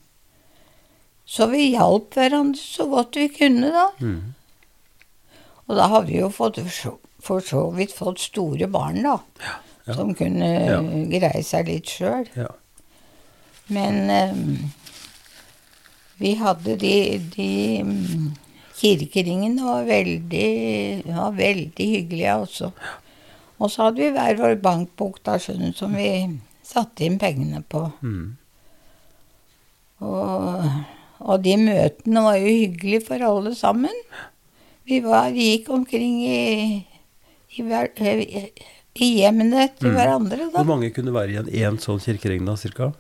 Så 1.30 1.46
vi 1.52 1.68
hjalp 1.76 2.16
hverandre 2.18 2.58
så 2.58 2.88
godt 2.90 3.18
vi 3.20 3.28
kunne, 3.36 3.70
da. 3.76 3.88
Mm. 4.02 4.34
Og 5.70 5.76
da 5.78 5.86
har 5.92 6.08
vi 6.08 6.18
jo 6.24 6.30
fått, 6.34 6.58
for 7.22 7.40
så- 7.46 7.68
vidt 7.76 7.94
fått 7.94 8.20
store 8.24 8.68
barn, 8.68 9.04
da. 9.06 9.20
ja. 9.46 9.94
Som 9.94 10.14
kunne 10.16 10.48
Ja. 10.66 10.82
greie 11.20 11.44
seg 11.44 11.68
litt 11.68 11.86
sjøl. 11.90 12.26
Ja. 12.36 12.48
Men 13.70 14.10
um, 14.10 14.72
vi 16.20 16.34
hadde 16.36 16.76
de, 16.78 17.18
de 17.36 17.82
um, 17.82 18.36
Kirkeringene 18.80 19.62
var 19.66 19.84
veldig, 19.86 21.04
var 21.06 21.32
veldig 21.36 21.88
hyggelige, 21.94 22.34
altså. 22.34 22.72
Og 23.60 23.70
så 23.70 23.84
hadde 23.90 23.98
vi 24.06 24.12
hver 24.16 24.38
vår 24.40 24.56
bankbok 24.64 25.18
da, 25.28 25.34
skjønner 25.38 25.74
som 25.76 25.94
vi 25.94 26.40
satte 26.64 27.04
inn 27.06 27.18
pengene 27.20 27.60
på. 27.68 27.82
Mm. 28.02 28.38
Og, 30.00 30.70
og 31.20 31.44
de 31.44 31.56
møtene 31.60 32.22
var 32.24 32.38
jo 32.40 32.48
hyggelige 32.48 33.04
for 33.08 33.24
alle 33.28 33.52
sammen. 33.56 33.96
Vi 34.90 35.02
var, 35.04 35.30
gikk 35.36 35.68
omkring 35.70 36.22
i, 36.26 36.86
i, 37.58 37.64
i, 37.64 38.44
i 39.00 39.10
hjemmene 39.20 39.68
til 39.78 39.92
Mm. 39.92 39.96
hverandre, 40.00 40.38
da. 40.50 40.56
Hvor 40.58 40.66
mange 40.72 40.90
kunne 40.96 41.14
være 41.14 41.44
i 41.52 41.62
én 41.64 41.78
sånn 41.80 42.00
kirkering 42.02 42.46
da, 42.48 42.56
cirka? 42.58 42.94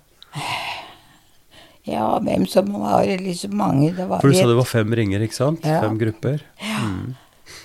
Ja, 1.89 2.20
hvem 2.22 2.45
som 2.47 2.67
var 2.78 3.07
liksom 3.07 3.55
mange. 3.57 3.93
Det 3.97 4.05
var 4.07 4.22
For 4.22 4.30
du 4.30 4.38
sa 4.38 4.45
det 4.45 4.59
var 4.59 4.67
fem 4.70 4.91
ringer, 4.93 5.24
ikke 5.26 5.34
sant? 5.39 5.63
Ja. 5.65 5.80
Fem 5.82 5.97
grupper. 5.97 6.43
Mm. 6.84 7.15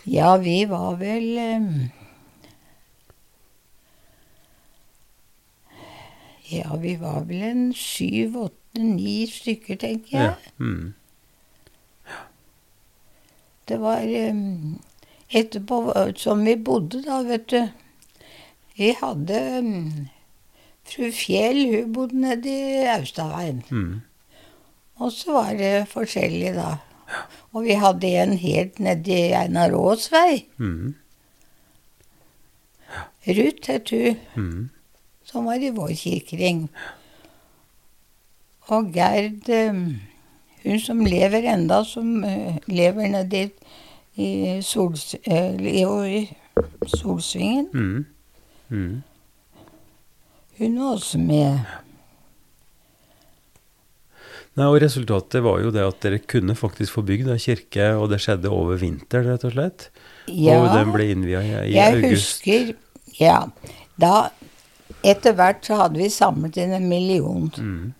Ja, 0.08 0.36
vi 0.40 0.64
var 0.70 0.94
vel 0.96 1.26
um, 1.58 1.90
Ja, 6.48 6.76
vi 6.76 6.96
var 7.00 7.24
vel 7.28 7.42
en 7.42 7.62
syv, 7.76 8.36
åtte, 8.46 8.63
ni 8.78 9.24
stykker, 9.30 9.78
tenker 9.80 10.18
jeg. 10.18 10.30
Ja. 10.30 10.34
Mm. 10.58 10.94
Det 13.68 13.78
var 13.80 14.02
etterpå 15.30 15.78
som 16.20 16.42
vi 16.44 16.56
bodde 16.56 17.00
da, 17.06 17.22
vet 17.24 17.46
du. 17.48 17.62
Vi 18.76 18.90
hadde 18.98 19.38
Fru 20.84 21.06
Fjell, 21.14 21.62
hun 21.70 21.94
bodde 21.94 22.20
nede 22.20 22.50
i 22.50 22.82
Austadveien. 22.92 23.62
Mm. 23.70 24.02
Og 25.00 25.12
så 25.12 25.32
var 25.32 25.54
det 25.58 25.88
forskjellig, 25.90 26.52
da. 26.58 26.74
Og 27.54 27.64
vi 27.64 27.78
hadde 27.78 28.10
en 28.20 28.36
helt 28.38 28.78
nedi 28.82 29.16
Einar 29.32 29.72
Aas 29.78 30.10
vei. 30.12 30.44
Mm. 30.58 30.94
Ruth 33.24 33.70
het 33.70 33.90
hun. 33.90 34.20
Mm. 34.36 34.70
som 35.24 35.48
var 35.48 35.62
i 35.62 35.72
vår 35.74 35.94
kirkering. 35.98 36.68
Og 38.72 38.92
Gerd, 38.94 39.48
eh, 39.52 39.72
hun 40.64 40.78
som 40.80 41.00
lever 41.04 41.44
enda, 41.52 41.82
som 41.84 42.24
eh, 42.24 42.56
lever 42.68 43.10
nedi 43.12 43.42
i, 44.16 44.28
Sols, 44.64 45.14
eh, 45.24 45.56
i 45.60 46.28
Solsvingen, 46.86 47.68
Mm. 47.74 48.04
Mm. 48.70 49.02
hun 50.58 50.78
var 50.78 50.94
også 50.94 51.18
med. 51.18 51.58
Nei, 54.54 54.66
og 54.70 54.78
Resultatet 54.84 55.42
var 55.42 55.58
jo 55.64 55.72
det 55.74 55.82
at 55.82 55.98
dere 56.04 56.20
kunne 56.30 56.54
faktisk 56.54 56.94
få 56.94 57.02
bygd 57.06 57.28
ei 57.34 57.40
kirke, 57.42 57.88
og 57.98 58.06
det 58.12 58.20
skjedde 58.22 58.52
over 58.54 58.78
vinter, 58.78 59.24
rett 59.26 59.44
og 59.48 59.52
slett. 59.56 59.88
Og 60.30 60.68
den 60.76 60.92
ble 60.94 61.08
innvia 61.10 61.40
i, 61.42 61.50
i 61.72 61.74
jeg 61.74 61.98
august. 61.98 62.46
husker 62.46 62.74
Ja. 63.20 63.40
Da 64.00 64.30
Etter 65.04 65.34
hvert 65.36 65.66
så 65.66 65.76
hadde 65.76 65.98
vi 66.00 66.06
samlet 66.08 66.56
inn 66.62 66.72
en 66.72 66.86
million. 66.88 67.50
Mm. 67.58 67.92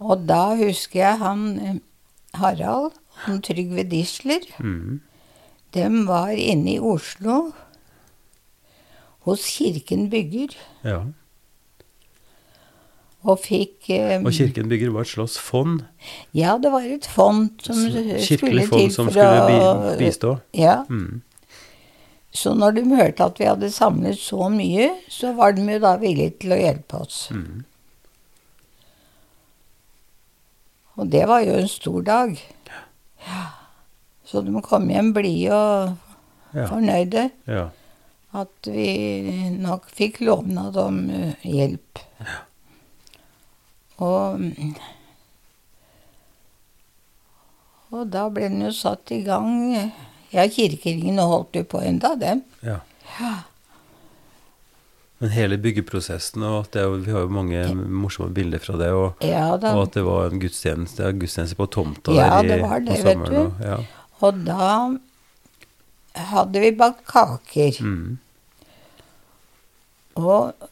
Og 0.00 0.26
da 0.28 0.54
husker 0.58 1.00
jeg 1.00 1.18
han 1.22 1.44
eh, 1.58 1.76
Harald 2.36 2.92
og 3.26 3.42
Trygve 3.46 3.84
Disler. 3.88 4.44
Mm. 4.60 5.00
Dem 5.74 6.02
var 6.08 6.34
inne 6.36 6.76
i 6.76 6.80
Oslo 6.80 7.52
hos 9.26 9.46
Kirken 9.56 10.08
Bygger 10.10 10.54
Ja. 10.86 11.00
og 13.26 13.40
fikk 13.42 13.88
um, 13.90 14.26
Og 14.28 14.32
Kirken 14.36 14.68
bygger 14.70 14.92
var 14.94 15.00
et 15.02 15.10
slags 15.10 15.38
fond. 15.42 15.80
Ja, 16.36 16.58
det 16.62 16.70
var 16.72 16.84
et 16.86 17.06
fond 17.10 17.50
som 17.58 17.80
Kirkelig 17.90 18.28
skulle 18.38 18.66
fond 18.70 18.92
som 18.94 19.10
skulle 19.10 19.96
bistå. 19.98 20.36
Ja. 20.54 20.84
Mm. 20.88 21.22
Så 22.30 22.52
når 22.54 22.76
de 22.76 22.84
hørte 22.96 23.24
at 23.24 23.40
vi 23.40 23.48
hadde 23.48 23.70
samlet 23.72 24.18
så 24.20 24.48
mye, 24.52 24.90
så 25.08 25.32
var 25.34 25.56
de 25.56 25.64
jo 25.72 25.78
da 25.82 25.96
villige 25.98 26.36
til 26.44 26.52
å 26.54 26.60
hjelpe 26.60 27.00
oss. 27.02 27.30
Mm. 27.32 27.64
Og 30.96 31.10
det 31.12 31.24
var 31.28 31.42
jo 31.44 31.56
en 31.60 31.68
stor 31.68 32.02
dag. 32.02 32.36
Ja. 33.26 33.42
Så 34.26 34.40
de 34.42 34.62
kom 34.64 34.88
hjem 34.90 35.12
blide 35.14 35.54
og 35.54 35.96
fornøyde. 36.52 37.30
ja. 37.46 37.68
At 38.36 38.68
vi 38.68 38.90
nok 39.56 39.86
fikk 39.88 40.18
lovnad 40.20 40.76
om 40.76 40.98
hjelp. 41.08 41.44
hjelp. 41.46 42.00
Og 44.04 44.42
Og 47.96 48.10
da 48.12 48.26
ble 48.28 48.48
den 48.50 48.64
jo 48.66 48.72
satt 48.74 49.12
i 49.14 49.22
gang. 49.24 49.72
Ja, 50.34 50.44
kirkeringene 50.52 51.22
holdt 51.22 51.54
jo 51.56 51.62
på 51.70 51.80
enda, 51.86 52.14
dem. 52.20 52.42
ja. 52.66 52.80
Men 55.18 55.30
hele 55.32 55.56
byggeprosessen, 55.56 56.42
og 56.44 56.58
at 56.66 56.74
det, 56.76 56.82
er 56.84 56.96
vi 57.06 57.12
har 57.14 57.22
jo 57.24 57.28
mange 57.32 57.60
morsomme 57.88 58.34
bilder 58.36 58.60
fra 58.60 58.76
det, 58.76 58.90
og, 58.92 59.22
Ja 59.24 59.46
og 59.54 59.64
at 59.86 59.94
det 59.96 60.02
var 60.04 60.26
en 60.28 60.40
gudstjeneste, 60.42 61.08
gudstjeneste 61.16 61.56
på 61.56 61.66
tomta 61.72 62.12
Ja, 62.12 62.26
der 62.36 62.44
i, 62.44 62.48
det 62.50 62.58
var 62.62 62.80
det, 62.84 62.98
på 63.00 63.08
vet 63.08 63.30
du. 63.32 63.64
Ja. 63.64 63.78
Og 64.20 64.42
da 64.44 64.68
hadde 66.32 66.60
vi 66.60 66.70
bakt 66.76 67.02
kaker. 67.08 67.80
Mm. 67.80 68.18
Og 70.16 70.68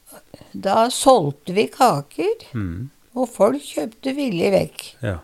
da 0.55 0.88
solgte 0.92 1.53
vi 1.57 1.66
kaker, 1.72 2.45
Mm. 2.55 2.90
og 3.16 3.28
folk 3.28 3.62
kjøpte 3.62 4.14
villig 4.16 4.53
vekk. 4.53 4.84
Ja. 5.03 5.16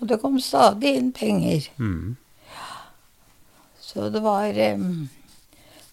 Og 0.00 0.08
det 0.08 0.20
kom 0.22 0.38
stadig 0.40 0.96
inn 0.98 1.12
penger. 1.12 1.68
Mm. 1.78 2.16
Så 3.80 4.08
det 4.10 4.22
var 4.22 4.48
um, 4.74 5.08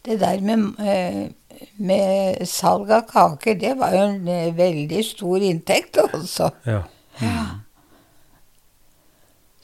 Det 0.05 0.19
der 0.19 0.39
med, 0.41 0.79
eh, 0.79 1.29
med 1.77 2.47
salg 2.47 2.91
av 2.91 3.07
kaker, 3.09 3.57
det 3.59 3.75
var 3.79 3.95
jo 3.95 4.03
en 4.07 4.27
eh, 4.27 4.55
veldig 4.55 5.03
stor 5.05 5.45
inntekt, 5.45 5.99
altså. 6.03 6.51
ja. 6.65 6.83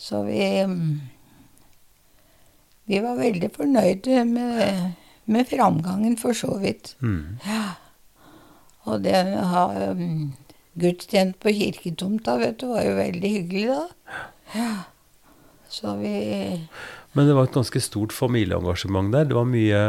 Så 0.05 0.23
vi 0.27 0.45
Vi 2.85 2.99
var 3.01 3.15
veldig 3.17 3.49
fornøyde 3.55 4.25
med, 4.29 4.91
med 5.25 5.47
framgangen, 5.49 6.17
for 6.17 6.37
så 6.37 6.57
vidt. 6.61 6.95
Mm. 7.01 7.39
Og 8.85 9.01
det 9.01 9.15
å 9.39 9.45
ha 9.49 9.63
um, 9.89 10.35
gudstjeneste 10.77 11.41
på 11.41 11.53
kirketomta, 11.57 12.35
vet 12.37 12.59
du, 12.61 12.67
var 12.69 12.85
jo 12.85 12.93
veldig 12.99 13.31
hyggelig 13.31 13.65
da. 13.71 14.19
Ja. 14.53 14.73
Så 15.69 15.95
vi 15.97 16.13
Men 17.15 17.27
det 17.29 17.35
var 17.37 17.47
et 17.47 17.55
ganske 17.55 17.79
stort 17.81 18.11
familieengasjement 18.15 19.11
der. 19.15 19.25
Det 19.29 19.35
var 19.37 19.45
mye, 19.47 19.81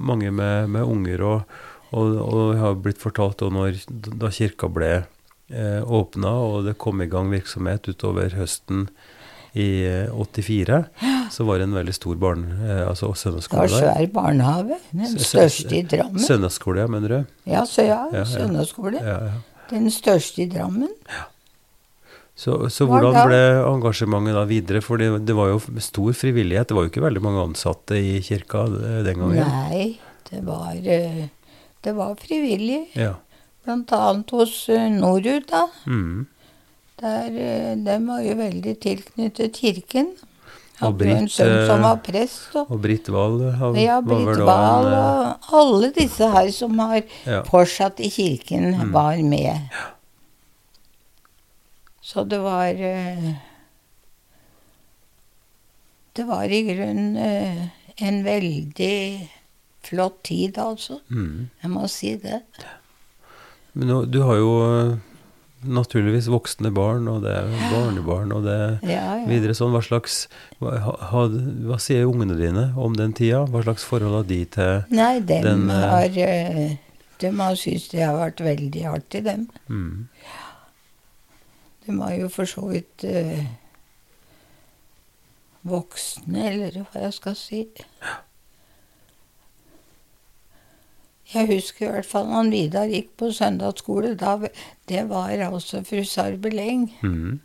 mange 0.00 0.30
med, 0.32 0.70
med 0.72 0.82
unger, 0.88 1.22
og, 1.28 1.58
og, 1.92 2.14
og 2.24 2.44
jeg 2.54 2.60
har 2.62 2.78
blitt 2.86 3.02
fortalt 3.02 3.44
når, 3.52 3.82
da 4.16 4.30
kirka 4.32 4.70
ble 4.72 4.92
eh, 5.52 5.82
åpna, 5.84 6.32
og 6.48 6.64
det 6.68 6.78
kom 6.80 7.02
i 7.04 7.08
gang 7.12 7.28
virksomhet 7.32 7.88
utover 7.92 8.32
høsten 8.38 8.88
i 9.54 9.84
eh, 9.86 10.08
84, 10.10 10.80
så 11.30 11.44
var 11.46 11.60
det 11.60 11.68
en 11.68 11.76
veldig 11.76 11.94
stor 11.94 12.16
barn, 12.18 12.46
eh, 12.64 12.80
altså 12.88 13.06
Det 13.06 13.12
var 13.12 13.20
søndagsskole 13.22 13.68
der. 13.68 13.84
svær 13.84 14.08
barnehage. 14.16 14.80
Den 14.90 15.18
største 15.20 15.76
i 15.78 15.82
Drammen. 15.92 16.18
Søndagsskole, 16.24 16.80
ja, 16.80 16.88
mener 16.90 17.08
du? 17.12 17.34
Ja, 17.46 17.62
så 17.68 17.84
ja, 17.86 18.00
Ja, 18.10 18.24
ja. 18.24 18.24
søndagsskole. 18.24 18.98
Ja, 19.04 19.20
ja. 19.28 19.36
Den 19.70 19.90
største 19.94 20.42
i 20.42 20.48
Drammen. 20.50 20.88
Så, 22.36 22.56
så 22.68 22.86
hvordan 22.90 23.14
ble 23.28 23.38
engasjementet 23.62 24.34
da 24.34 24.42
videre? 24.50 24.80
For 24.82 24.98
det, 24.98 25.06
det 25.28 25.36
var 25.38 25.52
jo 25.52 25.60
stor 25.78 26.12
frivillighet. 26.18 26.66
Det 26.68 26.74
var 26.74 26.86
jo 26.88 26.90
ikke 26.90 27.04
veldig 27.04 27.22
mange 27.22 27.44
ansatte 27.46 27.94
i 27.94 28.16
kirka 28.26 28.64
eh, 28.66 29.00
den 29.06 29.20
gangen. 29.22 29.38
Nei, 29.38 29.98
det 30.30 30.40
var, 30.46 30.74
eh, 30.82 31.28
det 31.86 31.94
var 31.94 32.16
frivillig. 32.18 32.80
Ja. 32.98 33.12
Blant 33.64 33.94
annet 33.96 34.34
hos 34.34 34.56
eh, 34.68 34.88
Norud, 34.90 35.46
da. 35.52 35.68
Mm. 35.86 36.26
Der, 37.04 37.30
de 37.86 37.96
var 38.06 38.20
jo 38.26 38.34
veldig 38.38 38.74
tilknyttet 38.82 39.56
kirken. 39.62 40.12
Og 40.82 40.96
Britt, 40.98 41.14
en 41.14 41.28
sønn 41.30 41.68
som 41.68 41.84
var 41.86 42.00
prest. 42.02 42.48
Og, 42.58 42.70
Og 42.74 42.80
Britt 42.82 43.06
Wahl 43.14 43.38
ja, 43.78 44.00
Britt 44.02 44.40
Wahl 44.42 44.88
og 44.90 45.52
alle 45.54 45.92
disse 45.94 46.26
her 46.34 46.50
som 46.54 46.74
har 46.82 47.02
Ja. 47.30 47.44
fortsatt 47.46 48.00
i 48.02 48.10
kirken, 48.10 48.72
Mm. 48.74 48.90
var 48.92 49.16
med. 49.22 49.70
Så 52.04 52.24
det 52.28 52.38
var 52.44 52.68
eh, 52.76 53.30
Det 56.14 56.24
var 56.28 56.44
i 56.52 56.60
grunnen 56.68 57.16
eh, 57.16 57.64
en 57.96 58.20
veldig 58.24 59.30
flott 59.84 60.22
tid, 60.24 60.58
altså. 60.58 61.00
mm. 61.10 61.48
Jeg 61.62 61.70
må 61.72 61.88
si 61.92 62.14
det. 62.20 62.42
Men 63.74 63.90
nå, 63.90 63.98
du 64.06 64.20
har 64.22 64.38
jo 64.38 64.52
eh, 64.68 64.92
naturligvis 65.64 66.28
voksne 66.32 66.70
barn, 66.76 67.08
og 67.10 67.24
det 67.24 67.32
er 67.34 67.50
barnebarn, 67.72 68.32
og 68.36 68.44
det 68.46 68.54
er 68.54 68.76
Ja, 68.86 69.02
ja. 69.18 69.26
videre 69.28 69.56
sånn. 69.58 69.74
Hva 69.74 69.82
slags 69.84 70.24
hva, 70.60 70.76
hva, 71.10 71.24
hva 71.66 71.80
sier 71.82 72.06
ungene 72.08 72.36
dine 72.38 72.68
om 72.78 72.94
den 72.98 73.16
tida? 73.16 73.42
Hva 73.50 73.64
slags 73.66 73.84
forhold 73.88 74.20
har 74.20 74.28
de 74.30 74.40
til 74.54 74.84
Nei, 74.94 75.18
dem 75.20 75.48
Den, 75.48 75.66
har 75.72 76.08
De 76.12 77.30
har 77.40 77.58
syntes 77.58 77.88
det 77.92 78.04
har 78.04 78.16
vært 78.20 78.44
veldig 78.44 78.86
artig, 78.92 79.24
dem. 79.26 79.48
mm. 79.68 80.06
De 81.86 81.98
var 81.98 82.14
jo 82.16 82.28
for 82.32 82.48
så 82.48 82.66
vidt 82.70 83.04
eh, 83.04 83.44
voksne, 85.68 86.46
eller 86.52 86.84
hva 86.84 87.06
jeg 87.06 87.16
skal 87.16 87.36
si. 87.36 87.64
Jeg 91.34 91.48
husker 91.50 91.88
i 91.88 91.92
hvert 91.96 92.06
fall 92.06 92.28
når 92.30 92.50
Vidar 92.52 92.90
gikk 92.92 93.10
på 93.18 93.30
søndagsskole. 93.34 94.14
Da, 94.20 94.36
det 94.88 95.08
var 95.10 95.32
altså 95.48 95.82
fru 95.84 96.04
Sarbeleng. 96.04 96.86
Mm. 97.02 97.40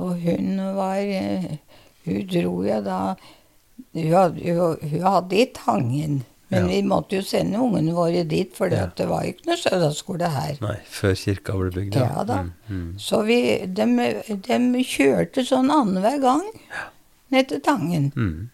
Og 0.00 0.14
hun 0.22 0.56
var 0.76 0.96
eh, 0.96 1.58
Hun 2.04 2.26
dro 2.30 2.62
jo 2.64 2.76
da 2.84 3.14
Hun 3.92 4.12
hadde, 4.14 4.54
hun 4.90 5.02
hadde 5.02 5.36
i 5.36 5.46
Tangen. 5.54 6.22
Men 6.50 6.64
Ja. 6.64 6.68
vi 6.72 6.82
måtte 6.82 7.14
jo 7.16 7.22
sende 7.22 7.58
ungene 7.62 7.92
våre 7.94 8.24
dit, 8.26 8.50
for 8.56 8.66
Ja. 8.68 8.86
det 8.96 9.06
var 9.08 9.22
ikke 9.22 9.46
noe 9.46 9.56
søndagsskole 9.56 10.28
her. 10.34 10.56
Nei, 10.60 10.76
før 10.90 11.14
kirka 11.14 11.52
ble 11.58 11.70
bygd. 11.70 11.94
Ja 11.94 12.24
da. 12.26 12.40
Mm. 12.42 12.52
Mm. 12.68 12.98
Så 12.98 13.20
vi, 13.26 13.36
de, 13.66 13.86
de 14.26 14.84
kjørte 14.84 15.44
sånn 15.46 15.70
annenhver 15.70 16.20
gang 16.20 16.42
ned 17.30 17.48
til 17.48 17.60
Tangen. 17.60 18.10
Mm. 18.16 18.48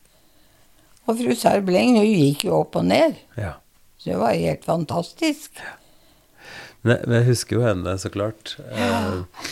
Og 1.08 1.16
fru 1.22 1.34
Sarbleng 1.38 1.96
hun 1.96 2.04
gikk 2.06 2.44
jo 2.44 2.60
opp 2.60 2.76
og 2.76 2.84
ned. 2.84 3.16
Ja. 3.38 3.54
Så 3.98 4.10
det 4.12 4.18
var 4.20 4.34
helt 4.34 4.64
fantastisk. 4.66 5.50
Men 6.82 6.96
jeg, 6.98 7.06
men 7.08 7.16
jeg 7.20 7.26
husker 7.30 7.56
jo 7.56 7.62
henne, 7.66 7.96
så 7.98 8.10
klart. 8.12 8.56
Ja. 8.76 8.98
eh, 9.22 9.46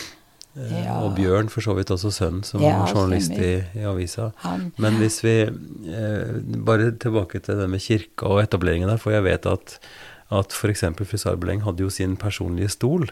Ja. 0.55 1.01
Og 1.03 1.15
Bjørn, 1.17 1.49
for 1.51 1.59
så 1.65 1.73
vidt 1.75 1.89
også 1.91 2.11
sønnen, 2.15 2.43
som 2.47 2.61
Ja, 2.63 2.77
var 2.79 2.93
journalist 2.93 3.31
i, 3.35 3.57
i 3.75 3.83
avisa. 3.83 4.29
Han, 4.45 4.69
Men 4.79 4.95
hvis 5.01 5.17
vi 5.23 5.33
eh, 5.43 6.37
Bare 6.65 6.91
tilbake 6.95 7.39
til 7.43 7.59
det 7.59 7.67
med 7.69 7.83
kirka 7.83 8.25
og 8.31 8.39
etableringen 8.43 8.87
der, 8.89 8.97
for 9.01 9.11
jeg 9.11 9.23
vet 9.27 9.45
at 9.51 9.79
at 10.33 10.51
f.eks. 10.55 10.81
fru 10.97 11.17
Sarbeleng 11.21 11.61
hadde 11.61 11.83
jo 11.83 11.89
sin 11.93 12.15
personlige 12.17 12.69
stol. 12.73 13.11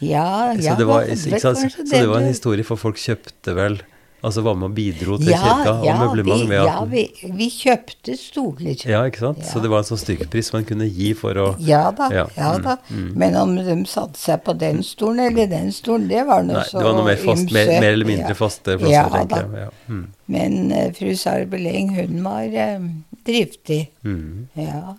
ja, 0.00 0.52
ja, 0.54 0.60
så, 0.60 0.74
det 0.78 0.86
var, 0.86 1.02
ikke 1.02 1.40
så, 1.40 1.54
så 1.54 1.82
det 1.90 2.08
var 2.08 2.20
en 2.20 2.28
historie, 2.30 2.62
for 2.64 2.76
folk 2.78 2.96
kjøpte 2.96 3.54
vel 3.56 3.80
Altså 4.24 4.40
var 4.46 4.54
med 4.56 4.70
og 4.70 4.74
bidro 4.76 5.18
til 5.20 5.28
ja, 5.34 5.40
kirka, 5.42 5.72
og 5.78 5.84
ja, 5.84 5.94
møblement 6.00 6.44
vi, 6.48 6.56
ja, 6.56 6.76
vi, 6.88 7.02
vi 7.36 7.48
kjøpte 7.52 8.14
stoler. 8.16 8.84
Ja, 8.88 9.02
ikke 9.10 9.20
sant? 9.20 9.42
Så 9.44 9.60
det 9.60 9.68
var 9.72 9.82
en 9.82 9.88
sånn 9.90 10.00
stykkepris 10.00 10.48
man 10.54 10.64
kunne 10.68 10.86
gi 10.88 11.10
for 11.18 11.36
å 11.42 11.46
Ja 11.60 11.82
da, 11.92 12.08
Ja, 12.14 12.24
ja, 12.38 12.52
mm, 12.56 12.64
da. 12.64 12.76
mm. 12.88 13.10
Men 13.20 13.36
om 13.42 13.52
de 13.58 13.76
satte 13.90 14.16
seg 14.22 14.40
på 14.46 14.54
den 14.56 14.80
stolen 14.86 15.26
eller 15.26 15.50
den 15.52 15.68
stolen, 15.76 16.08
det 16.08 16.24
var 16.28 16.46
noe 16.46 16.62
Nei, 16.62 16.64
så 16.70 16.80
det 16.80 16.86
var 16.88 16.96
noe 16.96 17.08
mer, 17.10 17.20
fast, 17.20 17.52
mer, 17.52 17.72
mer 17.84 17.90
eller 17.92 18.10
mindre 18.14 18.32
Ja. 18.32 18.38
faste 18.40 18.78
plasser, 18.80 18.94
Ja, 18.96 19.04
tenker 19.12 19.44
da. 19.44 19.60
jeg. 19.60 19.68
Ja. 19.68 19.92
Mm. 19.92 20.04
Men 20.38 20.58
uh, 20.72 20.88
fru 20.96 21.12
Sarbeleng, 21.20 21.92
hun 21.98 22.24
var 22.24 22.48
uh, 22.48 22.88
driftig. 23.28 23.80
Mm. 24.08 24.48
Ja. 24.56 24.96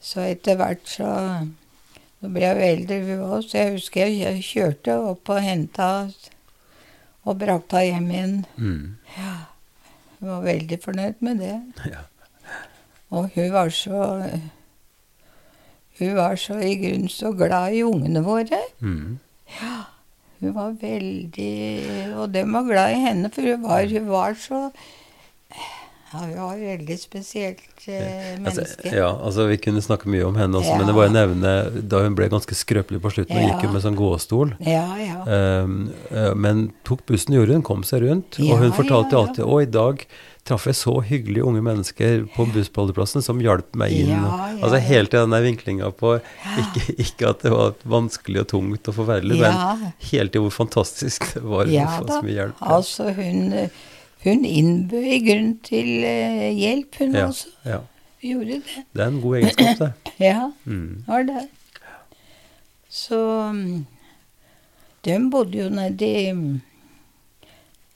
Så 0.00 0.24
etter 0.26 0.58
hvert 0.60 0.86
så 0.88 1.06
Nå 2.20 2.28
ble 2.34 2.42
jeg 2.44 2.56
jo 2.58 2.64
eldre, 2.66 2.96
vi 3.06 3.14
òg, 3.16 3.44
så 3.48 3.56
jeg 3.62 3.70
husker 3.78 4.10
jeg 4.12 4.42
kjørte 4.44 4.92
opp 5.08 5.30
og 5.32 5.38
henta 5.40 5.86
og 7.24 7.38
brakte 7.40 7.82
henne 7.82 7.90
hjem 7.90 8.10
igjen. 8.10 8.36
Mm. 8.56 8.96
Hun 10.20 10.28
var 10.28 10.46
veldig 10.46 10.78
fornøyd 10.82 11.20
med 11.24 11.42
det. 11.42 11.56
Ja. 11.88 12.04
Og 13.10 13.30
hun 13.34 13.52
var 13.52 13.68
så 13.74 14.04
Hun 16.00 16.14
var 16.16 16.36
så 16.40 16.56
i 16.64 16.76
grunnen 16.80 17.10
så 17.12 17.32
glad 17.36 17.74
i 17.76 17.82
ungene 17.84 18.22
våre. 18.24 18.60
Mm. 18.80 19.18
Hun 20.40 20.54
var 20.54 20.76
veldig 20.80 22.16
Og 22.16 22.32
dem 22.32 22.52
var 22.56 22.64
glad 22.68 22.94
i 22.94 23.02
henne, 23.04 23.30
for 23.30 23.42
hun 23.42 23.62
var, 23.62 23.84
hun 23.84 24.08
var 24.08 24.34
så 24.34 24.70
Ja, 26.12 26.18
hun 26.24 26.32
var 26.34 26.54
et 26.56 26.62
veldig 26.80 26.96
spesielt 26.98 27.84
eh, 27.86 28.32
Altså, 28.40 28.64
menneske. 28.64 28.94
ja, 28.96 29.10
altså 29.14 29.44
Vi 29.46 29.58
kunne 29.62 29.82
snakke 29.84 30.10
mye 30.10 30.24
om 30.26 30.34
henne 30.40 30.58
også, 30.58 30.72
Ja. 30.72 30.78
men 30.80 30.86
det 30.90 30.94
var 30.96 31.06
å 31.06 31.12
nevne 31.14 31.52
da 31.92 32.00
hun 32.02 32.16
ble 32.18 32.26
ganske 32.32 32.56
skrøpelig 32.58 32.98
på 33.04 33.12
slutten 33.14 33.36
og 33.36 33.42
Hun 33.44 33.50
gikk 33.52 33.62
jo 33.68 33.70
med 33.76 33.84
sånn 33.84 33.98
gåstol. 34.00 34.56
Ja, 34.66 34.86
ja. 34.98 35.20
Um, 35.62 35.92
men 36.34 36.72
tok 36.84 37.04
bussen, 37.06 37.34
gjorde 37.38 37.54
hun, 37.54 37.62
kom 37.62 37.82
seg 37.86 38.02
rundt. 38.08 38.40
Ja, 38.42 38.54
og 38.56 38.64
hun 38.64 38.72
fortalte 38.74 39.14
ja, 39.14 39.20
ja. 39.20 39.22
alltid 39.28 39.44
å, 39.46 39.60
i 39.62 39.70
dag 39.70 40.04
traff 40.50 40.64
jeg 40.66 40.74
så 40.78 40.94
hyggelige 41.04 41.44
unge 41.46 41.60
mennesker 41.62 42.22
på 42.34 42.46
bussholdeplassen 42.50 43.22
som 43.22 43.38
hjalp 43.44 43.76
meg 43.78 43.92
inn. 43.92 44.08
Ja, 44.14 44.48
ja, 44.50 44.56
altså. 44.64 44.80
Helt 44.82 45.12
til 45.12 45.20
den 45.20 45.34
der 45.36 45.44
vinklinga 45.44 45.90
på 45.94 46.14
ikke, 46.62 46.84
ikke 47.04 47.28
at 47.34 47.44
det 47.44 47.52
var 47.54 47.74
vanskelig 47.84 48.40
og 48.46 48.48
tungt 48.54 48.88
og 48.90 48.96
forferdelig, 48.96 49.38
Ja. 49.44 49.52
men 49.76 49.92
helt 50.10 50.32
til 50.34 50.42
hvor 50.46 50.54
fantastisk 50.56 51.28
det 51.36 51.44
var 51.44 51.68
Ja 51.70 51.86
å 51.86 52.00
få 52.00 52.08
så 52.16 52.22
mye 52.24 52.34
hjelp. 52.38 52.64
Altså, 52.78 53.10
hun, 53.14 53.52
eh, 53.52 53.68
hun 54.24 54.44
innbød 54.44 55.06
i 55.14 55.18
grunn 55.24 55.52
til 55.64 55.88
eh, 56.04 56.50
hjelp, 56.58 56.98
hun 57.00 57.14
ja, 57.16 57.26
også. 57.30 57.48
ja. 57.64 57.78
Gjorde 58.20 58.58
det. 58.60 58.82
Det 58.92 59.00
er 59.02 59.06
en 59.08 59.20
god 59.22 59.36
egenskap, 59.38 59.78
det. 59.78 59.92
Ja, 60.26 60.50
Mm. 60.68 61.04
var 61.06 61.22
det. 61.24 61.46
Så 62.90 63.16
mm, 63.54 63.86
De 65.04 65.14
bodde 65.32 65.58
jo 65.62 65.68
nedi 65.72 66.10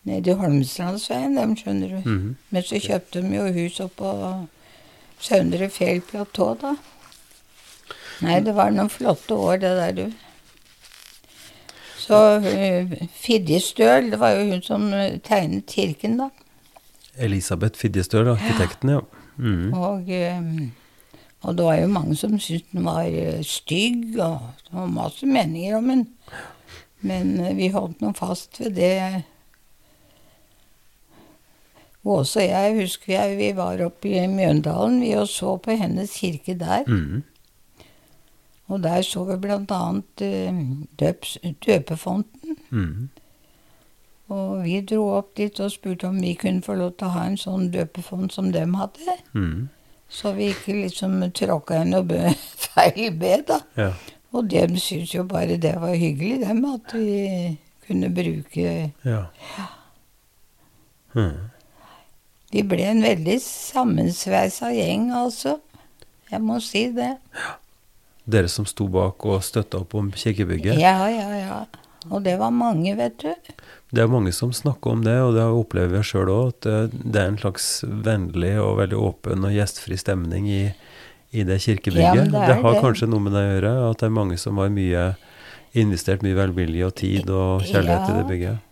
Nedi 0.04 0.32
Holmstrandsveien, 0.36 1.36
dem, 1.36 1.54
skjønner 1.56 1.88
du. 1.94 2.08
Mhm. 2.08 2.36
Men 2.52 2.62
så 2.62 2.80
kjøpte 2.80 3.22
de 3.24 3.36
jo 3.36 3.46
hus 3.56 3.78
oppå 3.80 4.10
Søndre 5.24 5.68
Fjell 5.72 6.00
platå, 6.04 6.50
da. 6.60 6.74
Nei, 8.24 8.40
det 8.44 8.52
var 8.56 8.70
noen 8.72 8.90
flotte 8.92 9.34
år, 9.36 9.56
det 9.62 9.70
der, 9.78 9.92
du. 9.96 10.12
Så 12.04 12.16
Fidje 13.16 13.60
Støl, 13.60 14.10
det 14.12 14.20
var 14.20 14.36
jo 14.36 14.48
hun 14.50 14.62
som 14.62 14.90
eh, 14.92 15.18
tegnet 15.24 15.70
kirken, 15.72 16.18
da. 16.20 16.28
Elisabeth 17.16 17.78
Fidjestøl, 17.80 18.28
arkitekten, 18.34 18.96
ja. 18.96 19.00
Mm. 19.36 19.72
Og, 19.72 20.10
eh, 20.12 20.42
og 21.42 21.56
det 21.56 21.64
var 21.64 21.78
jo 21.80 21.92
mange 21.94 22.16
som 22.18 22.34
syntes 22.38 22.68
den 22.72 22.84
var 22.84 23.08
eh, 23.08 23.40
stygg, 23.46 24.18
og 24.18 24.50
det 24.66 24.74
var 24.76 24.90
masse 24.92 25.26
meninger 25.26 25.78
om 25.78 25.88
den. 25.88 26.08
Men 27.04 27.36
vi 27.56 27.68
holdt 27.72 28.00
nå 28.00 28.12
fast 28.16 28.60
ved 28.60 28.76
det. 28.76 29.24
Åse 32.04 32.40
og 32.40 32.48
jeg 32.48 32.76
husker 32.82 33.12
jeg, 33.14 33.36
vi 33.38 33.50
var 33.56 33.80
oppe 33.84 34.10
i 34.12 34.26
Mjøndalen 34.28 35.00
vi 35.00 35.14
og 35.16 35.28
så 35.28 35.56
på 35.56 35.76
hennes 35.80 36.12
kirke 36.20 36.56
der. 36.60 36.84
Mm. 36.88 37.22
Og 38.72 38.82
der 38.82 39.02
så 39.02 39.24
vi 39.24 39.50
annet 39.52 40.22
eh, 40.24 40.54
døps, 41.00 41.38
døpefonten. 41.66 42.56
Mm. 42.70 43.08
Og 44.28 44.64
vi 44.64 44.80
dro 44.80 45.08
opp 45.18 45.36
dit 45.36 45.60
og 45.60 45.72
spurte 45.72 46.08
om 46.08 46.20
vi 46.22 46.32
kunne 46.34 46.62
få 46.64 46.74
lov 46.74 46.94
til 46.96 47.10
å 47.10 47.14
ha 47.14 47.26
en 47.28 47.36
sånn 47.36 47.68
døpefond 47.74 48.32
som 48.32 48.52
dem 48.52 48.74
hadde. 48.80 49.18
Mm. 49.34 49.68
Så 50.08 50.32
vi 50.32 50.48
ikke 50.52 50.78
liksom 50.78 51.18
tråkka 51.36 51.82
i 51.82 51.90
noe 51.90 52.32
feil 52.66 53.12
bed, 53.20 53.46
da. 53.50 53.60
Ja. 53.76 53.90
Og 54.34 54.48
dem 54.50 54.78
syntes 54.80 55.12
jo 55.14 55.26
bare 55.28 55.58
det 55.60 55.74
var 55.80 55.94
hyggelig, 55.94 56.40
dem, 56.46 56.64
at 56.72 56.94
vi 56.96 57.58
kunne 57.86 58.08
bruke 58.14 58.70
ja. 59.04 59.24
Mm. 61.14 61.50
Vi 62.54 62.62
ble 62.66 62.86
en 62.86 63.02
veldig 63.02 63.36
sammensveisa 63.42 64.72
gjeng, 64.74 65.10
altså. 65.14 65.58
Jeg 66.30 66.42
må 66.42 66.58
si 66.62 66.86
det. 66.94 67.12
Dere 68.24 68.48
som 68.48 68.66
sto 68.68 68.86
bak 68.88 69.24
og 69.28 69.42
støtta 69.44 69.82
opp 69.82 69.94
om 69.98 70.10
kirkebygget. 70.16 70.78
Ja, 70.80 71.08
ja, 71.12 71.28
ja. 71.36 71.58
Og 72.12 72.24
det 72.24 72.36
var 72.40 72.52
mange, 72.52 72.92
vet 72.96 73.16
du. 73.22 73.30
Det 73.94 74.02
er 74.02 74.10
mange 74.10 74.32
som 74.36 74.52
snakker 74.52 74.96
om 74.96 75.04
det, 75.04 75.16
og 75.24 75.34
det 75.36 75.44
opplever 75.44 76.00
jeg 76.00 76.10
sjøl 76.10 76.32
òg, 76.32 76.52
at 76.52 76.66
det, 76.66 77.04
det 77.14 77.20
er 77.20 77.30
en 77.32 77.40
slags 77.40 77.68
vennlig 77.84 78.56
og 78.60 78.78
veldig 78.82 78.98
åpen 79.00 79.46
og 79.48 79.54
gjestfri 79.54 79.96
stemning 80.00 80.48
i, 80.52 80.64
i 81.32 81.46
det 81.48 81.60
kirkebygget. 81.64 82.26
Ja, 82.26 82.26
det, 82.28 82.42
det 82.50 82.58
har 82.60 82.76
det. 82.76 82.82
kanskje 82.84 83.08
noe 83.08 83.24
med 83.24 83.36
det 83.36 83.44
å 83.44 83.54
gjøre, 83.54 83.74
at 83.88 84.02
det 84.02 84.10
er 84.10 84.18
mange 84.20 84.40
som 84.40 84.60
har 84.60 84.72
mye 84.74 85.06
investert 85.74 86.22
mye 86.22 86.36
velvilje 86.38 86.86
og 86.86 86.94
tid 86.98 87.30
og 87.32 87.64
kjærlighet 87.66 88.10
i 88.10 88.18
det 88.18 88.26
bygget. 88.28 88.70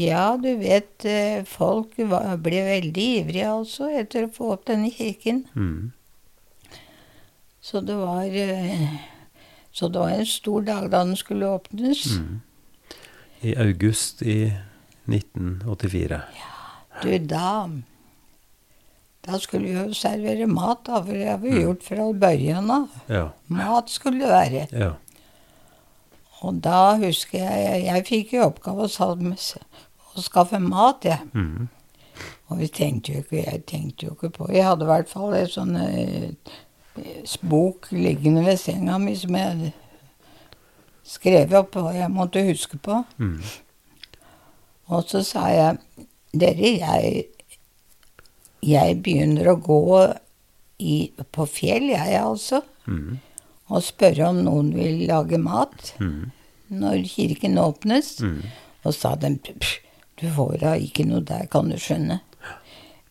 Ja, 0.00 0.38
du 0.40 0.48
vet, 0.56 1.04
eh, 1.04 1.42
folk 1.44 1.98
blir 1.98 2.38
ble 2.40 2.62
veldig 2.64 3.08
ivrige, 3.18 3.50
altså, 3.52 3.90
etter 3.92 4.24
å 4.24 4.32
få 4.32 4.54
opp 4.54 4.64
denne 4.70 4.88
kirken. 4.94 5.44
Mm. 5.52 5.92
Så 7.62 7.80
det 7.80 7.94
var 7.96 8.24
eh, 8.26 8.88
Så 9.72 9.88
det 9.88 9.98
var 10.02 10.10
en 10.10 10.26
stor 10.26 10.60
dag 10.66 10.90
da 10.90 11.04
den 11.04 11.16
skulle 11.16 11.48
åpnes. 11.48 12.04
Mm. 12.18 12.40
I 13.40 13.54
august 13.56 14.22
i 14.22 14.52
1984. 15.08 16.20
Ja, 16.36 17.00
Du, 17.02 17.18
da 17.18 17.68
Da 19.26 19.38
skulle 19.38 19.68
vi 19.68 19.72
jo 19.78 19.94
servere 19.94 20.46
mat, 20.50 20.82
da, 20.86 20.98
for 21.02 21.12
det 21.14 21.28
har 21.28 21.38
vi 21.38 21.62
gjort 21.62 21.82
fra 21.86 22.08
børjen 22.12 22.70
av. 22.70 22.88
Ja. 23.08 23.28
Mat 23.46 23.90
skulle 23.90 24.18
det 24.24 24.28
være. 24.28 24.66
ja. 24.72 24.92
Og 26.42 26.58
da 26.64 26.96
husker 26.98 27.38
jeg 27.38 27.84
Jeg 27.84 28.06
fikk 28.06 28.32
i 28.34 28.40
oppgave 28.42 28.88
å, 28.88 30.22
skaffe 30.22 30.58
mat, 30.58 31.04
jeg. 31.04 31.20
Mm. 31.34 31.68
Og 32.50 32.58
vi 32.58 32.66
tenkte 32.68 33.12
jo 33.12 33.22
ikke, 33.22 33.44
jeg 33.46 33.62
tenkte 33.66 34.06
jo 34.06 34.12
ikke 34.12 34.30
på 34.30 34.50
Jeg 34.52 34.66
hadde 34.66 34.84
i 34.84 34.90
hvert 34.90 35.08
fall 35.08 35.32
et 35.38 35.54
sånn 35.54 35.76
eh, 35.76 36.34
bok 37.42 37.88
liggende 37.92 38.44
ved 38.46 38.58
senga 38.60 38.98
mi 39.00 39.14
som 39.16 39.36
jeg 39.38 39.72
skrev 41.08 41.54
opp 41.58 41.76
hva 41.76 41.92
jeg 41.96 42.10
måtte 42.12 42.44
huske 42.46 42.78
på. 42.82 43.02
Mm. 43.18 43.38
Og 44.92 45.04
så 45.08 45.22
sa 45.26 45.48
jeg 45.52 45.78
Dere, 46.32 46.70
jeg, 46.80 47.24
jeg 48.64 48.94
begynner 49.04 49.50
å 49.52 49.58
gå 49.60 49.82
i, 50.80 51.12
på 51.12 51.44
fjell, 51.44 51.90
jeg 51.92 52.16
altså. 52.16 52.62
Mm. 52.88 53.18
Og 53.68 53.84
spørre 53.84 54.30
om 54.30 54.40
noen 54.46 54.70
vil 54.72 55.04
lage 55.10 55.36
mat 55.40 55.92
Mm. 56.00 56.30
når 56.72 57.04
kirken 57.04 57.58
åpnes. 57.60 58.14
Mm. 58.24 58.40
Og 58.88 58.94
sa 58.96 59.12
de 59.14 59.34
du 60.22 60.28
får 60.32 60.56
da 60.62 60.72
ikke 60.78 61.04
noe 61.04 61.20
der, 61.20 61.44
kan 61.52 61.68
du 61.68 61.76
skjønne. 61.76 62.20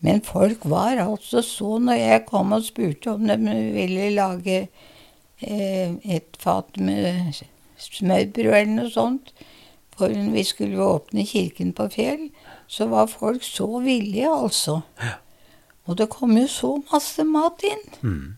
Men 0.02 0.24
folk 0.26 0.66
var 0.66 0.98
altså 1.04 1.44
så 1.46 1.78
når 1.82 2.00
jeg 2.00 2.26
kom 2.30 2.56
og 2.58 2.66
spurte 2.66 3.14
om 3.14 3.28
de 3.30 3.38
ville 3.76 4.10
lage 4.16 4.58
eh, 4.66 5.94
et 6.04 6.38
fat 6.42 6.78
med 6.82 7.38
smørbrød 7.78 8.56
eller 8.56 8.76
noe 8.76 8.94
sånt, 8.94 9.34
for 9.98 10.14
vi 10.34 10.44
skulle 10.48 10.82
åpne 10.82 11.26
kirken 11.30 11.74
på 11.78 11.88
Fjell, 11.94 12.30
så 12.72 12.88
var 12.90 13.12
folk 13.12 13.44
så 13.46 13.68
villige, 13.84 14.30
altså. 14.30 14.80
Og 15.86 15.98
det 15.98 16.10
kom 16.14 16.38
jo 16.38 16.48
så 16.50 16.76
masse 16.92 17.26
mat 17.28 17.62
inn. 17.68 17.84
Mm. 18.02 18.38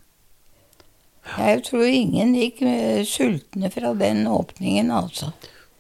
Jeg 1.37 1.63
tror 1.69 1.87
ingen 1.87 2.33
gikk 2.35 2.61
eh, 2.67 3.03
sultne 3.07 3.71
fra 3.71 3.93
den 3.95 4.25
åpningen, 4.27 4.91
altså. 4.91 5.31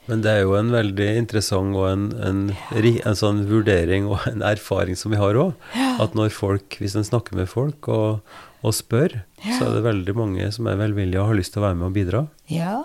Men 0.09 0.21
det 0.25 0.31
er 0.35 0.41
jo 0.43 0.55
en 0.59 0.71
veldig 0.73 1.05
interessant 1.15 1.75
og 1.79 1.85
en, 1.87 2.01
en, 2.27 2.39
ri- 2.75 2.99
en 3.07 3.15
sånn 3.15 3.43
vurdering 3.47 4.09
og 4.11 4.25
en 4.27 4.41
erfaring 4.43 4.97
som 4.99 5.13
vi 5.15 5.19
har 5.21 5.37
òg. 5.39 5.53
At 6.03 6.17
når 6.17 6.33
folk, 6.35 6.75
hvis 6.81 6.97
en 6.99 7.05
snakker 7.07 7.37
med 7.39 7.47
folk 7.47 7.87
og, 7.87 8.19
og 8.63 8.75
spør, 8.75 9.21
så 9.43 9.69
er 9.69 9.77
det 9.77 9.83
veldig 9.85 10.15
mange 10.19 10.49
som 10.55 10.67
er 10.67 10.75
velvillige 10.79 11.21
og 11.23 11.31
har 11.31 11.39
lyst 11.39 11.55
til 11.55 11.63
å 11.63 11.67
være 11.69 11.77
med 11.79 11.87
og 11.87 11.95
bidra. 11.95 12.21
Ja, 12.51 12.81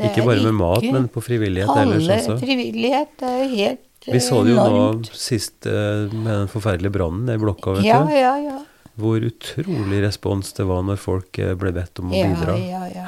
Ikke 0.00 0.24
bare 0.24 0.44
med 0.46 0.56
mat, 0.62 0.84
men 0.92 1.08
på 1.12 1.20
frivillighet 1.24 1.72
ellers 1.82 2.08
også. 2.16 2.38
frivillighet 2.40 3.24
er 3.28 3.42
helt 3.52 4.08
Vi 4.08 4.18
så 4.24 4.40
det 4.44 4.54
jo 4.56 4.64
nå 4.66 4.86
sist 5.14 5.68
eh, 5.68 6.08
med 6.10 6.32
den 6.32 6.48
forferdelige 6.50 6.90
brannen 6.96 7.28
i 7.30 7.36
blokka, 7.38 7.76
vet 7.78 7.86
Ja, 7.86 8.00
du. 8.08 8.14
ja, 8.16 8.32
ja. 8.42 8.56
Hvor 8.98 9.22
utrolig 9.24 10.00
respons 10.04 10.50
det 10.56 10.64
var 10.68 10.82
når 10.88 10.98
folk 11.00 11.38
eh, 11.40 11.52
ble 11.56 11.70
bedt 11.76 12.00
om 12.02 12.10
å 12.10 12.16
Ja, 12.16 12.32
bidra. 12.32 12.56
ja, 12.58 12.82
ja. 12.96 13.06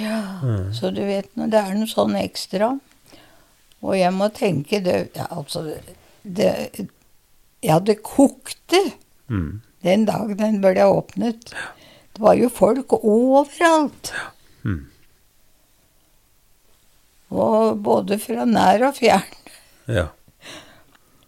ja. 0.00 0.16
Så 0.76 0.90
du 0.96 1.00
vet 1.06 1.28
det 1.36 1.60
er 1.60 1.76
noe 1.78 1.88
sånn 1.92 2.16
ekstra. 2.20 2.72
Og 3.82 3.96
jeg 3.98 4.12
må 4.14 4.28
tenke 4.34 4.78
det 4.84 4.96
ja, 5.16 5.26
Altså, 5.30 5.64
det 6.22 6.88
Ja, 7.62 7.78
det 7.78 8.02
kokte 8.02 8.80
Mm. 9.30 9.60
den 9.82 10.04
dagen 10.04 10.36
den 10.36 10.58
ble 10.60 10.82
åpnet. 10.84 11.52
Det 12.12 12.20
var 12.20 12.34
jo 12.36 12.48
folk 12.52 12.92
overalt. 12.92 14.10
Mm. 14.66 14.82
Og 17.32 17.78
både 17.86 18.18
fra 18.20 18.44
nær 18.44 18.82
og 18.90 18.98
fjern. 18.98 19.30
Ja. 19.88 20.08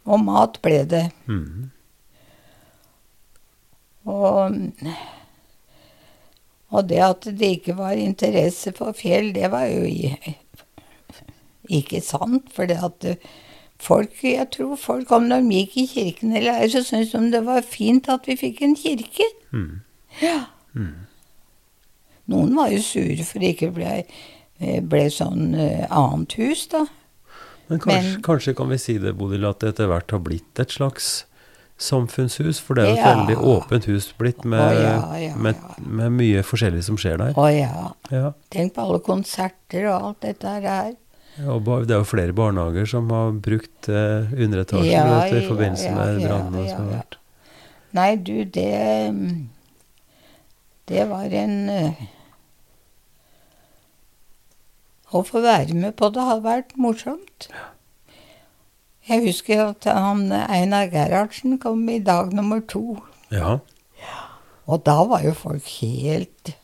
Og 0.04 0.20
mat 0.20 0.58
ble 0.60 0.82
det. 0.90 1.04
Mm. 1.30 1.70
Og, 4.04 4.58
og 6.68 6.88
det 6.90 7.00
at 7.06 7.24
det 7.40 7.52
ikke 7.56 7.78
var 7.78 7.96
interesse 7.96 8.74
for 8.76 8.92
fjell, 8.92 9.32
det 9.32 9.48
var 9.54 9.64
jo 9.70 9.86
ikke 11.68 12.02
sant. 12.02 12.50
For 12.52 12.66
det 12.66 12.78
at 12.82 13.06
folk, 13.78 14.10
jeg 14.22 14.48
tror 14.54 14.76
folk, 14.76 15.10
om 15.12 15.28
de 15.28 15.40
gikk 15.50 15.76
i 15.82 15.86
kirken 15.86 16.34
eller 16.36 16.60
ei, 16.62 16.68
så 16.72 16.82
syntes 16.86 17.12
de 17.12 17.30
det 17.30 17.44
var 17.46 17.62
fint 17.62 18.08
at 18.08 18.26
vi 18.26 18.36
fikk 18.36 18.62
en 18.62 18.76
kirke. 18.76 19.26
Mm. 19.52 19.80
Ja. 20.22 20.40
Noen 22.30 22.54
var 22.56 22.70
jo 22.72 22.80
sure 22.80 23.24
for 23.28 23.42
det 23.42 23.54
ikke 23.54 23.72
ble, 23.76 23.90
ble 24.88 25.04
sånn 25.12 25.52
eh, 25.58 25.84
annet 25.92 26.32
hus, 26.40 26.66
da. 26.72 26.86
Men 27.68 27.80
kanskje, 27.80 28.00
Men- 28.12 28.22
kanskje 28.22 28.54
kan 28.56 28.68
vi 28.68 28.78
si 28.78 28.98
det, 28.98 29.14
Bodil, 29.16 29.44
at 29.48 29.60
det 29.60 29.74
etter 29.74 29.88
hvert 29.88 30.10
har 30.12 30.20
blitt 30.24 30.60
et 30.60 30.68
slags 30.72 31.24
samfunnshus? 31.80 32.60
For 32.60 32.74
det 32.76 32.84
er 32.84 32.88
jo 32.88 32.94
et 32.94 33.04
Ja. 33.04 33.14
veldig 33.14 33.36
åpent 33.40 33.84
hus 33.90 34.12
blitt 34.18 34.44
med, 34.44 34.60
Å, 34.60 34.80
ja, 34.80 35.16
ja, 35.18 35.34
med, 35.36 35.56
med 35.80 36.12
mye 36.12 36.42
forskjellig 36.44 36.84
som 36.84 36.96
skjer 36.96 37.18
der. 37.18 37.32
Å 37.34 37.46
ja. 37.52 37.92
Ja. 38.12 38.32
Tenk 38.50 38.74
på 38.74 38.84
alle 38.84 39.00
konserter 39.00 39.88
og 39.90 40.02
alt 40.10 40.20
dette 40.20 40.44
her. 40.46 40.94
Og 41.42 41.66
det 41.88 41.94
er 41.94 41.98
jo 41.98 42.06
flere 42.06 42.34
barnehager 42.36 42.86
som 42.86 43.10
har 43.10 43.34
brukt 43.42 43.88
eh, 43.90 44.30
underetasjen 44.38 44.90
Ja, 44.92 45.04
vet 45.10 45.40
i 45.40 45.46
forbindelse 45.48 45.88
ja, 45.88 45.94
med 45.96 46.20
ja, 46.20 46.28
brannene 46.28 46.62
ja, 46.62 46.70
som 46.70 46.84
har 46.84 46.92
vært. 47.00 47.18
Nei, 47.94 48.10
du, 48.16 48.34
det 48.44 48.70
Det 50.90 51.06
var 51.10 51.34
en 51.42 51.56
eh, 51.72 52.02
Å 55.14 55.22
få 55.26 55.42
være 55.42 55.74
med 55.78 55.94
på 55.98 56.10
det 56.10 56.22
har 56.26 56.40
vært 56.42 56.72
morsomt. 56.74 57.46
Jeg 59.06 59.22
husker 59.28 59.60
at 59.68 59.86
han 59.86 60.26
Einar 60.32 60.88
Gerhardsen 60.90 61.58
kom 61.62 61.84
i 61.92 62.00
dag 62.02 62.32
nummer 62.34 62.62
to. 62.66 62.98
Ja. 63.30 63.58
Og 64.66 64.82
da 64.86 64.96
var 65.06 65.22
jo 65.22 65.34
folk 65.38 65.68
helt 65.78 66.54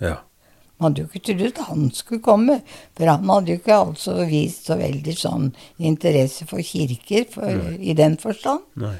ja. 0.00 0.22
Man 0.82 0.90
hadde 0.90 1.04
jo 1.04 1.10
ikke 1.12 1.36
trodd 1.38 1.58
han 1.68 1.90
skulle 1.94 2.24
komme, 2.24 2.58
for 2.98 3.06
han 3.06 3.30
hadde 3.30 3.54
jo 3.54 3.60
ikke 3.60 3.76
altså 3.84 4.16
vist 4.26 4.66
så 4.66 4.74
veldig 4.80 5.14
sånn 5.14 5.52
interesse 5.78 6.46
for 6.50 6.64
kirker 6.66 7.28
for, 7.30 7.66
i 7.78 7.94
den 7.94 8.18
forstand. 8.18 8.66
Nei. 8.82 8.96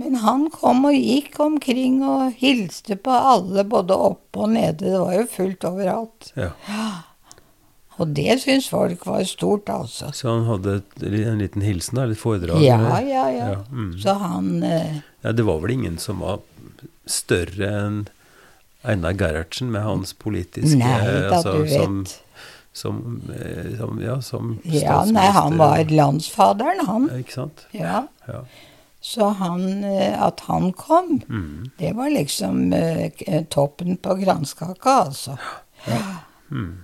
Men 0.00 0.16
han 0.22 0.48
kom 0.50 0.86
og 0.88 0.96
gikk 0.96 1.36
omkring 1.44 2.00
og 2.02 2.32
hilste 2.40 2.96
på 2.98 3.12
alle, 3.12 3.66
både 3.68 3.94
oppe 3.94 4.42
og 4.46 4.50
nede. 4.56 4.88
Det 4.88 4.98
var 4.98 5.14
jo 5.18 5.28
fullt 5.30 5.68
overalt. 5.68 6.32
Ja. 6.40 6.50
Og 8.00 8.14
det 8.16 8.38
syns 8.40 8.64
folk 8.72 9.02
var 9.04 9.26
stort, 9.28 9.68
altså. 9.68 10.06
Så 10.16 10.30
han 10.30 10.46
hadde 10.46 10.78
en 11.04 11.42
liten 11.42 11.60
hilsen, 11.60 11.98
da? 11.98 12.06
Litt 12.08 12.16
foredrag? 12.16 12.62
Ja, 12.64 12.96
ja, 13.04 13.26
ja. 13.28 13.48
Ja, 13.50 13.58
mm. 13.68 13.90
Så 14.00 14.14
han 14.22 14.62
eh, 14.64 15.02
Ja, 15.20 15.34
det 15.36 15.44
var 15.44 15.60
vel 15.60 15.74
ingen 15.74 15.98
som 16.00 16.22
var 16.24 16.40
større 17.04 17.68
enn 17.82 17.98
Einar 18.82 19.12
Gerhardsen 19.12 19.70
med 19.70 19.82
hans 19.84 20.14
politiske 20.16 20.78
Nei 20.80 20.88
da, 21.04 21.36
altså, 21.36 21.52
du 21.52 21.62
vet. 21.68 21.72
Som, 21.74 22.00
som, 22.72 23.22
eh, 23.34 23.76
som 23.76 24.00
Ja, 24.00 24.20
som 24.24 24.50
Ja, 24.64 25.04
nei, 25.04 25.26
han 25.36 25.58
var 25.60 25.84
landsfaderen, 25.90 26.84
han. 26.86 27.08
Ikke 27.18 27.32
sant? 27.42 27.66
Ja. 27.76 28.06
Ja. 28.28 28.44
Så 29.00 29.28
han, 29.40 29.84
eh, 29.84 30.16
at 30.22 30.40
han 30.48 30.72
kom, 30.72 31.22
Mm. 31.28 31.70
det 31.78 31.94
var 31.96 32.10
liksom 32.10 32.72
eh, 32.72 33.42
toppen 33.50 33.96
på 33.96 34.14
granskaka, 34.20 34.90
altså. 35.06 35.36
Mm. 36.50 36.74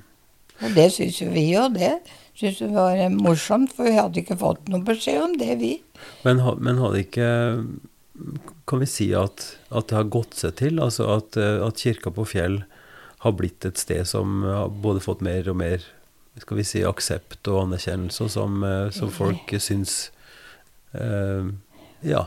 Og 0.63 0.71
det 0.75 0.87
syns 0.93 1.19
jo 1.21 1.29
vi 1.33 1.51
òg, 1.61 1.75
det. 1.77 1.99
Syns 2.37 2.59
det 2.63 2.71
var 2.73 2.97
eh, 2.97 3.11
morsomt, 3.13 3.73
for 3.77 3.85
vi 3.89 3.97
hadde 3.99 4.21
ikke 4.23 4.37
fått 4.41 4.69
noe 4.73 4.81
beskjed 4.85 5.23
om 5.23 5.37
det, 5.41 5.59
vi. 5.61 5.75
Men, 6.25 6.41
men 6.61 6.81
hadde 6.81 7.03
ikke 7.05 7.29
Kan 8.67 8.81
vi 8.83 8.89
si 8.91 9.11
at, 9.15 9.45
at 9.69 9.91
det 9.91 9.97
har 9.99 10.09
gått 10.11 10.39
seg 10.39 10.57
til? 10.61 10.81
Altså 10.83 11.09
at, 11.19 11.37
eh, 11.41 11.61
at 11.65 11.83
kirka 11.83 12.13
på 12.15 12.25
Fjell 12.29 12.63
har 13.25 13.35
blitt 13.37 13.65
et 13.69 13.81
sted 13.81 14.07
som 14.09 14.43
har 14.47 14.73
både 14.73 15.03
fått 15.05 15.25
mer 15.25 15.49
og 15.51 15.59
mer 15.61 15.85
skal 16.41 16.59
vi 16.59 16.65
si, 16.69 16.83
aksept 16.85 17.49
og 17.49 17.63
anerkjennelse, 17.65 18.27
og 18.27 18.33
som, 18.33 18.59
eh, 18.65 18.89
som 18.93 19.13
folk 19.13 19.55
syns 19.63 20.11
eh, 20.93 21.49
ja, 22.05 22.27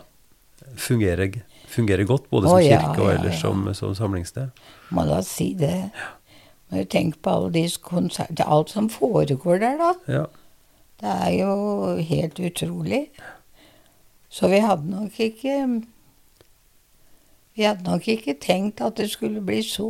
fungerer, 0.75 1.41
fungerer 1.69 2.07
godt, 2.09 2.29
både 2.33 2.49
som 2.49 2.57
Å, 2.57 2.63
ja, 2.63 2.79
kirke 2.79 3.03
og 3.03 3.11
ellers 3.13 3.37
ja. 3.37 3.41
som, 3.43 3.67
som 3.77 3.93
samlingssted. 3.97 4.63
Må 4.95 5.05
da 5.09 5.21
si 5.25 5.51
det. 5.57 5.91
Må 6.69 6.83
jo 6.83 6.89
tenker 6.89 7.21
på 7.21 7.35
alle 7.35 7.53
de 7.53 7.63
konserter 7.81 8.49
Alt 8.49 8.73
som 8.73 8.89
foregår 8.93 9.61
der, 9.61 9.77
da. 9.81 9.93
Ja. 10.09 10.25
Det 10.99 11.13
er 11.29 11.35
jo 11.37 11.53
helt 12.09 12.41
utrolig. 12.43 13.03
Så 14.29 14.49
vi 14.51 14.61
hadde 14.61 14.89
nok 14.89 15.19
ikke 15.19 15.55
Vi 17.57 17.65
hadde 17.65 17.83
nok 17.83 18.07
ikke 18.07 18.37
tenkt 18.39 18.81
at 18.85 18.99
det 19.01 19.09
skulle 19.11 19.41
bli 19.43 19.59
så 19.65 19.89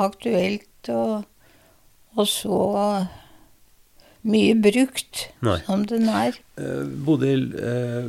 aktuelt 0.00 0.88
og, 0.88 1.26
og 2.14 2.28
så 2.30 2.60
mye 4.24 4.54
brukt 4.56 5.26
Nei. 5.44 5.58
som 5.66 5.82
den 5.88 6.08
er. 6.08 6.38
Eh, 6.56 6.86
Bodil, 7.04 7.50
eh, 7.60 8.06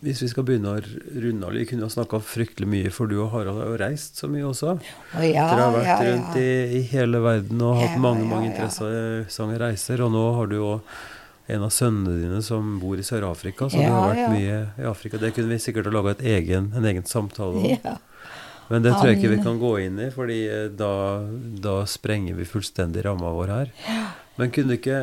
hvis 0.00 0.22
vi 0.22 0.30
skal 0.30 0.46
begynne 0.48 0.72
å 0.72 0.80
runde 0.80 1.48
av 1.48 1.56
Vi 1.58 1.66
kunne 1.68 1.84
ha 1.84 1.92
snakka 1.92 2.20
fryktelig 2.24 2.68
mye, 2.70 2.92
for 2.94 3.10
du 3.10 3.18
og 3.18 3.32
Harald 3.34 3.60
har 3.60 3.72
jo 3.72 3.78
reist 3.82 4.20
så 4.20 4.30
mye 4.30 4.46
også. 4.48 4.78
Og 4.78 5.26
ja, 5.26 5.44
Dere 5.50 5.66
har 5.66 5.76
vært 5.76 5.90
ja, 5.90 5.98
rundt 6.08 6.38
ja. 6.38 6.46
i, 6.46 6.80
i 6.80 6.82
hele 6.94 7.20
verden 7.24 7.64
og 7.66 7.80
hatt 7.82 8.00
mange 8.00 8.24
mange 8.30 8.52
interessante 8.52 9.60
reiser. 9.60 10.04
Og 10.06 10.14
nå 10.14 10.24
har 10.38 10.50
du 10.50 10.56
jo 10.56 10.72
en 11.48 11.64
av 11.64 11.72
sønnene 11.72 12.18
dine 12.20 12.42
som 12.44 12.74
bor 12.82 13.00
i 13.00 13.04
Sør-Afrika, 13.06 13.70
så 13.72 13.80
Ja, 13.80 13.94
har 13.94 14.10
vært 14.12 14.20
ja. 14.20 14.28
mye 14.34 14.58
i 14.84 14.88
Afrika. 14.90 15.20
Det 15.20 15.32
kunne 15.36 15.54
vi 15.54 15.60
sikkert 15.64 15.88
ha 15.88 15.94
laga 15.94 16.14
egen, 16.20 16.72
en 16.76 16.84
egen 16.90 17.06
samtale 17.08 17.62
om. 17.62 17.70
Ja. 17.72 17.96
Men 18.68 18.84
det 18.84 18.92
tror 18.98 19.08
jeg 19.08 19.16
ikke 19.16 19.32
vi 19.32 19.42
kan 19.46 19.60
gå 19.60 19.70
inn 19.80 19.96
i, 20.04 20.10
fordi 20.12 20.42
eh, 20.52 20.66
da, 20.76 20.92
da 21.64 21.78
sprenger 21.88 22.36
vi 22.36 22.44
fullstendig 22.44 23.06
ramma 23.06 23.30
vår 23.32 23.52
her. 23.54 23.70
Men 24.36 24.52
kunne 24.52 24.74
du 24.74 24.76
ikke, 24.76 24.98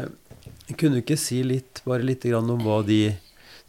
kunne 0.78 1.00
du 1.00 1.02
ikke 1.02 1.18
si 1.18 1.42
litt, 1.42 1.82
bare 1.88 2.06
litt 2.06 2.28
grann 2.30 2.52
om 2.54 2.62
hva 2.62 2.84
de 2.86 3.16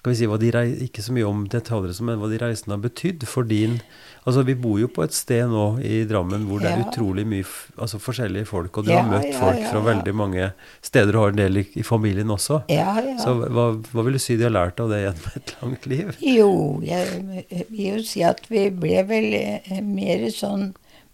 skal 0.06 0.12
vi 0.12 0.18
si, 0.20 0.26
hva 0.30 0.36
de 0.38 0.50
Ikke 0.84 1.02
så 1.02 1.10
mye 1.16 1.26
om 1.26 1.46
detaljer, 1.50 1.96
men 2.04 2.20
hva 2.20 2.28
de 2.30 2.38
reisene 2.38 2.76
har 2.76 2.82
betydd 2.84 3.24
for 3.26 3.48
din 3.48 3.80
Altså, 4.26 4.42
Vi 4.44 4.54
bor 4.58 4.80
jo 4.80 4.88
på 4.90 5.04
et 5.04 5.14
sted 5.14 5.46
nå 5.52 5.78
i 5.86 6.00
Drammen 6.10 6.48
hvor 6.48 6.58
det 6.58 6.72
er 6.72 6.80
utrolig 6.82 7.22
mye 7.30 7.44
altså 7.78 8.00
forskjellige 8.02 8.48
folk, 8.50 8.76
og 8.80 8.84
du 8.88 8.90
Ja, 8.90 9.02
har 9.04 9.10
møtt 9.12 9.28
ja, 9.30 9.38
folk 9.38 9.60
ja, 9.62 9.68
fra 9.70 9.82
veldig 9.86 10.14
mange 10.18 10.48
steder, 10.82 11.14
og 11.14 11.22
har 11.28 11.34
en 11.36 11.42
del 11.44 11.60
i, 11.62 11.64
i 11.78 11.84
familien 11.86 12.32
også. 12.34 12.58
Ja, 12.72 12.96
ja. 13.06 13.14
Så 13.22 13.36
hva, 13.38 13.68
hva 13.92 14.04
vil 14.08 14.18
du 14.18 14.22
si 14.24 14.34
de 14.36 14.48
har 14.48 14.54
lært 14.56 14.82
av 14.82 14.90
det 14.90 14.98
gjennom 15.04 15.36
et 15.38 15.54
langt 15.62 15.86
liv? 15.92 16.10
Jo, 16.26 16.50
jeg 16.82 17.22
vil 17.70 17.84
jo 17.92 18.02
si 18.02 18.24
at 18.26 18.42
vi 18.50 18.66
ble 18.74 19.04
vel 19.06 19.28
eh, 19.38 19.78
mer 19.86 20.26
sånn 20.34 20.72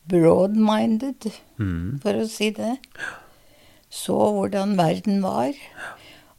broad-minded, 0.08 1.28
Mm. 1.62 2.00
for 2.02 2.16
å 2.18 2.24
si 2.26 2.48
det. 2.50 2.78
Så 3.92 4.16
hvordan 4.16 4.72
verden 4.78 5.20
var. 5.22 5.52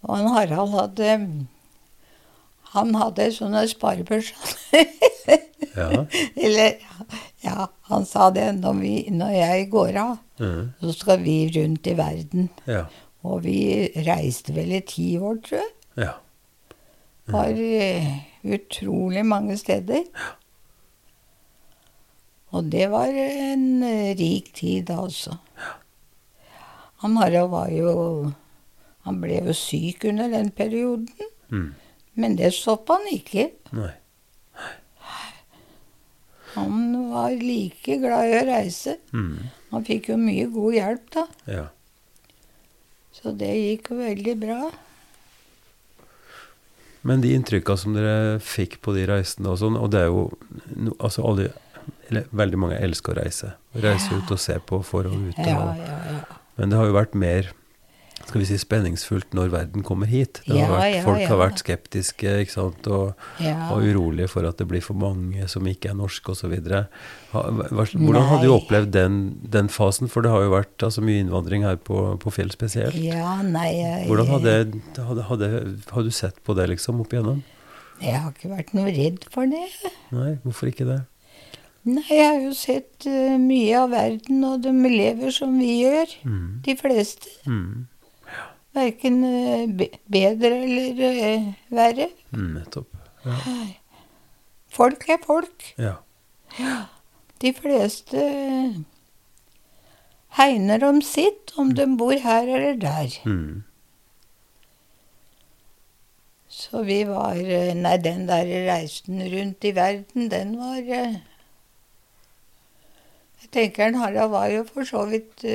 Og 0.03 0.17
han 0.17 0.27
Harald 0.33 0.73
hadde 0.73 1.11
Han 2.73 2.93
hadde 2.97 3.29
sånne 3.35 3.65
sparebøsser. 3.69 4.89
Ja. 5.73 6.03
Eller 6.37 6.75
Ja, 7.43 7.67
han 7.89 8.05
sa 8.05 8.29
det 8.33 8.45
når, 8.59 8.75
vi, 8.79 8.91
når 9.11 9.31
jeg 9.37 9.69
går 9.73 9.97
av, 10.01 10.19
Mm. 10.39 10.71
så 10.81 10.91
skal 10.97 11.19
vi 11.21 11.33
rundt 11.55 11.85
i 11.87 11.93
verden. 11.97 12.47
Ja. 12.67 12.85
Og 13.23 13.43
vi 13.45 13.87
reiste 14.07 14.53
vel 14.55 14.71
i 14.73 14.79
ti 14.81 15.11
år, 15.19 15.35
tror 15.45 15.59
jeg. 15.59 15.73
ja. 16.05 16.13
Var 17.33 17.53
uh, 17.55 18.07
utrolig 18.55 19.21
mange 19.25 19.57
steder. 19.61 20.01
Ja. 20.09 20.31
Og 22.53 22.67
det 22.71 22.87
var 22.91 23.07
en 23.13 23.83
uh, 23.83 24.13
rik 24.19 24.51
tid, 24.57 24.87
da, 24.89 24.97
altså. 25.05 25.37
Han 27.03 27.17
Harald 27.17 27.49
var 27.53 27.69
jo 27.73 27.93
Han 29.03 29.17
ble 29.21 29.41
jo 29.45 29.53
syk 29.53 30.05
under 30.09 30.29
den 30.31 30.51
perioden, 30.51 31.07
Mm. 31.53 31.73
Men 32.19 32.35
det 32.39 32.51
stoppa 32.55 32.99
han 32.99 33.09
ikke. 33.13 33.49
Nei. 33.75 33.91
Han 36.53 37.09
var 37.09 37.33
like 37.39 37.95
glad 37.97 38.29
i 38.29 38.35
å 38.37 38.43
reise. 38.45 38.97
Mm. 39.13 39.37
Han 39.71 39.85
fikk 39.87 40.11
jo 40.11 40.17
mye 40.21 40.45
god 40.53 40.75
hjelp, 40.77 41.07
da. 41.15 41.23
Ja. 41.49 41.63
Så 43.17 43.33
det 43.37 43.49
gikk 43.57 43.89
veldig 43.97 44.35
bra. 44.41 44.59
Men 47.03 47.23
de 47.23 47.33
inntrykka 47.35 47.75
som 47.79 47.95
dere 47.97 48.37
fikk 48.43 48.77
på 48.85 48.93
de 48.95 49.07
reisene 49.09 49.49
og 49.51 49.57
sånn, 49.59 49.75
og 49.79 49.89
det 49.91 50.05
er 50.05 50.11
jo 50.11 50.27
Altså 51.03 51.25
alle 51.27 51.49
eller, 52.07 52.29
Veldig 52.31 52.59
mange 52.61 52.77
elsker 52.79 53.11
å 53.11 53.17
reise. 53.19 53.49
Reise 53.83 54.13
ut 54.15 54.31
og 54.31 54.39
se 54.39 54.55
på 54.63 54.79
for 54.87 55.09
og 55.09 55.17
ut. 55.31 55.41
Ja, 55.41 55.57
Og, 55.57 55.81
ja, 55.81 55.97
ja. 56.13 56.39
men 56.59 56.71
det 56.71 56.79
har 56.79 56.87
jo 56.87 56.95
vært 56.95 57.17
mer 57.17 57.49
skal 58.23 58.39
vi 58.41 58.47
si, 58.47 58.57
spenningsfullt 58.61 59.35
når 59.35 59.51
verden 59.53 59.83
kommer 59.85 60.07
hit. 60.09 60.39
Har 60.47 60.71
vært, 60.71 60.99
folk 61.05 61.23
har 61.27 61.39
vært 61.41 61.61
skeptiske 61.61 62.35
ikke 62.45 62.53
sant? 62.53 62.87
Og, 62.87 63.25
og 63.43 63.83
urolige 63.83 64.29
for 64.31 64.47
at 64.47 64.61
det 64.61 64.67
blir 64.69 64.83
for 64.85 64.97
mange 64.99 65.47
som 65.51 65.67
ikke 65.69 65.91
er 65.91 65.97
norske 65.99 66.33
osv. 66.33 66.53
Hvordan 67.33 68.27
har 68.29 68.43
du 68.43 68.49
opplevd 68.53 68.93
den, 68.95 69.19
den 69.43 69.71
fasen? 69.73 70.11
For 70.11 70.25
det 70.25 70.33
har 70.33 70.45
jo 70.45 70.53
vært 70.55 70.87
altså, 70.87 71.03
mye 71.05 71.23
innvandring 71.25 71.67
her 71.67 71.77
på, 71.77 72.05
på 72.23 72.33
Fjell 72.33 72.53
spesielt. 72.55 72.97
Ja, 72.97 73.37
nei 73.45 73.69
jeg, 73.75 74.07
Hvordan 74.09 74.31
hadde, 74.37 74.57
hadde, 74.97 75.27
hadde, 75.29 75.53
har 75.91 76.07
du 76.07 76.13
sett 76.13 76.39
på 76.47 76.55
det 76.57 76.69
liksom 76.73 77.03
opp 77.03 77.13
igjennom? 77.13 77.43
Jeg 78.03 78.19
har 78.19 78.33
ikke 78.33 78.51
vært 78.51 78.75
noe 78.75 78.91
redd 78.91 79.25
for 79.31 79.47
det. 79.49 79.65
Nei, 80.15 80.35
hvorfor 80.43 80.71
ikke 80.71 80.87
det? 80.89 81.03
Nei, 81.83 82.05
jeg 82.07 82.23
har 82.23 82.39
jo 82.39 82.53
sett 82.55 83.05
uh, 83.11 83.35
mye 83.39 83.75
av 83.75 83.91
verden, 83.91 84.43
og 84.47 84.61
de 84.63 84.71
lever 84.71 85.33
som 85.35 85.55
vi 85.59 85.81
gjør. 85.83 86.13
Mm. 86.23 86.45
De 86.63 86.75
fleste. 86.79 87.31
Mm. 87.43 87.89
Verken 88.73 89.23
eh, 89.23 89.89
bedre 90.09 90.49
eller 90.65 91.01
eh, 91.05 91.53
verre. 91.69 92.07
Mm, 92.33 92.53
nettopp. 92.57 92.89
Ja. 93.25 93.37
Folk 94.73 95.05
er 95.09 95.21
folk. 95.25 95.73
ja. 95.77 95.93
De 97.41 97.51
fleste 97.53 98.23
hegner 100.37 100.83
om 100.87 101.01
sitt, 101.03 101.51
om 101.59 101.73
de 101.75 101.85
bor 101.97 102.13
her 102.23 102.47
eller 102.47 102.77
der. 102.79 103.17
Mm. 103.25 103.63
Så 106.47 106.83
vi 106.87 107.03
var 107.09 107.35
eh, 107.35 107.73
Nei, 107.75 107.97
den 108.01 108.27
der 108.29 108.45
reisen 108.69 109.21
rundt 109.33 109.63
i 109.63 109.75
verden, 109.75 110.31
den 110.31 110.57
var 110.57 110.77
Jeg 110.87 111.21
tenker 113.51 113.97
Harald 113.97 114.31
var 114.31 114.47
jo 114.53 114.63
for 114.63 114.83
så 114.87 115.05
vidt 115.09 115.45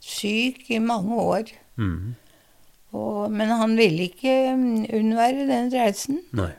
syk 0.00 0.70
i 0.70 0.78
mange 0.78 1.16
år. 1.20 1.50
Mm. 1.76 2.14
Og, 2.96 3.32
men 3.32 3.50
han 3.52 3.74
ville 3.78 4.08
ikke 4.10 4.36
mm, 4.56 4.86
unnvære 4.96 5.48
den 5.48 5.72
reisen. 5.74 6.22
Nei. 6.36 6.52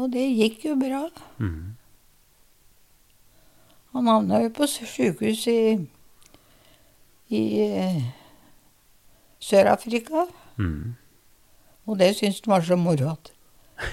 Og 0.00 0.08
det 0.12 0.24
gikk 0.36 0.66
jo 0.70 0.76
bra. 0.80 1.04
Mm. 1.42 1.74
Han 3.92 4.08
havna 4.08 4.40
jo 4.46 4.52
på 4.56 4.68
sjukehus 4.70 5.44
i, 5.52 5.60
i 7.28 7.42
eh, 7.66 7.98
Sør-Afrika. 9.42 10.26
Mm. 10.56 10.94
Og 11.86 11.98
det 12.00 12.14
syntes 12.16 12.40
han 12.44 12.54
var 12.54 12.64
så 12.64 12.78
moro 12.80 13.12
at 13.12 13.32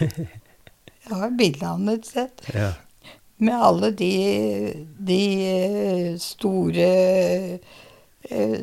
Jeg 1.10 1.18
har 1.18 1.32
bilde 1.34 1.66
av 1.66 1.80
ham 1.80 1.90
et 1.90 2.06
sted. 2.06 2.44
Ja. 2.54 2.74
Med 3.42 3.64
alle 3.66 3.90
de, 3.98 4.14
de 5.08 5.22
eh, 5.50 6.10
store 6.22 6.90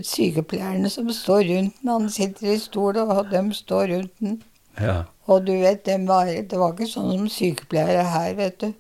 sykepleierne 0.06 0.90
som 0.92 1.08
står 1.12 1.44
rundt 1.50 1.76
den. 1.82 1.90
Han 1.90 2.08
sitter 2.12 2.52
i 2.54 2.58
stol, 2.62 2.96
og 3.02 3.30
de 3.32 3.42
står 3.56 3.88
rundt 3.94 4.12
den. 4.22 4.40
Ja. 4.80 5.02
Og 5.26 5.46
du 5.46 5.52
vet, 5.58 5.84
de 5.88 5.96
var, 6.06 6.28
det 6.30 6.58
var 6.60 6.74
ikke 6.74 6.86
sånn 6.90 7.12
som 7.16 7.28
sykepleiere 7.32 8.04
her, 8.12 8.34
vet 8.38 8.60
du. 8.62 8.72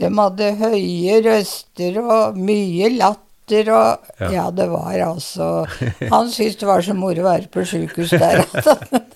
De 0.00 0.08
hadde 0.16 0.52
høye 0.56 1.18
røster 1.26 1.98
og 2.00 2.38
mye 2.40 2.88
latter 2.96 3.68
og 3.74 4.10
Ja. 4.20 4.28
Ja, 4.30 4.44
det 4.54 4.68
var 4.70 4.94
altså 5.02 5.46
Han 6.10 6.28
syntes 6.30 6.56
det 6.60 6.68
var 6.68 6.80
så 6.86 6.94
moro 6.94 7.24
å 7.24 7.26
være 7.26 7.48
på 7.50 7.64
sjukehus 7.66 8.12
der. 8.14 8.44
Altså. 8.46 8.76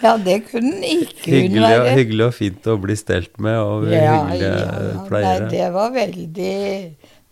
Ja, 0.00 0.16
det 0.16 0.38
kunne 0.48 0.72
han 0.72 0.82
ikke 0.82 1.28
Hyggelig, 1.30 1.60
være. 1.62 1.90
hyggelig 1.94 2.24
og 2.24 2.32
fint 2.34 2.66
å 2.72 2.74
bli 2.80 2.94
stelt 2.98 3.36
med 3.42 3.58
og 3.60 3.84
Ja, 3.92 4.14
hyggelige 4.24 4.48
ja, 4.48 4.78
ja. 4.88 5.02
pleiere. 5.06 5.42
Nei, 5.44 5.50
det 5.52 5.66
var 5.74 5.90
veldig 5.94 6.54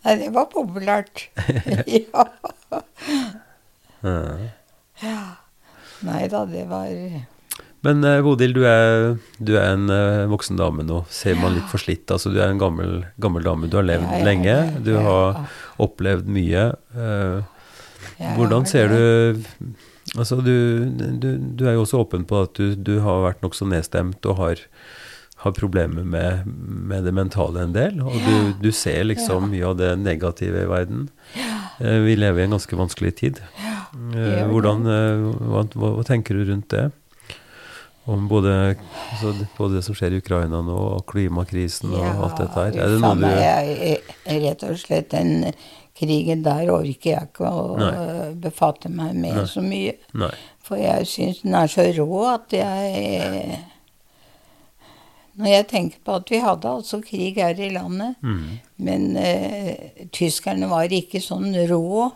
Nei, 0.05 0.13
det 0.21 0.29
var 0.35 0.45
populært. 0.51 1.25
ja. 1.87 2.23
Ja. 5.03 5.19
Nei 6.07 6.21
da, 6.31 6.45
det 6.47 6.63
var 6.69 6.87
Men 7.83 8.03
eh, 8.07 8.21
Bodil, 8.23 8.53
du 8.55 8.61
er, 8.67 9.17
du 9.43 9.53
er 9.59 9.73
en 9.73 9.89
eh, 9.91 10.23
voksen 10.31 10.59
dame 10.59 10.85
nå. 10.87 11.01
Ser 11.11 11.35
man 11.39 11.55
litt 11.57 11.67
forslitt? 11.71 12.07
Altså, 12.11 12.31
du 12.31 12.39
er 12.39 12.51
en 12.53 12.59
gammel, 12.61 13.01
gammel 13.23 13.43
dame. 13.43 13.67
Du 13.71 13.75
har 13.79 13.87
levd 13.87 14.07
Ja, 14.07 14.23
lenge. 14.23 14.55
Du 14.87 14.93
har 15.03 15.41
opplevd 15.83 16.27
mye. 16.31 16.69
Eh, 16.95 17.39
Ja, 18.19 18.33
hvordan 18.35 18.65
ser 18.67 18.87
du 18.91 19.01
Altså, 20.17 20.39
du, 20.43 20.87
du, 21.21 21.27
du 21.59 21.61
er 21.69 21.75
jo 21.77 21.83
også 21.83 21.99
åpen 22.01 22.23
på 22.27 22.39
at 22.47 22.55
du, 22.57 22.73
du 22.75 22.95
har 23.03 23.19
vært 23.27 23.43
nokså 23.45 23.67
nedstemt 23.69 24.25
og 24.25 24.39
har, 24.39 24.61
har 25.39 25.53
problemer 25.55 26.03
med, 26.03 26.45
med 26.91 27.05
det 27.07 27.13
mentale 27.15 27.61
en 27.63 27.73
del. 27.75 28.01
Og 28.03 28.15
du, 28.25 28.53
du 28.59 28.71
ser 28.75 29.05
liksom 29.07 29.49
mye 29.53 29.67
av 29.69 29.77
det 29.79 29.93
negative 30.01 30.65
i 30.65 30.69
verden. 30.69 31.05
Eh, 31.79 31.99
Vi 32.03 32.15
lever 32.19 32.43
i 32.43 32.47
en 32.49 32.57
ganske 32.57 32.75
vanskelig 32.79 33.13
tid. 33.21 33.39
Eh. 33.55 34.41
Hvordan, 34.51 34.83
eh, 34.83 35.27
hva, 35.47 35.63
hva, 35.75 35.93
hva 35.95 36.03
tenker 36.07 36.35
du 36.35 36.43
rundt 36.51 36.67
det? 36.75 36.89
Om 38.09 38.27
både, 38.27 38.75
altså, 39.13 39.31
både 39.57 39.77
det 39.77 39.83
som 39.85 39.95
skjer 39.95 40.15
i 40.17 40.19
Ukraina 40.23 40.59
nå, 40.65 40.75
og 40.97 41.03
klimakrisen 41.11 41.91
og 41.93 42.23
alt 42.25 42.39
dette 42.41 42.63
her. 42.63 42.77
Er 42.81 42.95
det 42.95 43.01
noe 43.03 43.15
du 43.19 43.27
jeg, 43.27 43.75
jeg, 44.25 44.39
Rett 44.47 44.63
og 44.65 44.79
slett 44.81 45.11
den 45.13 45.51
krigen 45.99 46.41
der 46.45 46.71
orker 46.73 47.11
jeg 47.11 47.27
ikke 47.29 47.47
å 47.51 47.75
Nei. 47.77 47.91
befatte 48.41 48.89
meg 48.89 49.13
med 49.19 49.35
Nei. 49.37 49.47
så 49.51 49.61
mye. 49.61 49.93
Nei. 50.17 50.31
For 50.65 50.81
jeg 50.81 51.05
syns 51.11 51.43
den 51.43 51.55
er 51.59 51.69
så 51.69 51.85
rå 51.99 52.23
at 52.33 52.55
jeg 52.55 53.59
Når 55.39 55.47
jeg 55.53 55.67
tenker 55.71 55.99
på 56.03 56.15
at 56.19 56.29
vi 56.33 56.39
hadde 56.43 56.67
altså 56.67 56.99
krig 57.01 57.37
her 57.39 57.55
i 57.59 57.69
landet, 57.71 58.15
Mm. 58.21 58.59
men 58.77 59.05
eh, 59.17 59.75
tyskerne 60.11 60.67
var 60.69 60.91
ikke 60.91 61.21
sånn 61.23 61.53
rå. 61.69 62.09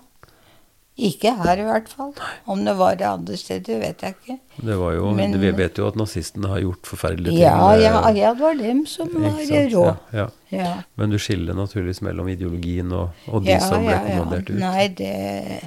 Ikke 0.94 1.32
her 1.40 1.58
i 1.58 1.64
hvert 1.66 1.88
fall. 1.90 2.12
Om 2.46 2.66
det 2.68 2.74
var 2.78 2.96
det 3.00 3.08
andre 3.10 3.38
steder, 3.40 3.80
vet 3.82 4.04
jeg 4.06 4.14
ikke. 4.14 4.36
Det 4.62 4.76
var 4.78 4.92
jo, 4.94 5.12
Men- 5.18 5.40
vi 5.42 5.50
vet 5.52 5.76
jo 5.80 5.88
at 5.88 5.96
nazistene 5.98 6.48
har 6.52 6.60
gjort 6.62 6.84
forferdelige 6.86 7.32
ting. 7.34 7.40
Ja, 7.42 7.56
med- 7.72 7.82
ja, 7.82 8.10
ja, 8.12 8.34
det 8.34 8.42
var 8.42 8.54
dem 8.54 8.86
som 8.86 9.08
var 9.10 9.32
rå. 9.72 9.98
Ja, 10.14 10.28
ja. 10.52 10.74
Men 10.96 11.10
du 11.10 11.18
skiller 11.18 11.56
naturligvis 11.56 12.02
mellom 12.06 12.28
ideologien 12.30 12.92
og, 12.94 13.10
og 13.28 13.44
de 13.44 13.60
som 13.60 13.82
ble 13.88 13.98
kommandert 14.06 14.50
ut. 14.52 14.60
Nei, 14.60 14.88
det 14.90 15.64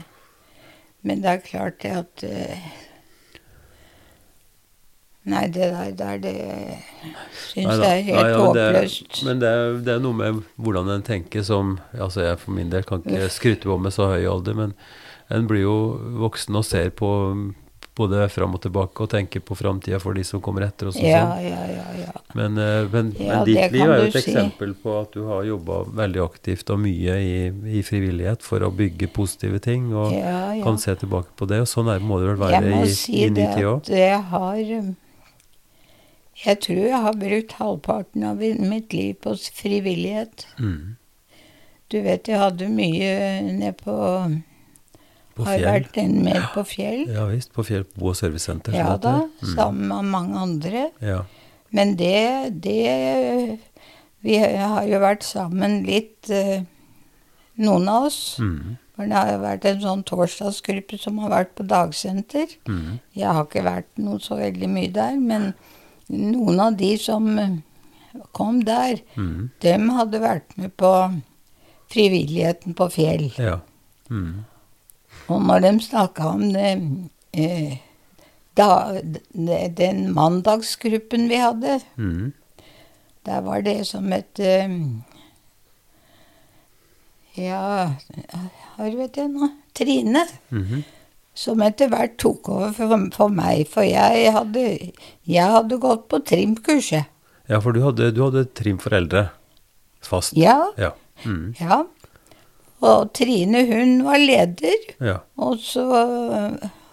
Men 1.03 1.21
det 1.23 1.29
er 1.31 1.39
klart 1.39 1.79
det 1.83 1.91
at 1.97 2.23
eh, 2.25 2.59
Nei, 5.27 5.47
det 5.51 5.73
der, 5.75 5.91
der 5.99 6.19
det 6.23 6.35
syns 7.51 7.81
jeg 7.83 7.83
er 7.83 8.03
helt 8.07 8.21
ja, 8.31 8.39
men 8.39 8.55
det- 8.55 8.67
håpløst. 8.77 9.25
Men 9.27 9.41
det 9.43 9.49
er, 9.51 9.73
det 9.83 9.95
er 9.97 10.01
noe 10.05 10.15
med 10.15 10.43
hvordan 10.57 10.89
en 10.95 11.03
tenker 11.03 11.43
som 11.43 11.77
Altså 11.99 12.23
jeg 12.29 12.39
for 12.39 12.53
min 12.55 12.71
del 12.71 12.85
kan 12.87 13.03
ikke 13.03 13.29
skryte 13.35 13.67
på 13.67 13.79
med 13.83 13.93
så 13.93 14.07
høy 14.13 14.25
alder, 14.31 14.55
men 14.55 14.75
en 15.31 15.47
blir 15.51 15.65
jo 15.67 15.77
voksen 16.23 16.55
og 16.55 16.65
ser 16.65 16.91
på 16.95 17.11
både 17.97 18.27
fram 18.29 18.53
og 18.55 18.61
tilbake 18.61 19.01
og 19.01 19.09
tenker 19.09 19.41
på 19.41 19.57
framtida 19.57 19.97
for 19.99 20.13
de 20.15 20.23
som 20.23 20.39
kommer 20.45 20.67
etter 20.67 20.91
og 20.91 20.99
Ja, 21.01 21.23
sånn. 21.33 21.47
ja, 21.49 21.63
ja. 21.73 21.85
ja. 22.05 22.13
Men, 22.37 22.59
eh, 22.61 22.85
men, 22.93 23.09
Ja, 23.19 23.39
men 23.39 23.47
ditt 23.49 23.73
liv 23.73 23.83
er 23.89 24.03
jo 24.03 24.09
et 24.11 24.13
si. 24.13 24.21
eksempel 24.31 24.75
på 24.83 25.01
at 25.01 25.15
du 25.17 25.25
har 25.27 25.43
jobba 25.49 25.79
veldig 25.97 26.21
aktivt 26.23 26.69
og 26.71 26.79
mye 26.85 27.17
i, 27.17 27.79
i 27.79 27.83
frivillighet 27.83 28.43
for 28.45 28.61
å 28.61 28.69
bygge 28.71 29.09
positive 29.17 29.59
ting, 29.65 29.89
og 29.97 30.13
ja, 30.13 30.53
ja. 30.53 30.63
kan 30.63 30.77
se 30.79 30.95
tilbake 30.95 31.33
på 31.41 31.49
det. 31.49 31.63
Og 31.65 31.67
sånn 31.73 31.89
er, 31.89 31.99
må 32.05 32.21
det 32.21 32.29
vel 32.35 32.37
være 32.45 32.85
i, 32.85 32.87
si 32.93 33.25
i 33.25 33.31
ny 33.31 33.41
må 33.49 33.55
tid 33.57 33.65
òg. 33.65 33.81
at 33.81 33.89
jeg 33.97 34.23
har 34.31 34.63
Jeg 36.45 36.61
tror 36.61 36.83
jeg 36.85 37.01
har 37.01 37.17
brukt 37.17 37.53
halvparten 37.57 38.25
av 38.29 38.43
mitt 38.43 38.93
liv 38.93 39.15
på 39.25 39.33
frivillighet. 39.57 40.47
Mm. 40.61 40.97
Du 41.93 41.97
vet, 42.03 42.29
jeg 42.29 42.39
hadde 42.41 42.69
mye 42.69 43.15
nede 43.47 43.73
på 43.79 43.97
På 45.37 45.45
Har 45.45 45.61
vært 45.61 45.97
en 46.01 46.23
med 46.25 46.41
på 46.55 46.63
fjell. 46.65 47.03
Ja 47.13 47.27
visst. 47.29 47.51
På 47.53 47.61
Fjell 47.65 47.85
bo- 47.95 48.09
og 48.09 48.17
servicesenter. 48.17 48.73
Ja 48.73 48.97
da. 48.97 49.19
Mm. 49.43 49.51
sammen 49.55 49.89
med 49.89 50.05
mange 50.05 50.39
andre. 50.41 50.87
Ja. 51.01 51.19
Men 51.71 51.97
det, 51.97 52.55
det 52.65 53.59
Vi 54.25 54.39
har 54.41 54.87
jo 54.89 54.99
vært 54.99 55.23
sammen 55.23 55.85
litt, 55.85 56.31
eh, 56.31 56.63
noen 57.57 57.89
av 57.89 58.09
oss. 58.09 58.39
Mm. 58.41 58.77
For 58.97 59.05
det 59.05 59.13
har 59.13 59.33
jo 59.35 59.43
vært 59.45 59.65
en 59.69 59.81
sånn 59.83 60.03
torsdagsgruppe 60.09 60.99
som 60.99 61.19
har 61.19 61.31
vært 61.31 61.55
på 61.55 61.67
dagsenter. 61.69 62.49
Mm. 62.67 62.99
Jeg 63.15 63.29
har 63.29 63.45
ikke 63.45 63.63
vært 63.67 63.91
noe 64.01 64.19
så 64.25 64.39
veldig 64.41 64.71
mye 64.73 64.93
der, 64.93 65.21
men 65.21 65.53
noen 66.09 66.61
av 66.61 66.77
de 66.77 66.97
som 66.99 67.39
eh, 67.39 67.57
kom 68.33 68.61
der, 68.65 69.01
Mm. 69.17 69.51
dem 69.61 69.89
hadde 69.91 70.21
vært 70.21 70.57
med 70.57 70.77
på 70.77 70.93
frivilligheten 71.91 72.75
på 72.75 72.89
Fjell. 72.91 73.33
Ja. 73.39 73.61
Mm. 74.11 74.45
Og 75.29 75.43
når 75.43 75.61
de 75.63 75.73
snakka 75.81 76.25
om 76.35 76.53
det, 76.53 76.71
eh, 77.35 77.79
da, 78.57 79.01
de- 79.03 79.69
den 79.77 80.13
mandagsgruppen 80.15 81.29
vi 81.29 81.37
hadde, 81.37 81.81
Mm. 81.99 82.33
der 83.25 83.41
var 83.41 83.61
det 83.63 83.87
som 83.87 84.13
et 84.13 84.39
eh, 84.41 84.69
Ja, 87.37 87.91
hva 88.79 88.87
vet 88.97 89.17
jeg 89.17 89.29
nå? 89.29 89.51
Trine. 89.77 90.23
Mhm. 90.51 90.85
Som 91.37 91.61
etter 91.61 91.91
hvert 91.93 92.15
tok 92.23 92.49
over 92.49 92.71
for, 92.73 92.95
for 93.13 93.29
meg. 93.33 93.67
For 93.69 93.85
jeg 93.85 94.31
hadde, 94.33 94.63
jeg 95.29 95.51
hadde 95.53 95.79
gått 95.83 96.07
på 96.09 96.23
trimkurset. 96.25 97.11
Ja, 97.51 97.61
for 97.63 97.77
du 97.77 97.83
hadde, 97.85 98.09
du 98.17 98.23
hadde 98.25 98.47
trim 98.57 98.79
foreldre 98.83 99.29
fast. 100.03 100.33
Ja, 100.37 100.73
Ja. 100.81 100.95
Mm. 101.25 101.55
ja. 101.61 101.83
Og 102.85 103.13
Trine, 103.17 103.63
hun 103.69 104.03
var 104.05 104.19
leder. 104.21 104.83
Ja. 105.01 105.19
Og 105.41 105.57
så 105.65 105.85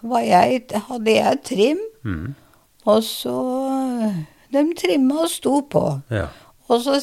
var 0.04 0.22
jeg, 0.24 0.62
hadde 0.88 1.12
jeg 1.16 1.42
trim. 1.44 1.82
Mm. 2.04 2.34
Og 2.86 3.02
så 3.04 3.34
De 4.54 4.62
trimma 4.78 5.24
og 5.24 5.30
sto 5.32 5.58
på. 5.68 5.82
Ja. 6.14 6.28
Og 6.70 6.80
så 6.84 6.96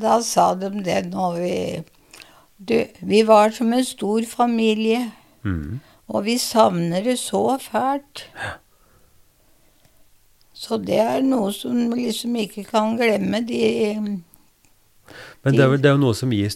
da 0.00 0.18
sa 0.24 0.54
de 0.58 0.70
det 0.82 1.02
når 1.12 1.38
vi 1.42 1.54
Du, 2.58 2.74
vi 3.06 3.22
var 3.22 3.50
som 3.54 3.72
en 3.72 3.84
stor 3.84 4.22
familie, 4.26 5.10
Mm. 5.44 5.78
Og 6.08 6.24
vi 6.24 6.38
savner 6.40 7.04
det 7.04 7.18
så 7.20 7.58
fælt. 7.60 8.24
Så 10.58 10.80
det 10.82 10.98
er 10.98 11.20
noe 11.22 11.52
som 11.54 11.92
liksom 11.94 12.34
ikke 12.40 12.64
kan 12.66 12.96
glemme 12.98 13.44
de 13.46 13.60
Men 15.44 15.54
det 15.54 15.62
er, 15.62 15.68
vel, 15.70 15.78
det 15.80 15.86
er 15.88 15.94
jo 15.94 16.00
noe 16.02 16.16
som 16.18 16.32
gir 16.34 16.50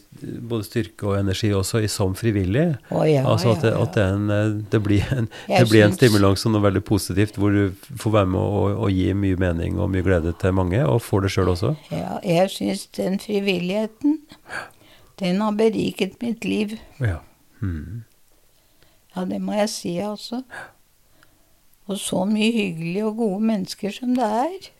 både 0.50 0.66
styrke 0.66 1.06
og 1.06 1.20
energi 1.20 1.52
også 1.54 1.80
i 1.84 1.88
som 1.88 2.16
frivillig. 2.18 2.64
Å 2.90 3.04
ja, 3.06 3.22
altså 3.28 3.54
at, 3.54 3.62
det, 3.62 3.70
ja, 3.70 3.78
ja. 3.78 3.86
at 3.86 3.94
det, 3.96 4.06
en, 4.16 4.26
eh, 4.34 4.56
det 4.74 4.80
blir 4.82 5.06
en, 5.14 5.28
blir 5.70 5.86
en 5.86 5.94
stimulans 5.94 6.44
og 6.48 6.56
noe 6.56 6.66
veldig 6.66 6.82
positivt, 6.88 7.38
hvor 7.38 7.54
du 7.54 7.86
får 8.02 8.16
være 8.18 8.32
med 8.34 8.42
og, 8.42 8.82
og 8.88 8.92
gi 8.92 9.08
mye 9.16 9.38
mening 9.40 9.78
og 9.78 9.92
mye 9.94 10.04
glede 10.04 10.34
til 10.42 10.56
mange, 10.58 10.82
og 10.82 11.00
får 11.06 11.28
det 11.28 11.34
sjøl 11.36 11.52
også. 11.54 11.74
Ja, 11.94 12.18
jeg 12.26 12.50
syns 12.52 12.88
den 12.98 13.20
frivilligheten, 13.22 14.18
den 15.22 15.44
har 15.46 15.56
beriket 15.56 16.18
mitt 16.24 16.44
liv. 16.44 16.74
Ja. 16.98 17.20
Mm. 17.62 18.02
Ja, 19.16 19.24
det 19.28 19.40
må 19.44 19.52
jeg 19.58 19.68
si, 19.68 19.96
altså. 20.00 20.42
Og 21.90 21.98
så 22.00 22.22
mye 22.28 22.52
hyggelige 22.54 23.04
og 23.10 23.16
gode 23.18 23.40
mennesker 23.44 23.90
som 23.92 24.14
det 24.16 24.24
er. 24.24 24.70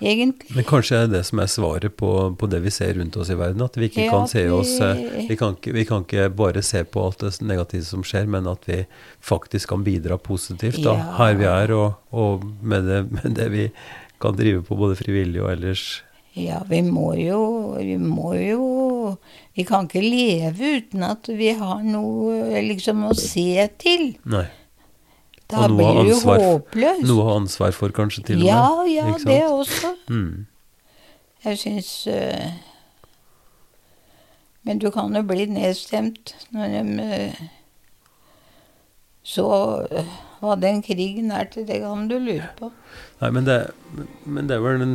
Egentlig. 0.00 0.48
Men 0.56 0.64
kanskje 0.64 0.96
er 0.96 1.08
det 1.10 1.18
det 1.18 1.26
som 1.28 1.42
er 1.42 1.48
svaret 1.52 1.92
på, 2.00 2.08
på 2.40 2.48
det 2.48 2.62
vi 2.64 2.70
ser 2.72 2.94
rundt 2.96 3.18
oss 3.20 3.28
i 3.28 3.36
verden, 3.36 3.60
at 3.66 3.74
vi 3.76 3.90
ikke 3.90 4.06
Ja, 4.06 4.12
kan 4.14 4.30
se 4.32 4.46
oss 4.48 4.70
eh, 4.80 5.02
vi- 5.28 5.36
kan, 5.36 5.58
vi 5.60 5.84
kan 5.84 6.06
ikke 6.06 6.30
bare 6.32 6.62
se 6.64 6.80
på 6.88 7.02
alt 7.04 7.18
det 7.20 7.34
negative 7.44 7.84
som 7.84 8.02
skjer, 8.02 8.24
men 8.26 8.48
at 8.48 8.64
vi 8.64 8.78
faktisk 9.20 9.68
kan 9.74 9.84
bidra 9.84 10.16
positivt 10.16 10.80
da, 10.82 10.94
Ja. 10.96 11.16
her 11.18 11.34
vi 11.36 11.44
er, 11.44 11.74
og, 11.76 11.98
og 12.16 12.46
med, 12.62 12.88
det, 12.88 13.02
med 13.12 13.34
det 13.36 13.50
vi 13.52 13.66
kan 14.20 14.32
drive 14.40 14.62
på 14.64 14.74
både 14.80 14.96
frivillig 14.96 15.42
og 15.44 15.52
ellers. 15.52 16.02
Ja, 16.32 16.62
vi 16.64 16.80
må 16.86 17.10
jo 17.18 17.76
Vi 17.76 17.96
må 17.98 18.32
jo 18.38 18.64
Vi 19.56 19.66
kan 19.68 19.88
ikke 19.88 20.02
leve 20.04 20.72
uten 20.80 21.04
at 21.06 21.28
vi 21.28 21.52
har 21.58 21.82
noe 21.86 22.62
liksom 22.66 23.04
å 23.08 23.12
se 23.18 23.66
til. 23.80 24.14
Nei. 24.30 24.46
Da 25.50 25.66
Og 25.66 25.76
blir 25.76 26.02
du 26.06 26.14
håpløst. 26.14 27.06
Noe 27.08 27.22
å 27.24 27.28
ha 27.28 27.36
ansvar 27.40 27.74
for, 27.74 27.92
kanskje, 27.94 28.22
til 28.30 28.38
og 28.38 28.44
med. 28.44 28.50
ja, 28.50 28.66
ja, 28.86 29.14
det 29.26 29.40
også. 29.48 29.94
Mm. 30.10 30.46
Jeg 31.44 31.58
syns 31.58 31.90
uh, 32.12 32.50
Men 34.62 34.78
du 34.78 34.90
kan 34.92 35.14
jo 35.16 35.22
bli 35.24 35.46
nedstemt 35.48 36.34
når 36.52 36.74
de 36.74 37.06
uh, 37.08 37.40
så 39.24 39.46
uh, 39.88 40.12
hva 40.40 40.56
den 40.60 40.82
krigen 40.84 41.32
er 41.34 41.48
til, 41.52 41.66
det 41.68 41.80
kan 41.82 42.06
du 42.08 42.16
lure 42.18 42.48
på. 42.58 42.70
Nei, 43.20 43.30
men 43.36 43.48
det, 43.48 43.58
men 44.24 44.48
det 44.48 44.56
er 44.56 44.64
vel 44.64 44.84
en, 44.84 44.94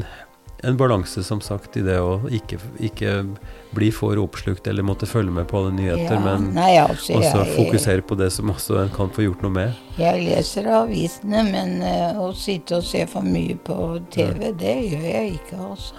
en 0.68 0.78
balanse, 0.78 1.24
som 1.24 1.42
sagt, 1.42 1.78
i 1.78 1.82
det 1.86 1.98
å 2.02 2.16
ikke, 2.34 2.58
ikke 2.80 3.12
bli 3.76 3.90
for 3.92 4.16
oppslukt 4.22 4.68
eller 4.72 4.84
måtte 4.88 5.06
følge 5.08 5.32
med 5.36 5.48
på 5.48 5.60
alle 5.60 5.74
nyheter, 5.76 6.16
Ja, 6.16 6.20
men 6.24 6.54
nei, 6.56 6.78
altså, 6.82 7.14
også 7.20 7.44
jeg- 7.44 7.56
fokusere 7.58 8.02
på 8.08 8.18
det 8.18 8.32
som 8.32 8.50
også 8.50 8.80
en 8.84 8.90
kan 8.96 9.10
få 9.10 9.26
gjort 9.28 9.42
noe 9.44 9.52
med. 9.52 9.74
Jeg 9.98 10.24
leser 10.26 10.68
avisene, 10.72 11.44
men 11.52 11.82
uh, 11.84 12.22
å 12.26 12.34
sitte 12.36 12.78
og 12.78 12.84
se 12.84 13.06
for 13.06 13.22
mye 13.22 13.56
på 13.64 13.78
TV, 14.12 14.52
det 14.58 14.76
gjør 14.92 15.08
jeg 15.12 15.34
ikke, 15.40 15.60
altså. 15.70 15.96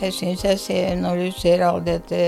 Jeg 0.00 0.12
syns 0.12 0.42
jeg 0.44 0.58
ser, 0.58 0.96
når 1.00 1.16
du 1.24 1.30
ser 1.32 1.62
alt, 1.66 1.84
dette, 1.86 2.18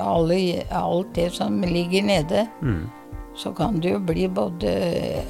alle, 0.00 0.64
alt 0.72 1.12
det 1.14 1.32
som 1.32 1.60
ligger 1.62 2.02
nede, 2.02 2.48
Mm. 2.62 2.88
så 3.36 3.52
kan 3.56 3.78
det 3.80 3.92
jo 3.92 3.98
bli 4.00 4.26
både 4.28 5.22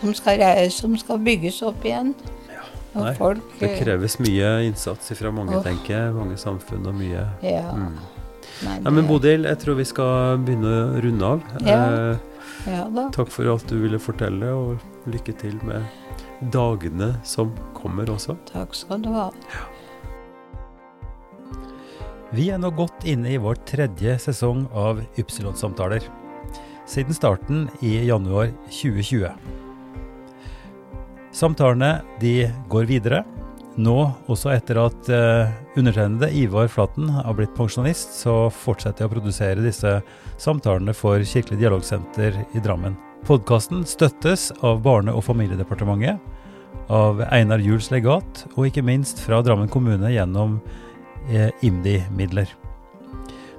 som 0.00 0.14
skal, 0.14 0.70
som 0.70 0.96
skal 0.96 1.18
bygges 1.18 1.62
opp 1.66 1.84
igjen. 1.84 2.14
Nei, 2.94 3.12
folk 3.18 3.42
Det 3.60 3.74
kreves 3.82 4.16
mye 4.22 4.52
innsats 4.66 5.12
fra 5.18 5.32
mange, 5.34 5.58
oh. 5.58 5.64
tenker 5.64 5.94
jeg. 5.94 6.14
Mange 6.16 6.38
samfunn 6.40 6.86
og 6.88 6.96
mye 6.98 7.26
Ja. 7.44 7.68
mm. 7.74 7.98
Nei, 8.64 8.78
Nei, 8.82 8.90
men 8.90 9.06
Bodil, 9.06 9.44
jeg 9.46 9.58
tror 9.62 9.76
vi 9.78 9.84
skal 9.86 10.40
begynne 10.42 10.70
å 10.72 11.02
runde 11.04 11.32
av. 11.34 11.44
Ja. 11.62 11.78
Eh, 11.78 12.24
Ja 12.66 12.86
takk 13.14 13.30
for 13.30 13.46
alt 13.46 13.68
du 13.70 13.76
ville 13.78 14.00
fortelle, 14.02 14.48
og 14.50 15.08
lykke 15.08 15.34
til 15.38 15.54
med 15.62 15.84
dagene 16.52 17.12
som 17.24 17.52
kommer 17.76 18.10
også. 18.10 18.34
Takk 18.50 18.74
skal 18.74 19.04
du 19.04 19.12
ha. 19.14 19.28
Vi 22.34 22.50
er 22.52 22.58
nå 22.60 22.68
godt 22.76 23.06
inne 23.08 23.30
i 23.32 23.38
vår 23.40 23.62
tredje 23.68 24.18
sesong 24.26 24.66
av 24.76 25.00
Ypsilon-samtaler. 25.20 26.04
Siden 26.88 27.16
starten 27.16 27.68
i 27.80 27.94
januar 28.08 28.50
2020. 28.68 29.30
Samtalene 31.38 32.00
de 32.18 32.48
går 32.68 32.88
videre. 32.88 33.22
Nå, 33.78 33.94
også 34.26 34.50
etter 34.56 34.80
at 34.82 35.10
uh, 35.14 35.52
undertegnede 35.78 36.32
Ivar 36.34 36.66
Flaten 36.72 37.12
har 37.14 37.36
blitt 37.38 37.52
pensjonist, 37.54 38.16
så 38.24 38.48
fortsetter 38.50 39.04
jeg 39.04 39.10
å 39.10 39.12
produsere 39.12 39.62
disse 39.62 39.92
samtalene 40.42 40.94
for 40.98 41.22
Kirkelig 41.22 41.60
dialogsenter 41.60 42.40
i 42.42 42.62
Drammen. 42.64 42.96
Podkasten 43.28 43.84
støttes 43.86 44.48
av 44.66 44.82
Barne- 44.82 45.14
og 45.14 45.22
familiedepartementet, 45.28 46.18
av 46.90 47.22
Einar 47.30 47.62
Juels 47.62 47.92
legat, 47.94 48.46
og 48.56 48.66
ikke 48.66 48.82
minst 48.82 49.22
fra 49.22 49.38
Drammen 49.44 49.70
kommune 49.70 50.10
gjennom 50.10 50.58
eh, 51.30 51.52
IMDi-midler. 51.62 52.50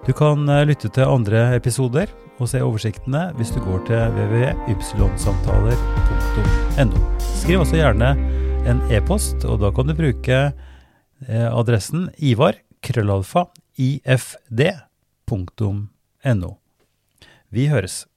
Du 0.04 0.12
kan 0.18 0.44
eh, 0.52 0.66
lytte 0.68 0.92
til 0.92 1.08
andre 1.08 1.54
episoder 1.56 2.12
og 2.40 2.48
se 2.52 2.60
oversiktene 2.64 3.22
hvis 3.38 3.52
du 3.56 3.60
går 3.64 3.80
til 3.90 4.02
www.ypsilonsamtaler.no. 4.16 6.98
Skriv 7.42 7.58
også 7.64 7.76
gjerne 7.80 8.10
en 8.70 8.80
e-post, 8.92 9.38
og 9.46 9.56
da 9.64 9.70
kan 9.76 9.88
du 9.90 9.94
bruke 9.98 10.38
eh, 10.52 11.50
adressen 11.50 12.02
ivar 12.18 12.54
krøllalfa 12.86 13.42
ifd.no. 13.80 14.82
Vi 17.50 17.68
høres. 17.72 18.09